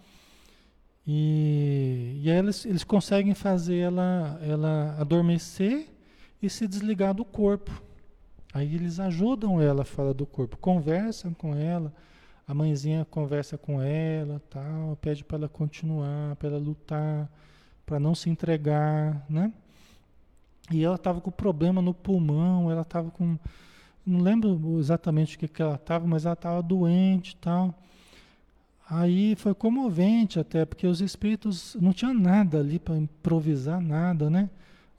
E, 1.06 2.20
e 2.22 2.30
aí 2.30 2.38
eles, 2.38 2.64
eles 2.66 2.82
conseguem 2.82 3.34
fazer 3.34 3.78
ela, 3.78 4.38
ela 4.42 4.96
adormecer 4.98 5.88
e 6.42 6.50
se 6.50 6.66
desligar 6.66 7.14
do 7.14 7.24
corpo. 7.24 7.82
Aí 8.52 8.74
eles 8.74 8.98
ajudam 8.98 9.60
ela 9.60 9.84
fora 9.84 10.12
do 10.12 10.26
corpo, 10.26 10.56
conversam 10.56 11.32
com 11.34 11.54
ela, 11.54 11.92
a 12.48 12.54
mãezinha 12.54 13.06
conversa 13.10 13.58
com 13.58 13.82
ela, 13.82 14.40
tal, 14.48 14.96
pede 14.96 15.22
para 15.22 15.36
ela 15.36 15.48
continuar, 15.48 16.36
para 16.36 16.48
ela 16.48 16.58
lutar, 16.58 17.30
para 17.84 18.00
não 18.00 18.14
se 18.14 18.30
entregar, 18.30 19.24
né? 19.28 19.52
E 20.70 20.82
ela 20.84 20.96
estava 20.96 21.20
com 21.20 21.30
problema 21.30 21.80
no 21.80 21.94
pulmão, 21.94 22.70
ela 22.70 22.82
estava 22.82 23.10
com 23.10 23.38
não 24.06 24.20
lembro 24.20 24.78
exatamente 24.78 25.36
o 25.36 25.38
que, 25.38 25.48
que 25.48 25.60
ela 25.60 25.74
estava, 25.74 26.06
mas 26.06 26.24
ela 26.24 26.34
estava 26.34 26.62
doente 26.62 27.36
tal. 27.36 27.74
Aí 28.88 29.34
foi 29.34 29.52
comovente 29.52 30.38
até, 30.38 30.64
porque 30.64 30.86
os 30.86 31.00
espíritos 31.00 31.76
não 31.80 31.92
tinha 31.92 32.14
nada 32.14 32.60
ali 32.60 32.78
para 32.78 32.96
improvisar 32.96 33.80
nada, 33.80 34.30
né? 34.30 34.48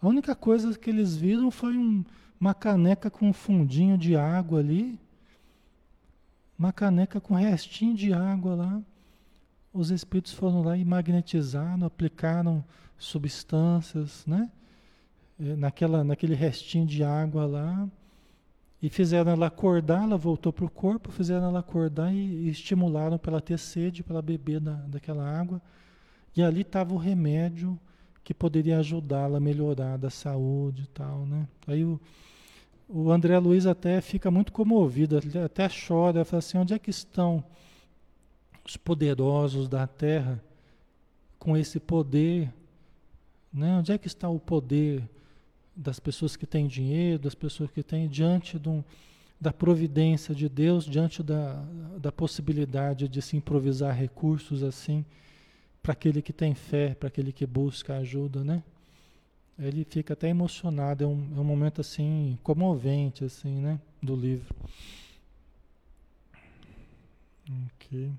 A 0.02 0.08
única 0.08 0.36
coisa 0.36 0.78
que 0.78 0.90
eles 0.90 1.16
viram 1.16 1.50
foi 1.50 1.78
um, 1.78 2.04
uma 2.40 2.54
caneca 2.54 3.10
com 3.10 3.30
um 3.30 3.34
fundinho 3.34 3.98
de 3.98 4.16
água 4.16 4.60
ali, 4.60 5.00
uma 6.60 6.74
caneca 6.74 7.22
com 7.22 7.34
restinho 7.36 7.96
de 7.96 8.12
água 8.12 8.56
lá. 8.56 8.82
Os 9.72 9.90
espíritos 9.90 10.34
foram 10.34 10.62
lá 10.62 10.76
e 10.78 10.84
magnetizaram, 10.84 11.86
aplicaram 11.86 12.66
substâncias, 12.98 14.26
né? 14.26 14.52
Eh, 15.40 15.56
naquela, 15.56 16.04
naquele 16.04 16.36
restinho 16.36 16.86
de 16.86 17.04
água 17.04 17.46
lá 17.46 17.88
e 18.82 18.89
fizeram 18.89 19.32
ela 19.32 19.47
acordar, 19.47 20.03
ela 20.03 20.17
voltou 20.17 20.53
para 20.53 20.65
o 20.65 20.69
corpo, 20.69 21.11
fizeram 21.11 21.47
ela 21.47 21.59
acordar 21.59 22.13
e, 22.13 22.17
e 22.17 22.49
estimularam 22.49 23.17
para 23.17 23.32
ela 23.32 23.41
ter 23.41 23.57
sede, 23.57 24.03
para 24.03 24.15
ela 24.15 24.21
beber 24.21 24.59
da, 24.59 24.73
daquela 24.73 25.28
água. 25.28 25.61
E 26.36 26.43
ali 26.43 26.61
estava 26.61 26.93
o 26.93 26.97
remédio 26.97 27.80
que 28.23 28.34
poderia 28.34 28.78
ajudá-la 28.80 29.38
a 29.38 29.41
melhorar 29.41 29.97
da 29.97 30.09
saúde 30.09 30.84
e 30.84 30.88
tal, 30.88 31.25
né? 31.25 31.47
Aí 31.65 31.84
o, 31.84 31.99
o 32.88 33.11
André 33.11 33.39
Luiz 33.39 33.65
até 33.65 33.99
fica 34.01 34.30
muito 34.30 34.51
comovido, 34.51 35.17
até 35.43 35.67
chora, 35.67 36.23
fala 36.23 36.39
assim, 36.39 36.57
onde 36.57 36.73
é 36.73 36.80
que 36.80 36.89
estão 36.89 37.43
os 38.63 38.78
poderosos 38.78 39.67
da 39.67 39.88
terra 39.88 40.43
com 41.39 41.57
esse 41.57 41.80
poder? 41.80 42.53
Né? 43.51 43.78
Onde 43.78 43.91
é 43.91 43.97
que 43.97 44.07
está 44.07 44.30
o 44.30 44.39
poder 44.39 45.09
das 45.78 45.99
pessoas 45.99 46.36
que 46.36 46.47
têm 46.47 46.67
dinheiro, 46.67 47.19
das 47.19 47.36
pessoas 47.36 47.69
que 47.69 47.84
têm, 47.84 48.09
diante 48.09 48.59
um, 48.65 48.84
da 49.39 49.53
providência 49.53 50.34
de 50.34 50.49
Deus, 50.49 50.86
diante 50.86 51.21
da, 51.21 51.63
da 51.99 52.11
possibilidade 52.11 53.07
de 53.07 53.21
se 53.21 53.38
improvisar 53.38 53.95
recursos 53.95 54.63
assim, 54.63 55.05
para 55.84 55.93
aquele 55.93 56.23
que 56.23 56.34
tem 56.34 56.55
fé, 56.55 56.95
para 56.95 57.07
aquele 57.07 57.32
que 57.32 57.45
busca 57.45 57.97
ajuda, 57.97 58.43
né? 58.43 58.63
Ele 59.59 59.86
fica 59.86 60.13
até 60.13 60.30
emocionado, 60.30 61.03
é 61.03 61.07
um, 61.07 61.34
é 61.36 61.39
um 61.39 61.43
momento 61.43 61.82
assim, 61.82 62.38
comovente, 62.43 63.23
assim, 63.23 63.61
né? 63.61 63.80
Do 64.01 64.15
livro. 64.15 64.55
Ok. 67.75 68.11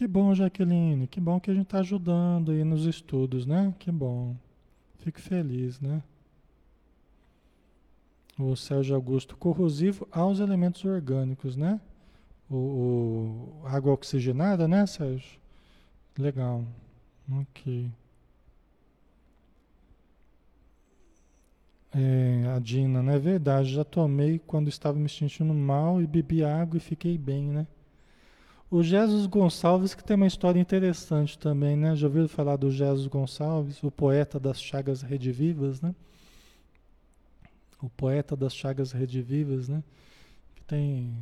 Que 0.00 0.06
bom, 0.06 0.34
Jaqueline. 0.34 1.06
Que 1.06 1.20
bom 1.20 1.38
que 1.38 1.50
a 1.50 1.54
gente 1.54 1.66
está 1.66 1.80
ajudando 1.80 2.52
aí 2.52 2.64
nos 2.64 2.86
estudos, 2.86 3.44
né? 3.44 3.74
Que 3.78 3.92
bom. 3.92 4.34
Fico 5.00 5.20
feliz, 5.20 5.78
né? 5.78 6.02
O 8.38 8.56
Sérgio 8.56 8.96
Augusto, 8.96 9.36
corrosivo 9.36 10.08
aos 10.10 10.40
elementos 10.40 10.82
orgânicos, 10.86 11.54
né? 11.54 11.78
O, 12.48 12.56
o 12.56 13.66
água 13.66 13.92
oxigenada, 13.92 14.66
né, 14.66 14.86
Sérgio? 14.86 15.38
Legal. 16.18 16.64
Ok. 17.30 17.90
É, 21.92 22.54
a 22.56 22.58
Dina, 22.58 23.02
não 23.02 23.12
é 23.12 23.18
verdade? 23.18 23.74
Já 23.74 23.84
tomei 23.84 24.38
quando 24.38 24.68
estava 24.68 24.98
me 24.98 25.10
sentindo 25.10 25.52
mal 25.52 26.00
e 26.00 26.06
bebi 26.06 26.42
água 26.42 26.78
e 26.78 26.80
fiquei 26.80 27.18
bem, 27.18 27.48
né? 27.48 27.66
O 28.70 28.84
Jesus 28.84 29.26
Gonçalves, 29.26 29.94
que 29.94 30.04
tem 30.04 30.14
uma 30.14 30.28
história 30.28 30.60
interessante 30.60 31.36
também, 31.36 31.76
né? 31.76 31.96
Já 31.96 32.06
ouviram 32.06 32.28
falar 32.28 32.56
do 32.56 32.70
Jesus 32.70 33.08
Gonçalves, 33.08 33.82
o 33.82 33.90
poeta 33.90 34.38
das 34.38 34.62
chagas 34.62 35.02
redivivas, 35.02 35.80
né? 35.80 35.92
O 37.82 37.90
poeta 37.90 38.36
das 38.36 38.54
chagas 38.54 38.92
redivivas, 38.92 39.68
né? 39.68 39.82
Que 40.54 40.62
tem 40.62 41.12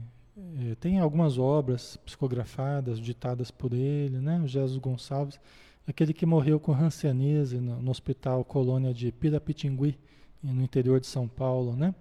é, 0.71 0.75
tem 0.77 1.01
algumas 1.01 1.37
obras 1.37 1.97
psicografadas, 2.05 3.01
ditadas 3.01 3.51
por 3.51 3.73
ele, 3.73 4.19
né? 4.19 4.41
O 4.41 4.47
Jesus 4.47 4.79
Gonçalves, 4.79 5.41
aquele 5.87 6.13
que 6.13 6.27
morreu 6.27 6.61
com 6.61 6.73
hanseníase 6.73 7.59
no, 7.59 7.83
no 7.83 7.91
hospital 7.91 8.45
colônia 8.45 8.95
de 8.95 9.11
Pirapitingui, 9.11 9.99
no 10.43 10.63
interior 10.63 11.01
de 11.01 11.07
São 11.07 11.27
Paulo, 11.27 11.75
né? 11.75 11.95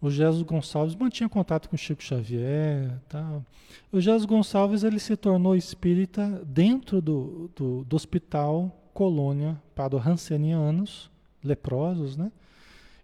O 0.00 0.10
Jesus 0.10 0.42
Gonçalves 0.42 0.94
mantinha 0.94 1.28
contato 1.28 1.68
com 1.68 1.76
Chico 1.76 2.02
Xavier. 2.02 2.98
Tal. 3.08 3.44
O 3.92 4.00
Jesus 4.00 4.24
Gonçalves 4.24 4.82
ele 4.82 4.98
se 4.98 5.14
tornou 5.16 5.54
espírita 5.54 6.42
dentro 6.46 7.02
do, 7.02 7.50
do, 7.54 7.84
do 7.84 7.96
hospital 7.96 8.74
colônia 8.94 9.60
para 9.74 9.96
Hansenianos, 9.96 11.10
leprosos, 11.44 12.16
né? 12.16 12.32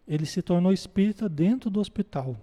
Ele 0.08 0.24
se 0.24 0.40
tornou 0.40 0.72
espírita 0.72 1.28
dentro 1.28 1.68
do 1.68 1.80
hospital, 1.80 2.36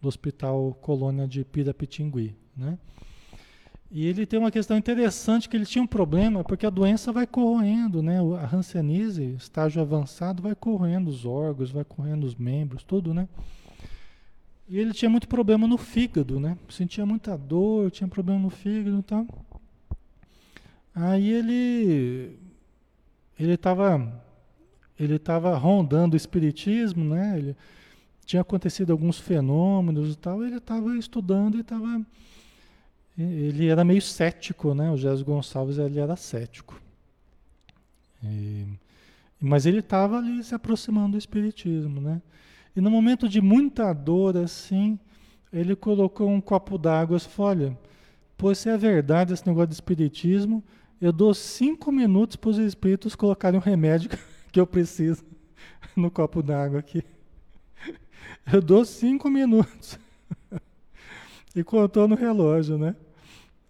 do 0.00 0.08
hospital 0.08 0.72
colônia 0.80 1.26
de 1.26 1.44
Pirapitingui, 1.44 2.34
né? 2.56 2.78
E 3.90 4.04
ele 4.06 4.26
tem 4.26 4.38
uma 4.38 4.50
questão 4.50 4.76
interessante 4.76 5.48
que 5.48 5.56
ele 5.56 5.64
tinha 5.66 5.82
um 5.82 5.86
problema 5.86 6.42
porque 6.42 6.66
a 6.66 6.70
doença 6.70 7.12
vai 7.12 7.26
corroendo, 7.26 8.02
né? 8.02 8.18
A 8.40 8.56
hanseníase, 8.56 9.34
estágio 9.34 9.80
avançado, 9.80 10.42
vai 10.42 10.54
corroendo 10.54 11.08
os 11.10 11.24
órgãos, 11.24 11.70
vai 11.70 11.84
corroendo 11.84 12.26
os 12.26 12.34
membros, 12.34 12.82
tudo, 12.82 13.14
né? 13.14 13.28
E 14.68 14.78
ele 14.78 14.92
tinha 14.92 15.08
muito 15.08 15.28
problema 15.28 15.66
no 15.68 15.78
fígado, 15.78 16.40
né? 16.40 16.58
Sentia 16.68 17.06
muita 17.06 17.36
dor, 17.36 17.90
tinha 17.90 18.08
problema 18.08 18.40
no 18.40 18.50
fígado 18.50 18.98
e 18.98 19.02
tal. 19.02 19.26
Aí 20.94 21.30
ele 21.30 22.38
ele 23.38 23.52
estava 23.52 24.24
ele 24.98 25.18
tava 25.18 25.56
rondando 25.56 26.14
o 26.14 26.16
espiritismo, 26.16 27.04
né? 27.04 27.38
Ele 27.38 27.56
tinha 28.24 28.42
acontecido 28.42 28.90
alguns 28.90 29.20
fenômenos 29.20 30.14
e 30.14 30.18
tal, 30.18 30.44
ele 30.44 30.56
estava 30.56 30.96
estudando 30.96 31.58
e 31.58 31.60
estava 31.60 32.04
ele 33.16 33.68
era 33.68 33.84
meio 33.84 34.02
cético, 34.02 34.74
né? 34.74 34.90
O 34.90 34.96
Jesus 34.96 35.22
Gonçalves 35.22 35.78
ele 35.78 35.98
era 35.98 36.16
cético. 36.16 36.80
E, 38.22 38.66
mas 39.40 39.64
ele 39.64 39.78
estava 39.78 40.18
ali 40.18 40.42
se 40.42 40.54
aproximando 40.54 41.12
do 41.12 41.18
espiritismo, 41.18 42.00
né? 42.00 42.20
E 42.76 42.80
no 42.80 42.90
momento 42.90 43.26
de 43.26 43.40
muita 43.40 43.90
dor, 43.94 44.36
assim, 44.36 44.98
ele 45.50 45.74
colocou 45.74 46.28
um 46.28 46.42
copo 46.42 46.76
d'água 46.76 47.16
e 47.16 47.20
falou: 47.20 47.50
Olha, 47.50 47.78
pois 48.36 48.58
se 48.58 48.68
é 48.68 48.76
verdade 48.76 49.32
esse 49.32 49.46
negócio 49.46 49.68
de 49.68 49.74
espiritismo, 49.74 50.62
eu 51.00 51.10
dou 51.10 51.32
cinco 51.32 51.90
minutos 51.90 52.36
para 52.36 52.50
os 52.50 52.58
espíritos 52.58 53.16
colocarem 53.16 53.58
o 53.58 53.62
remédio 53.62 54.10
que 54.52 54.60
eu 54.60 54.66
preciso 54.66 55.24
no 55.96 56.10
copo 56.10 56.42
d'água 56.42 56.80
aqui. 56.80 57.02
Eu 58.52 58.60
dou 58.60 58.84
cinco 58.84 59.28
minutos. 59.28 59.98
e 61.54 61.64
contou 61.64 62.06
no 62.06 62.14
relógio, 62.14 62.78
né? 62.78 62.94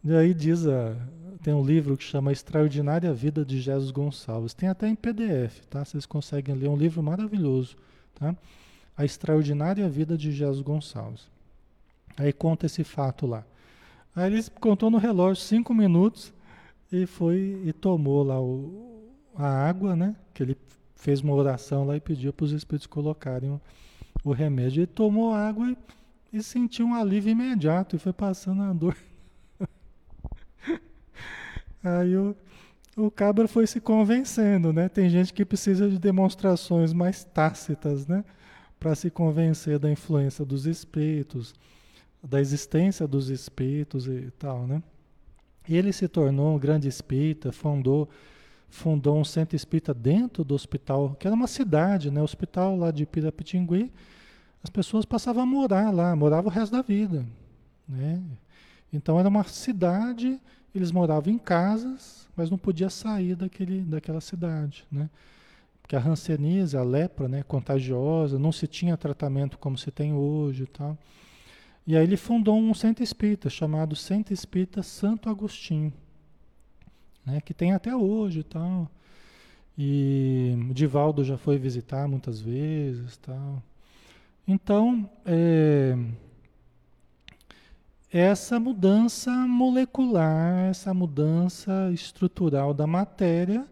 E 0.05 0.15
aí 0.15 0.35
diz 0.35 0.67
a. 0.67 0.97
Tem 1.43 1.55
um 1.55 1.65
livro 1.65 1.97
que 1.97 2.03
chama 2.03 2.33
Extraordinária 2.33 3.13
Vida 3.13 3.45
de 3.45 3.61
Jesus 3.61 3.91
Gonçalves. 3.91 4.53
Tem 4.53 4.69
até 4.69 4.89
em 4.89 4.95
PDF, 4.97 5.65
tá? 5.71 5.85
Vocês 5.85 6.05
conseguem 6.05 6.55
ler. 6.57 6.67
É 6.67 6.71
um 6.71 6.77
livro 6.77 7.03
maravilhoso, 7.03 7.77
tá? 8.15 8.35
A 8.97 9.05
Extraordinária 9.05 9.89
Vida 9.89 10.17
de 10.17 10.33
Jesus 10.33 10.63
Gonçalves. 10.63 11.29
Aí 12.17 12.33
conta 12.33 12.67
esse 12.67 12.83
fato 12.83 13.27
lá. 13.27 13.45
Aí 14.15 14.33
ele 14.33 14.43
contou 14.61 14.91
no 14.91 14.97
relógio 14.97 15.43
cinco 15.43 15.75
minutos 15.75 16.33
e 16.91 17.05
foi 17.05 17.61
e 17.65 17.73
tomou 17.73 18.23
lá 18.23 18.41
o, 18.41 19.13
a 19.35 19.47
água, 19.47 19.95
né? 19.95 20.17
Que 20.33 20.43
ele 20.43 20.57
fez 20.95 21.21
uma 21.21 21.35
oração 21.35 21.85
lá 21.85 21.97
e 21.97 22.01
pediu 22.01 22.33
para 22.33 22.45
os 22.45 22.53
espíritos 22.53 22.87
colocarem 22.87 23.51
o, 23.51 23.61
o 24.25 24.33
remédio. 24.33 24.81
Ele 24.81 24.87
tomou 24.87 25.35
água 25.35 25.71
e, 25.71 25.77
e 26.39 26.43
sentiu 26.43 26.87
um 26.87 26.95
alívio 26.95 27.31
imediato 27.31 27.95
e 27.95 27.99
foi 27.99 28.15
passando 28.15 28.63
a 28.63 28.73
dor. 28.73 28.97
Aí 31.85 32.17
o, 32.17 32.35
o 32.97 33.11
cabra 33.11 33.47
foi 33.47 33.67
se 33.67 33.81
convencendo, 33.81 34.73
né? 34.73 34.89
Tem 34.89 35.11
gente 35.11 35.35
que 35.35 35.45
precisa 35.45 35.91
de 35.91 35.99
demonstrações 35.99 36.95
mais 36.95 37.23
tácitas, 37.23 38.07
né? 38.07 38.25
Para 38.79 38.95
se 38.95 39.11
convencer 39.11 39.79
da 39.79 39.91
influência 39.91 40.45
dos 40.45 40.67
espíritos, 40.67 41.55
da 42.23 42.41
existência 42.41 43.07
dos 43.07 43.31
espíritos 43.31 44.07
e 44.07 44.31
tal, 44.39 44.67
né? 44.67 44.83
E 45.69 45.77
ele 45.77 45.93
se 45.93 46.07
tornou 46.07 46.55
um 46.55 46.59
grande 46.59 46.89
espírita, 46.89 47.53
fundou 47.53 48.09
fundou 48.69 49.19
um 49.19 49.25
centro 49.25 49.57
espírita 49.57 49.95
dentro 49.95 50.45
do 50.45 50.55
hospital, 50.55 51.17
que 51.19 51.27
era 51.27 51.35
uma 51.35 51.47
cidade, 51.47 52.11
né? 52.11 52.21
O 52.21 52.25
hospital 52.25 52.77
lá 52.77 52.91
de 52.91 53.07
Pirapitingui, 53.07 53.93
as 54.63 54.69
pessoas 54.69 55.05
passavam 55.05 55.43
a 55.43 55.47
morar 55.47 55.91
lá, 55.91 56.15
moravam 56.15 56.51
o 56.51 56.55
resto 56.55 56.73
da 56.73 56.83
vida, 56.83 57.25
né? 57.89 58.21
Então 58.93 59.19
era 59.19 59.29
uma 59.29 59.45
cidade, 59.45 60.41
eles 60.75 60.91
moravam 60.91 61.33
em 61.33 61.39
casas, 61.39 62.29
mas 62.37 62.51
não 62.51 62.59
podia 62.59 62.91
sair 62.91 63.35
daquele, 63.35 63.83
daquela 63.83 64.21
cidade, 64.21 64.85
né? 64.91 65.09
Porque 65.87 65.95
a 65.95 66.01
hanseníase, 66.01 66.77
a 66.77 66.83
lepra, 66.83 67.29
né, 67.29 67.45
contagiosa, 67.45 68.41
não 68.41 68.51
se 68.51 68.67
tinha 68.67 68.97
tratamento 68.97 69.57
como 69.57 69.79
se 69.79 69.93
tem 69.93 70.13
hoje 70.13 70.67
e. 70.67 70.99
E 71.87 71.97
aí 71.97 72.03
ele 72.03 72.17
fundou 72.17 72.59
um 72.59 72.75
centro 72.75 73.05
espírita 73.05 73.49
chamado 73.49 73.95
Centro 73.95 74.35
Espírita 74.35 74.83
Santo 74.83 75.31
Agostinho, 75.31 75.93
né, 77.25 77.41
que 77.41 77.55
tem 77.55 77.73
até 77.73 77.95
hoje 77.95 78.43
tal. 78.43 78.91
E 79.79 80.59
o 80.69 80.75
Divaldo 80.75 81.23
já 81.23 81.39
foi 81.39 81.57
visitar 81.57 82.09
muitas 82.09 82.41
vezes 82.41 83.17
tal. 83.19 83.63
Então, 84.49 85.09
é, 85.25 85.97
essa 88.11 88.59
mudança 88.59 89.31
molecular, 89.31 90.65
essa 90.69 90.93
mudança 90.93 91.93
estrutural 91.93 92.75
da 92.75 92.89
matéria, 92.89 93.69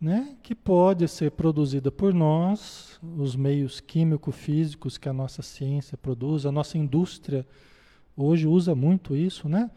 né, 0.00 0.36
que 0.42 0.54
pode 0.54 1.08
ser 1.08 1.30
produzida 1.30 1.90
por 1.90 2.12
nós, 2.12 3.00
os 3.16 3.34
meios 3.34 3.80
químico-físicos 3.80 4.98
que 4.98 5.08
a 5.08 5.12
nossa 5.12 5.42
ciência 5.42 5.96
produz, 5.96 6.44
a 6.44 6.52
nossa 6.52 6.76
indústria 6.76 7.46
hoje 8.16 8.46
usa 8.46 8.74
muito 8.74 9.16
isso, 9.16 9.48
né? 9.48 9.70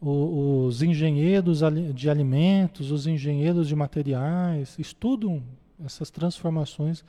O, 0.00 0.64
os 0.64 0.82
engenheiros 0.82 1.60
de 1.94 2.08
alimentos, 2.08 2.90
os 2.90 3.06
engenheiros 3.06 3.68
de 3.68 3.76
materiais 3.76 4.78
estudam 4.78 5.42
essas 5.84 6.10
transformações 6.10 7.04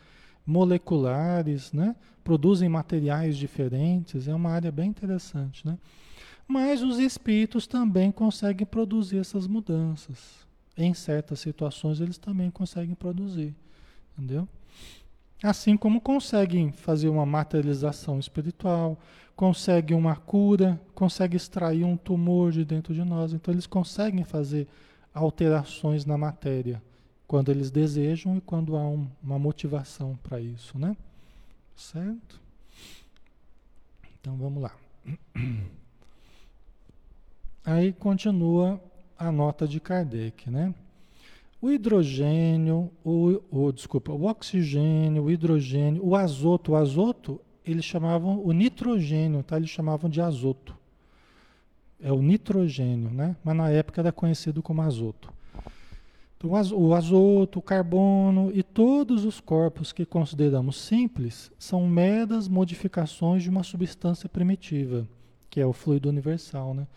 moleculares, 0.46 1.72
né? 1.72 1.96
Produzem 2.22 2.68
materiais 2.68 3.38
diferentes, 3.38 4.28
é 4.28 4.36
uma 4.36 4.52
área 4.52 4.72
bem 4.72 4.90
interessante, 4.90 5.66
né? 5.66 5.78
Mas 6.46 6.82
os 6.84 7.00
espíritos 7.00 7.66
também 7.66 8.12
conseguem 8.12 8.68
produzir 8.68 9.20
essas 9.20 9.48
mudanças 9.48 10.51
em 10.84 10.94
certas 10.94 11.40
situações 11.40 12.00
eles 12.00 12.18
também 12.18 12.50
conseguem 12.50 12.96
produzir, 12.96 13.56
entendeu? 14.18 14.48
Assim 15.44 15.76
como 15.76 16.00
conseguem 16.00 16.72
fazer 16.72 17.10
uma 17.10 17.26
materialização 17.26 18.20
espiritual, 18.20 18.98
conseguem 19.36 19.98
uma 19.98 20.16
cura, 20.16 20.80
conseguem 20.94 21.36
extrair 21.36 21.84
um 21.84 21.98
tumor 21.98 22.52
de 22.52 22.64
dentro 22.64 22.94
de 22.94 23.04
nós. 23.04 23.34
Então 23.34 23.52
eles 23.52 23.66
conseguem 23.66 24.24
fazer 24.24 24.68
alterações 25.14 26.06
na 26.06 26.18
matéria 26.18 26.82
quando 27.28 27.50
eles 27.50 27.72
desejam 27.72 28.38
e 28.38 28.42
quando 28.42 28.76
há 28.76 28.88
um, 28.88 29.08
uma 29.24 29.40
motivação 29.40 30.20
para 30.22 30.40
isso, 30.40 30.78
né? 30.78 30.96
Certo? 31.76 32.40
Então 34.20 34.36
vamos 34.38 34.62
lá. 34.62 34.76
Aí 37.66 37.94
continua 37.94 38.80
a 39.22 39.32
nota 39.32 39.68
de 39.68 39.80
Kardec, 39.80 40.50
né? 40.50 40.74
O 41.62 41.70
hidrogênio, 41.70 42.90
o, 43.06 43.40
o, 43.52 43.72
desculpa, 43.72 44.12
o 44.12 44.26
oxigênio, 44.26 45.24
o 45.24 45.32
hidrogênio, 45.32 46.04
o 46.04 46.16
azoto, 46.16 46.72
o 46.72 46.76
azoto, 46.76 47.40
eles 47.64 47.86
chamavam 47.86 48.44
o 48.44 48.52
nitrogênio, 48.52 49.44
tá? 49.44 49.58
Eles 49.58 49.70
chamavam 49.70 50.10
de 50.10 50.20
azoto. 50.20 50.76
É 52.00 52.12
o 52.12 52.20
nitrogênio, 52.20 53.12
né? 53.12 53.36
Mas 53.44 53.56
na 53.56 53.70
época 53.70 54.02
era 54.02 54.12
conhecido 54.12 54.64
como 54.64 54.82
azoto. 54.82 55.32
Então, 56.36 56.50
o 56.50 56.96
azoto, 56.96 57.60
o 57.60 57.62
carbono 57.62 58.52
e 58.52 58.64
todos 58.64 59.24
os 59.24 59.40
corpos 59.40 59.94
que 59.94 60.04
consideramos 60.04 60.82
simples 60.82 61.52
são 61.60 61.86
meras 61.86 62.48
modificações 62.48 63.44
de 63.44 63.52
uma 63.52 63.62
substância 63.62 64.28
primitiva, 64.28 65.08
que 65.48 65.62
é 65.62 65.66
o 65.66 65.74
fluido 65.74 66.10
universal, 66.10 66.74
né? 66.74 66.88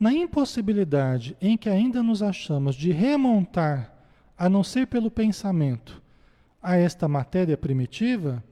Na 0.00 0.14
impossibilidade 0.14 1.36
em 1.42 1.58
que 1.58 1.68
ainda 1.68 2.02
nos 2.02 2.22
achamos 2.22 2.74
de 2.74 2.90
remontar, 2.90 3.94
a 4.36 4.48
não 4.48 4.64
ser 4.64 4.86
pelo 4.86 5.10
pensamento, 5.10 6.00
a 6.62 6.74
esta 6.74 7.06
matéria 7.06 7.54
primitiva, 7.54 8.42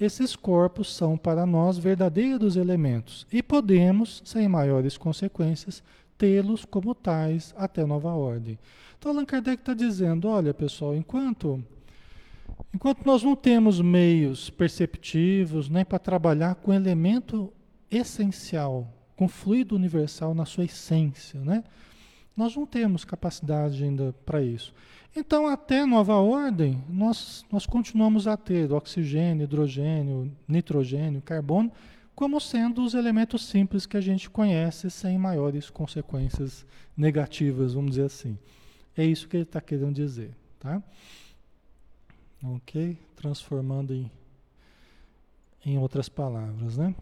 esses 0.00 0.34
corpos 0.34 0.92
são 0.92 1.16
para 1.16 1.46
nós 1.46 1.78
verdadeiros 1.78 2.56
elementos 2.56 3.24
e 3.32 3.40
podemos, 3.40 4.20
sem 4.24 4.48
maiores 4.48 4.98
consequências, 4.98 5.80
tê-los 6.18 6.64
como 6.64 6.92
tais 6.92 7.54
até 7.56 7.86
nova 7.86 8.10
ordem. 8.10 8.58
Então 8.98 9.12
Allan 9.12 9.24
Kardec 9.24 9.62
está 9.62 9.74
dizendo, 9.74 10.26
olha 10.26 10.52
pessoal, 10.52 10.96
enquanto 10.96 11.62
enquanto 12.74 13.06
nós 13.06 13.22
não 13.22 13.36
temos 13.36 13.80
meios 13.80 14.50
perceptivos 14.50 15.68
nem 15.68 15.84
para 15.84 16.00
trabalhar 16.00 16.56
com 16.56 16.74
elemento 16.74 17.52
essencial, 17.88 18.92
com 19.16 19.26
fluido 19.26 19.74
universal 19.74 20.34
na 20.34 20.44
sua 20.44 20.64
essência, 20.64 21.40
né? 21.40 21.64
Nós 22.36 22.54
não 22.54 22.66
temos 22.66 23.04
capacidade 23.04 23.82
ainda 23.82 24.14
para 24.26 24.42
isso. 24.42 24.74
Então, 25.16 25.46
até 25.46 25.86
nova 25.86 26.16
ordem, 26.16 26.84
nós, 26.86 27.46
nós 27.50 27.64
continuamos 27.64 28.26
a 28.26 28.36
ter 28.36 28.70
oxigênio, 28.70 29.44
hidrogênio, 29.44 30.30
nitrogênio, 30.46 31.22
carbono, 31.22 31.72
como 32.14 32.38
sendo 32.38 32.84
os 32.84 32.92
elementos 32.92 33.46
simples 33.46 33.86
que 33.86 33.96
a 33.96 34.00
gente 34.00 34.28
conhece 34.28 34.90
sem 34.90 35.16
maiores 35.16 35.70
consequências 35.70 36.66
negativas, 36.94 37.72
vamos 37.72 37.92
dizer 37.92 38.04
assim. 38.04 38.38
É 38.94 39.04
isso 39.04 39.26
que 39.28 39.36
ele 39.36 39.44
está 39.44 39.60
querendo 39.60 39.94
dizer, 39.94 40.34
tá? 40.58 40.82
Ok? 42.42 42.98
Transformando 43.16 43.94
em, 43.94 44.10
em 45.64 45.78
outras 45.78 46.08
palavras, 46.08 46.76
né? 46.76 46.94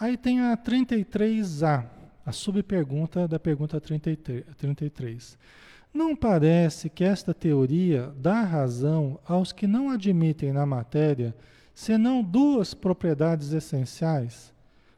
Aí 0.00 0.16
tem 0.16 0.40
a 0.40 0.56
33A, 0.56 1.84
a 2.24 2.32
subpergunta 2.32 3.28
da 3.28 3.38
pergunta 3.38 3.78
33. 3.78 5.36
Não 5.92 6.16
parece 6.16 6.88
que 6.88 7.04
esta 7.04 7.34
teoria 7.34 8.10
dá 8.16 8.40
razão 8.40 9.20
aos 9.26 9.52
que 9.52 9.66
não 9.66 9.90
admitem 9.90 10.54
na 10.54 10.64
matéria 10.64 11.36
senão 11.74 12.22
duas 12.22 12.72
propriedades 12.72 13.52
essenciais, 13.52 14.54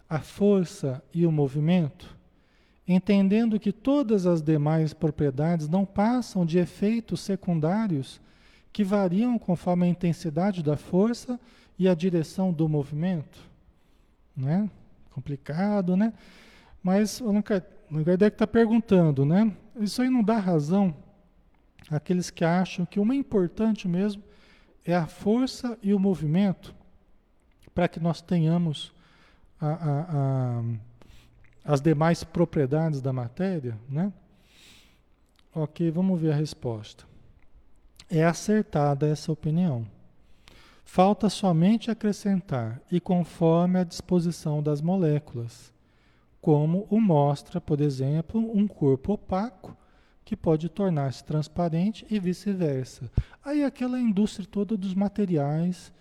a 0.08 0.20
força 0.20 1.02
e 1.12 1.26
o 1.26 1.32
movimento, 1.32 2.16
entendendo 2.86 3.58
que 3.58 3.72
todas 3.72 4.24
as 4.24 4.40
demais 4.40 4.94
propriedades 4.94 5.68
não 5.68 5.84
passam 5.84 6.46
de 6.46 6.60
efeitos 6.60 7.22
secundários 7.22 8.20
que 8.72 8.84
variam 8.84 9.36
conforme 9.36 9.84
a 9.84 9.90
intensidade 9.90 10.62
da 10.62 10.76
força 10.76 11.40
e 11.76 11.88
a 11.88 11.94
direção 11.94 12.52
do 12.52 12.68
movimento? 12.68 13.50
Né? 14.36 14.70
Complicado, 15.12 15.96
né? 15.96 16.12
Mas 16.82 17.20
o 17.20 17.28
Allan 17.28 17.42
Kardec 17.42 18.34
está 18.34 18.46
perguntando, 18.46 19.24
né? 19.24 19.54
Isso 19.76 20.02
aí 20.02 20.10
não 20.10 20.22
dá 20.22 20.38
razão 20.38 20.96
àqueles 21.90 22.30
que 22.30 22.44
acham 22.44 22.84
que 22.86 22.98
o 22.98 23.04
mais 23.04 23.20
importante 23.20 23.86
mesmo 23.86 24.22
é 24.84 24.94
a 24.94 25.06
força 25.06 25.78
e 25.82 25.94
o 25.94 25.98
movimento 25.98 26.74
para 27.74 27.88
que 27.88 28.00
nós 28.00 28.20
tenhamos 28.20 28.92
a, 29.60 29.68
a, 29.68 30.00
a, 30.08 30.62
as 31.64 31.80
demais 31.80 32.24
propriedades 32.24 33.00
da 33.00 33.12
matéria, 33.12 33.78
né? 33.88 34.12
Ok, 35.54 35.90
vamos 35.90 36.20
ver 36.20 36.32
a 36.32 36.36
resposta. 36.36 37.04
É 38.10 38.24
acertada 38.24 39.06
essa 39.06 39.30
opinião. 39.30 39.86
Falta 40.84 41.30
somente 41.30 41.90
acrescentar, 41.90 42.80
e 42.90 43.00
conforme 43.00 43.78
a 43.78 43.84
disposição 43.84 44.62
das 44.62 44.80
moléculas, 44.80 45.72
como 46.40 46.86
o 46.90 47.00
mostra, 47.00 47.60
por 47.60 47.80
exemplo, 47.80 48.40
um 48.54 48.66
corpo 48.66 49.12
opaco 49.12 49.76
que 50.24 50.36
pode 50.36 50.68
tornar-se 50.68 51.24
transparente 51.24 52.06
e 52.10 52.18
vice-versa. 52.18 53.10
Aí 53.44 53.64
aquela 53.64 54.00
indústria 54.00 54.46
toda 54.50 54.76
dos 54.76 54.94
materiais 54.94 55.92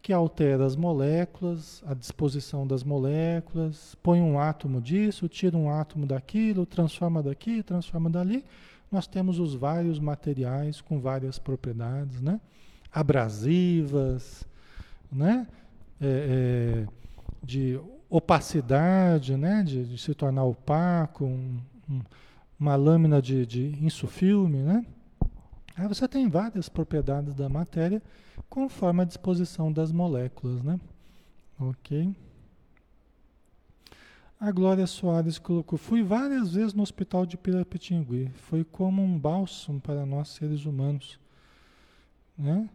que 0.00 0.12
altera 0.12 0.64
as 0.64 0.76
moléculas, 0.76 1.82
a 1.86 1.92
disposição 1.92 2.66
das 2.66 2.82
moléculas, 2.82 3.94
põe 4.02 4.20
um 4.20 4.38
átomo 4.38 4.80
disso, 4.80 5.28
tira 5.28 5.56
um 5.56 5.70
átomo 5.70 6.06
daquilo, 6.06 6.64
transforma 6.64 7.22
daqui, 7.22 7.62
transforma 7.62 8.08
dali. 8.08 8.44
Nós 8.90 9.06
temos 9.06 9.38
os 9.38 9.54
vários 9.54 9.98
materiais 9.98 10.80
com 10.80 11.00
várias 11.00 11.38
propriedades, 11.38 12.20
né? 12.20 12.40
Abrasivas, 12.98 14.44
né? 15.10 15.46
É, 16.00 16.84
é, 16.84 16.86
de 17.42 17.80
opacidade, 18.10 19.36
né? 19.36 19.62
de, 19.62 19.84
de, 19.84 19.98
se 19.98 20.14
tornar 20.14 20.44
opaco, 20.44 21.24
um, 21.24 21.60
um, 21.88 22.00
uma 22.58 22.76
lâmina 22.76 23.20
de, 23.20 23.44
de 23.46 23.84
insufilme. 23.84 24.58
Né? 24.58 24.86
Aí 25.76 25.86
você 25.86 26.06
tem 26.08 26.28
várias 26.28 26.68
propriedades 26.68 27.34
da 27.34 27.48
matéria 27.48 28.02
conforme 28.48 29.02
a 29.02 29.04
disposição 29.04 29.72
das 29.72 29.92
moléculas. 29.92 30.62
Né? 30.62 30.78
Ok? 31.58 32.14
A 34.40 34.52
Glória 34.52 34.86
Soares 34.86 35.38
colocou: 35.38 35.76
Fui 35.76 36.02
várias 36.02 36.54
vezes 36.54 36.72
no 36.72 36.82
hospital 36.82 37.26
de 37.26 37.36
Pirapitingui. 37.36 38.30
Foi 38.34 38.62
como 38.62 39.02
um 39.02 39.18
bálsamo 39.18 39.80
para 39.80 40.06
nós 40.06 40.28
seres 40.28 40.64
humanos. 40.64 41.18
Né? 42.36 42.68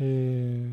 É, 0.00 0.70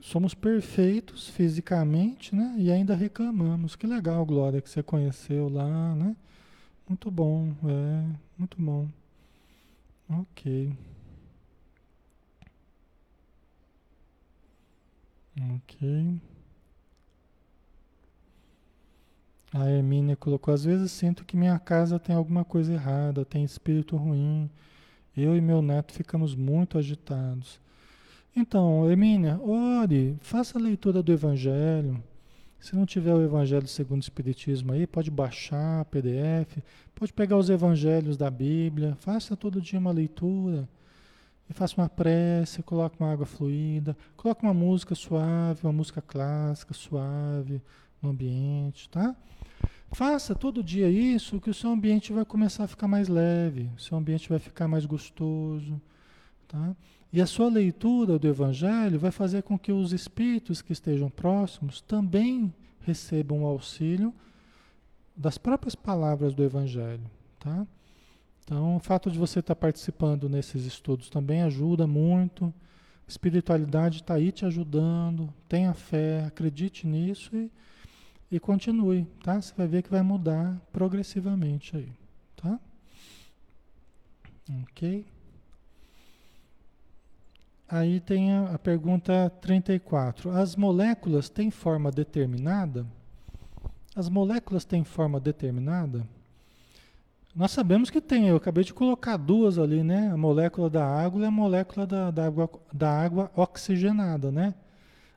somos 0.00 0.34
perfeitos 0.34 1.28
fisicamente, 1.28 2.34
né? 2.34 2.54
E 2.58 2.70
ainda 2.70 2.94
reclamamos. 2.94 3.74
Que 3.76 3.86
legal, 3.86 4.24
Glória, 4.24 4.60
que 4.62 4.70
você 4.70 4.82
conheceu 4.82 5.48
lá, 5.48 5.94
né? 5.94 6.16
Muito 6.88 7.10
bom, 7.10 7.52
é, 7.64 8.16
muito 8.38 8.60
bom. 8.60 8.88
Ok. 10.08 10.72
Ok. 15.54 16.20
A 19.52 19.68
Hermínia 19.70 20.16
colocou: 20.16 20.52
às 20.54 20.64
vezes 20.64 20.92
sinto 20.92 21.24
que 21.24 21.36
minha 21.36 21.58
casa 21.58 21.98
tem 21.98 22.14
alguma 22.14 22.44
coisa 22.44 22.72
errada, 22.72 23.24
tem 23.24 23.42
espírito 23.44 23.96
ruim. 23.96 24.48
Eu 25.16 25.36
e 25.36 25.40
meu 25.40 25.62
neto 25.62 25.92
ficamos 25.92 26.34
muito 26.34 26.76
agitados. 26.76 27.58
Então, 28.34 28.90
Emília, 28.90 29.40
ore, 29.40 30.16
faça 30.20 30.58
a 30.58 30.60
leitura 30.60 31.02
do 31.02 31.10
Evangelho. 31.10 32.02
Se 32.60 32.76
não 32.76 32.84
tiver 32.84 33.14
o 33.14 33.22
Evangelho 33.22 33.66
segundo 33.66 34.00
o 34.00 34.04
Espiritismo 34.04 34.72
aí, 34.72 34.86
pode 34.86 35.10
baixar 35.10 35.86
PDF, 35.86 36.58
pode 36.94 37.14
pegar 37.14 37.38
os 37.38 37.48
Evangelhos 37.48 38.16
da 38.16 38.30
Bíblia, 38.30 38.94
faça 39.00 39.36
todo 39.36 39.60
dia 39.60 39.78
uma 39.78 39.90
leitura. 39.90 40.68
E 41.48 41.54
faça 41.54 41.80
uma 41.80 41.88
prece, 41.88 42.62
coloque 42.62 42.96
uma 42.98 43.12
água 43.12 43.24
fluida, 43.24 43.96
coloque 44.16 44.42
uma 44.42 44.52
música 44.52 44.94
suave, 44.94 45.60
uma 45.62 45.72
música 45.72 46.02
clássica 46.02 46.74
suave 46.74 47.62
no 48.02 48.10
ambiente, 48.10 48.88
tá? 48.90 49.14
Faça 49.92 50.34
todo 50.34 50.62
dia 50.62 50.88
isso, 50.88 51.40
que 51.40 51.50
o 51.50 51.54
seu 51.54 51.70
ambiente 51.70 52.12
vai 52.12 52.24
começar 52.24 52.64
a 52.64 52.68
ficar 52.68 52.88
mais 52.88 53.08
leve, 53.08 53.70
o 53.76 53.80
seu 53.80 53.96
ambiente 53.96 54.28
vai 54.28 54.38
ficar 54.38 54.68
mais 54.68 54.84
gostoso. 54.84 55.80
Tá? 56.48 56.76
E 57.12 57.20
a 57.20 57.26
sua 57.26 57.48
leitura 57.48 58.18
do 58.18 58.28
Evangelho 58.28 58.98
vai 58.98 59.10
fazer 59.10 59.42
com 59.42 59.58
que 59.58 59.72
os 59.72 59.92
espíritos 59.92 60.60
que 60.60 60.72
estejam 60.72 61.08
próximos 61.08 61.80
também 61.80 62.52
recebam 62.80 63.42
o 63.42 63.46
auxílio 63.46 64.12
das 65.16 65.38
próprias 65.38 65.74
palavras 65.74 66.34
do 66.34 66.44
Evangelho. 66.44 67.10
Tá? 67.38 67.66
Então, 68.44 68.76
o 68.76 68.80
fato 68.80 69.10
de 69.10 69.18
você 69.18 69.40
estar 69.40 69.56
participando 69.56 70.28
nesses 70.28 70.64
estudos 70.66 71.08
também 71.08 71.42
ajuda 71.42 71.86
muito. 71.86 72.52
Espiritualidade 73.08 74.02
está 74.02 74.14
aí 74.14 74.30
te 74.30 74.44
ajudando. 74.44 75.32
Tenha 75.48 75.72
fé, 75.74 76.24
acredite 76.26 76.86
nisso 76.86 77.34
e 77.34 77.50
e 78.30 78.40
continue, 78.40 79.06
tá? 79.22 79.40
Você 79.40 79.52
vai 79.56 79.66
ver 79.66 79.82
que 79.82 79.90
vai 79.90 80.02
mudar 80.02 80.60
progressivamente 80.72 81.76
aí, 81.76 81.92
tá? 82.36 82.58
Ok? 84.62 85.06
Aí 87.68 88.00
tem 88.00 88.32
a, 88.32 88.54
a 88.54 88.58
pergunta 88.58 89.30
34. 89.40 90.30
As 90.30 90.54
moléculas 90.54 91.28
têm 91.28 91.50
forma 91.50 91.90
determinada? 91.90 92.86
As 93.94 94.08
moléculas 94.08 94.64
têm 94.64 94.84
forma 94.84 95.18
determinada? 95.18 96.06
Nós 97.34 97.50
sabemos 97.50 97.90
que 97.90 98.00
tem, 98.00 98.28
eu 98.28 98.36
acabei 98.36 98.64
de 98.64 98.72
colocar 98.72 99.16
duas 99.16 99.58
ali, 99.58 99.82
né? 99.82 100.10
A 100.10 100.16
molécula 100.16 100.70
da 100.70 100.86
água 100.86 101.22
e 101.22 101.26
a 101.26 101.30
molécula 101.30 101.86
da, 101.86 102.10
da, 102.10 102.26
água, 102.26 102.50
da 102.72 102.90
água 102.90 103.30
oxigenada, 103.36 104.30
né? 104.30 104.54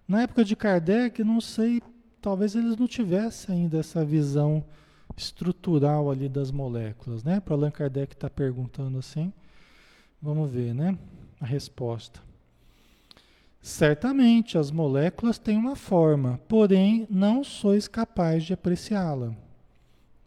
Na 0.08 0.24
época 0.24 0.44
de 0.44 0.56
Kardec, 0.56 1.24
não 1.24 1.40
sei 1.40 1.82
talvez 2.22 2.56
eles 2.56 2.78
não 2.78 2.88
tivessem 2.88 3.56
ainda 3.56 3.80
essa 3.80 4.04
visão 4.04 4.64
estrutural 5.16 6.10
ali 6.10 6.30
das 6.30 6.52
moléculas, 6.52 7.24
né? 7.24 7.40
Para 7.40 7.56
Allan 7.56 7.72
Kardec 7.72 8.14
estar 8.14 8.30
tá 8.30 8.36
perguntando 8.36 8.98
assim, 8.98 9.34
vamos 10.22 10.50
ver, 10.50 10.74
né? 10.74 10.98
A 11.40 11.46
resposta. 11.46 12.22
Certamente 13.62 14.58
as 14.58 14.72
moléculas 14.72 15.38
têm 15.38 15.58
uma 15.58 15.76
forma, 15.76 16.40
porém 16.48 17.06
não 17.10 17.44
sois 17.44 17.88
capaz 17.88 18.44
de 18.44 18.54
apreciá-la. 18.54 19.34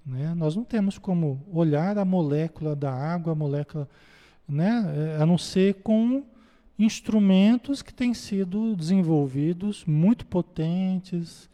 Né? 0.05 0.34
Nós 0.34 0.55
não 0.55 0.64
temos 0.64 0.99
como 0.99 1.40
olhar 1.51 1.97
a 1.97 2.05
molécula 2.05 2.76
da 2.76 2.93
água, 2.93 3.32
a 3.32 3.36
molécula, 3.36 3.88
né? 4.47 5.16
a 5.18 5.24
não 5.24 5.38
ser 5.38 5.76
com 5.82 6.24
instrumentos 6.78 7.80
que 7.80 7.95
têm 7.95 8.12
sido 8.12 8.76
desenvolvidos 8.76 9.84
muito 9.86 10.26
potentes, 10.26 11.49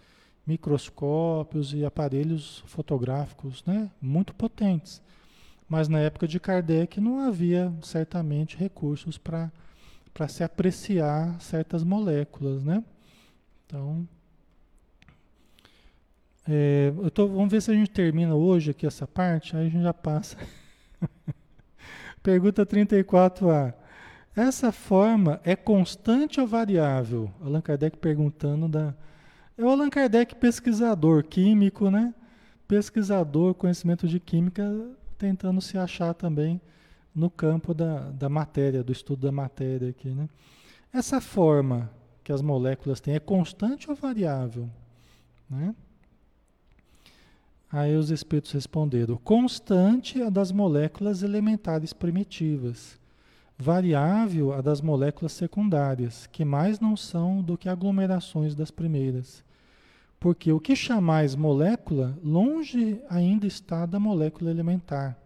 microscópios 0.49 1.75
e 1.75 1.85
aparelhos 1.85 2.65
fotográficos 2.67 3.63
né, 3.67 3.91
muito 4.01 4.35
potentes. 4.35 5.03
Mas 5.69 5.89
na 5.89 6.01
época 6.01 6.27
de 6.27 6.41
Kardec 6.41 6.99
não 6.99 7.21
havia 7.21 7.71
certamente 7.83 8.57
recursos 8.57 9.19
para 9.19 9.53
se 10.27 10.43
apreciar 10.43 11.39
certas 11.41 11.85
moléculas. 11.85 12.65
Né? 12.65 12.83
Então, 13.67 14.09
É, 16.51 16.91
eu 16.97 17.11
tô, 17.11 17.29
vamos 17.29 17.51
ver 17.51 17.61
se 17.61 17.71
a 17.71 17.75
gente 17.75 17.91
termina 17.91 18.35
hoje 18.35 18.71
aqui 18.71 18.87
essa 18.87 19.07
parte, 19.07 19.55
aí 19.55 19.67
a 19.67 19.69
gente 19.69 19.83
já 19.83 19.93
passa. 19.93 20.39
Pergunta 22.23 22.65
34A. 22.65 23.75
Essa 24.35 24.73
forma 24.73 25.41
é 25.45 25.55
constante 25.55 26.41
ou 26.41 26.47
variável? 26.47 27.31
Allan 27.43 27.61
Kardec 27.61 27.99
perguntando 27.99 28.67
da. 28.67 28.95
É 29.59 29.65
o 29.65 29.69
Allan 29.69 29.91
Kardec 29.91 30.37
pesquisador, 30.37 31.25
químico, 31.25 31.91
né? 31.91 32.15
Pesquisador, 32.69 33.55
conhecimento 33.55 34.07
de 34.07 34.21
química, 34.21 34.63
tentando 35.19 35.61
se 35.61 35.77
achar 35.77 36.15
também 36.15 36.61
no 37.13 37.29
campo 37.29 37.75
da, 37.75 38.09
da 38.11 38.29
matéria, 38.29 38.85
do 38.85 38.93
estudo 38.93 39.23
da 39.23 39.33
matéria 39.33 39.91
aqui, 39.91 40.11
né? 40.11 40.29
Essa 40.93 41.21
forma 41.21 41.91
que 42.23 42.31
as 42.31 42.41
moléculas 42.41 43.01
têm 43.01 43.17
é 43.17 43.19
constante 43.19 43.91
ou 43.91 43.97
variável? 43.97 44.71
Né? 45.51 45.75
Aí 47.73 47.97
os 47.97 48.11
espíritos 48.11 48.53
responderam: 48.53 49.17
constante 49.17 50.23
a 50.23 50.31
das 50.31 50.53
moléculas 50.53 51.25
elementares 51.25 51.93
primitivas, 51.93 52.97
variável 53.59 54.53
a 54.53 54.61
das 54.61 54.81
moléculas 54.81 55.33
secundárias, 55.33 56.29
que 56.29 56.45
mais 56.45 56.79
não 56.79 56.97
são 56.97 57.43
do 57.43 57.59
que 57.59 57.69
aglomerações 57.69 58.55
das 58.55 58.71
primeiras. 58.71 59.48
Porque 60.21 60.53
o 60.53 60.59
que 60.59 60.75
chamais 60.75 61.37
molécula, 61.37 62.19
longe 62.23 63.01
ainda 63.09 63.47
está 63.47 63.87
da 63.87 64.01
molécula 64.01 64.51
elementar. 64.51 65.17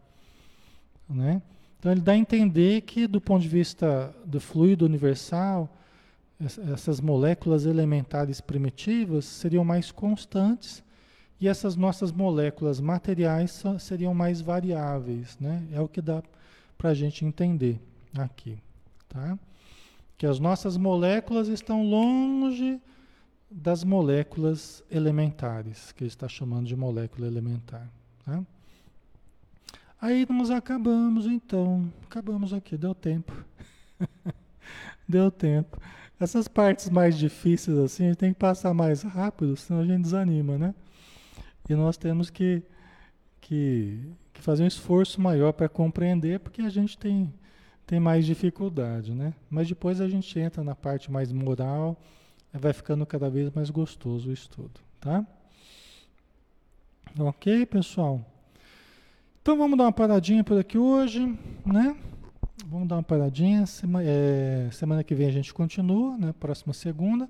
Né? 1.09 1.41
Então 1.79 1.91
ele 1.91 2.01
dá 2.01 2.13
a 2.13 2.17
entender 2.17 2.83
que, 2.83 3.07
do 3.07 3.21
ponto 3.21 3.43
de 3.43 3.49
vista 3.49 4.15
do 4.25 4.41
fluido 4.41 4.85
universal, 4.85 5.69
essas 6.73 7.01
moléculas 7.01 7.67
elementares 7.67 8.41
primitivas 8.41 9.25
seriam 9.25 9.65
mais 9.65 9.91
constantes 9.91 10.83
e 11.41 11.49
essas 11.49 11.77
nossas 11.77 12.13
moléculas 12.13 12.81
materiais 12.81 13.63
seriam 13.79 14.15
mais 14.15 14.41
variáveis, 14.41 15.37
né? 15.41 15.63
É 15.73 15.81
o 15.81 15.89
que 15.89 16.01
dá 16.01 16.23
para 16.79 16.91
a 16.91 16.95
gente 16.95 17.25
entender 17.25 17.81
aqui, 18.17 18.59
tá? 19.09 19.39
Que 20.17 20.27
as 20.27 20.39
nossas 20.39 20.77
moléculas 20.77 21.49
estão 21.49 21.85
longe 21.85 22.81
das 23.55 23.85
moléculas 23.85 24.83
elementares, 24.91 25.93
que 25.93 26.05
ele 26.05 26.09
está 26.09 26.27
chamando 26.27 26.67
de 26.67 26.75
molécula 26.75 27.27
elementar, 27.27 27.89
tá? 28.25 28.43
Aí 30.01 30.27
nós 30.29 30.51
acabamos 30.51 31.27
então, 31.27 31.93
acabamos 32.05 32.53
aqui, 32.53 32.77
deu 32.77 32.95
tempo. 32.95 33.33
deu 35.09 35.31
tempo. 35.31 35.79
Essas 36.19 36.49
partes 36.49 36.89
mais 36.89 37.17
difíceis 37.17 37.79
assim, 37.79 38.05
a 38.05 38.09
gente 38.09 38.19
tem 38.19 38.33
que 38.33 38.39
passar 38.39 38.73
mais 38.75 39.03
rápido, 39.03 39.57
senão 39.57 39.81
a 39.81 39.85
gente 39.85 40.03
desanima, 40.03 40.59
né? 40.59 40.75
E 41.69 41.75
nós 41.75 41.97
temos 41.97 42.31
que, 42.31 42.63
que, 43.41 43.99
que 44.33 44.41
fazer 44.41 44.65
um 44.65 44.67
esforço 44.67 45.21
maior 45.21 45.53
para 45.53 45.69
compreender, 45.69 46.41
porque 46.41 46.63
a 46.63 46.71
gente 46.71 46.99
tem, 46.99 47.33
tem 47.87 48.01
mais 48.01 48.27
dificuldade, 48.27 49.15
né? 49.15 49.35
Mas 49.49 49.69
depois 49.69 50.01
a 50.01 50.09
gente 50.09 50.39
entra 50.39 50.65
na 50.65 50.75
parte 50.75 51.13
mais 51.13 51.31
moral, 51.31 52.01
vai 52.53 52.73
ficando 52.73 53.05
cada 53.07 53.31
vez 53.31 53.51
mais 53.51 53.71
gostoso 53.71 54.31
o 54.31 54.33
estudo, 54.33 54.81
tá? 55.01 55.27
Ok, 57.19 57.67
pessoal? 57.67 58.25
Então 59.43 59.57
vamos 59.57 59.77
dar 59.77 59.85
uma 59.85 59.93
paradinha 59.93 60.45
por 60.45 60.59
aqui 60.59 60.79
hoje, 60.79 61.39
né? 61.65 61.97
Vamos 62.67 62.89
dar 62.89 62.97
uma 62.97 63.03
paradinha. 63.03 63.67
Semana, 63.67 64.05
é, 64.07 64.69
semana 64.71 65.03
que 65.03 65.15
vem 65.15 65.27
a 65.27 65.33
gente 65.33 65.53
continua, 65.53 66.17
né? 66.17 66.35
Próxima 66.39 66.73
segunda. 66.73 67.29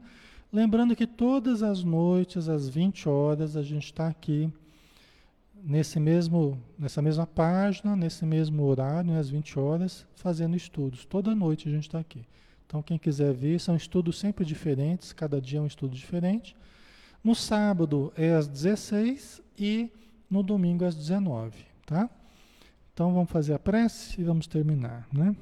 Lembrando 0.53 0.95
que 0.95 1.07
todas 1.07 1.63
as 1.63 1.83
noites, 1.83 2.49
às 2.49 2.69
20 2.69 3.09
horas, 3.09 3.57
a 3.57 3.63
gente 3.63 3.87
está 3.87 4.09
aqui 4.09 4.53
nesse 5.65 5.99
mesmo, 5.99 6.61
nessa 6.79 7.01
mesma 7.01 7.27
página, 7.27 7.97
nesse 7.97 8.27
mesmo 8.27 8.63
horário, 8.65 9.19
às 9.19 9.31
20 9.31 9.59
horas, 9.59 10.07
fazendo 10.15 10.55
estudos. 10.55 11.05
Toda 11.05 11.35
noite 11.35 11.69
a 11.69 11.73
gente 11.73 11.85
está 11.85 11.99
aqui. 11.99 12.25
Então, 12.73 12.81
quem 12.83 12.97
quiser 12.97 13.35
ver, 13.35 13.61
são 13.61 13.77
estudos 13.77 14.19
sempre 14.19 14.47
diferentes, 14.47 15.13
cada 15.13 15.39
dia 15.39 15.59
é 15.59 15.63
um 15.63 15.67
estudo 15.67 15.95
diferente. 15.95 16.57
No 17.23 17.35
sábado 17.35 18.11
é 18.17 18.33
às 18.33 18.49
16 18.49 19.43
e 19.59 19.91
no 20.31 20.43
domingo 20.43 20.83
às 20.83 20.95
19, 20.95 21.67
tá? 21.85 22.09
Então 22.95 23.13
vamos 23.13 23.31
fazer 23.31 23.53
a 23.53 23.59
prece 23.59 24.19
e 24.19 24.25
vamos 24.25 24.47
terminar, 24.47 25.07
né? 25.13 25.37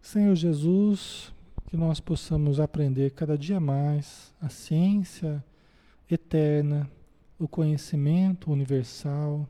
Senhor 0.00 0.34
Jesus, 0.34 1.30
que 1.66 1.76
nós 1.76 2.00
possamos 2.00 2.58
aprender 2.58 3.10
cada 3.10 3.36
dia 3.36 3.60
mais 3.60 4.32
a 4.40 4.48
ciência 4.48 5.44
eterna, 6.10 6.90
o 7.38 7.46
conhecimento 7.46 8.50
universal, 8.50 9.46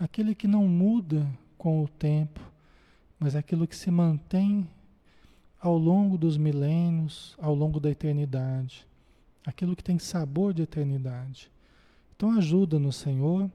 aquele 0.00 0.34
que 0.34 0.48
não 0.48 0.66
muda 0.66 1.24
com 1.56 1.84
o 1.84 1.86
tempo, 1.86 2.40
mas 3.20 3.36
aquilo 3.36 3.68
que 3.68 3.76
se 3.76 3.88
mantém 3.88 4.68
ao 5.62 5.78
longo 5.78 6.18
dos 6.18 6.36
milênios, 6.36 7.36
ao 7.40 7.54
longo 7.54 7.78
da 7.78 7.88
eternidade, 7.88 8.84
aquilo 9.46 9.76
que 9.76 9.84
tem 9.84 9.96
sabor 9.96 10.52
de 10.52 10.62
eternidade. 10.62 11.48
Então 12.16 12.36
ajuda-nos, 12.36 12.96
Senhor, 12.96 13.48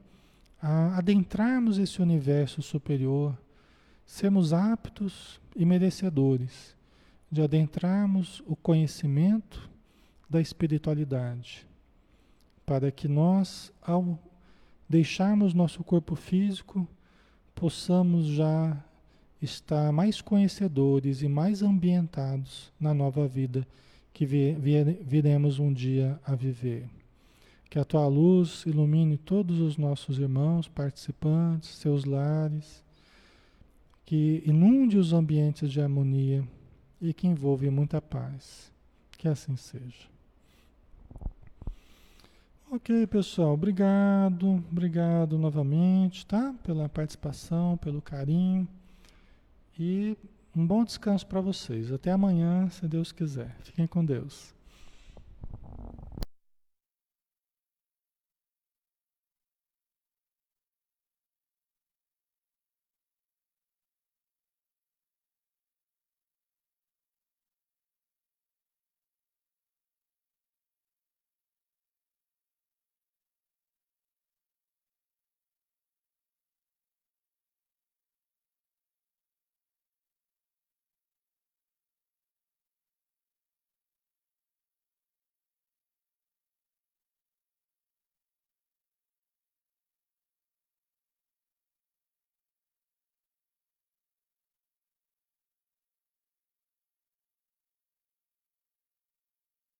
a 0.61 0.97
adentrarmos 0.97 1.77
esse 1.77 2.01
universo 2.01 2.61
superior, 2.61 3.37
sermos 4.05 4.53
aptos 4.53 5.41
e 5.53 5.65
merecedores 5.65 6.73
de 7.29 7.41
adentrarmos 7.41 8.41
o 8.47 8.55
conhecimento 8.55 9.69
da 10.29 10.39
espiritualidade, 10.39 11.67
para 12.65 12.89
que 12.89 13.09
nós, 13.09 13.71
ao 13.81 14.17
deixarmos 14.87 15.53
nosso 15.53 15.83
corpo 15.83 16.15
físico, 16.15 16.87
possamos 17.53 18.27
já 18.27 18.81
estar 19.41 19.91
mais 19.91 20.21
conhecedores 20.21 21.21
e 21.21 21.27
mais 21.27 21.61
ambientados 21.61 22.71
na 22.79 22.93
nova 22.93 23.27
vida 23.27 23.67
que 24.13 24.25
viremos 24.25 25.59
um 25.59 25.71
dia 25.71 26.19
a 26.25 26.33
viver. 26.33 26.89
Que 27.69 27.77
a 27.77 27.85
tua 27.85 28.07
luz 28.07 28.65
ilumine 28.65 29.17
todos 29.17 29.59
os 29.59 29.77
nossos 29.77 30.17
irmãos, 30.17 30.67
participantes, 30.67 31.69
seus 31.69 32.05
lares, 32.05 32.83
que 34.05 34.41
inunde 34.45 34.97
os 34.97 35.13
ambientes 35.13 35.71
de 35.71 35.81
harmonia 35.81 36.43
e 36.99 37.13
que 37.13 37.27
envolve 37.27 37.69
muita 37.69 38.01
paz. 38.01 38.71
Que 39.17 39.27
assim 39.27 39.55
seja. 39.55 40.07
Ok, 42.71 43.05
pessoal, 43.07 43.53
obrigado, 43.53 44.63
obrigado 44.71 45.37
novamente, 45.37 46.25
tá? 46.25 46.53
Pela 46.63 46.89
participação, 46.89 47.77
pelo 47.77 48.01
carinho 48.01 48.67
e 49.79 50.17
um 50.55 50.65
bom 50.65 50.83
descanso 50.83 51.25
para 51.27 51.39
vocês. 51.41 51.91
Até 51.91 52.11
amanhã, 52.11 52.69
se 52.69 52.87
Deus 52.87 53.11
quiser. 53.11 53.55
Fiquem 53.61 53.85
com 53.85 54.03
Deus. 54.03 54.56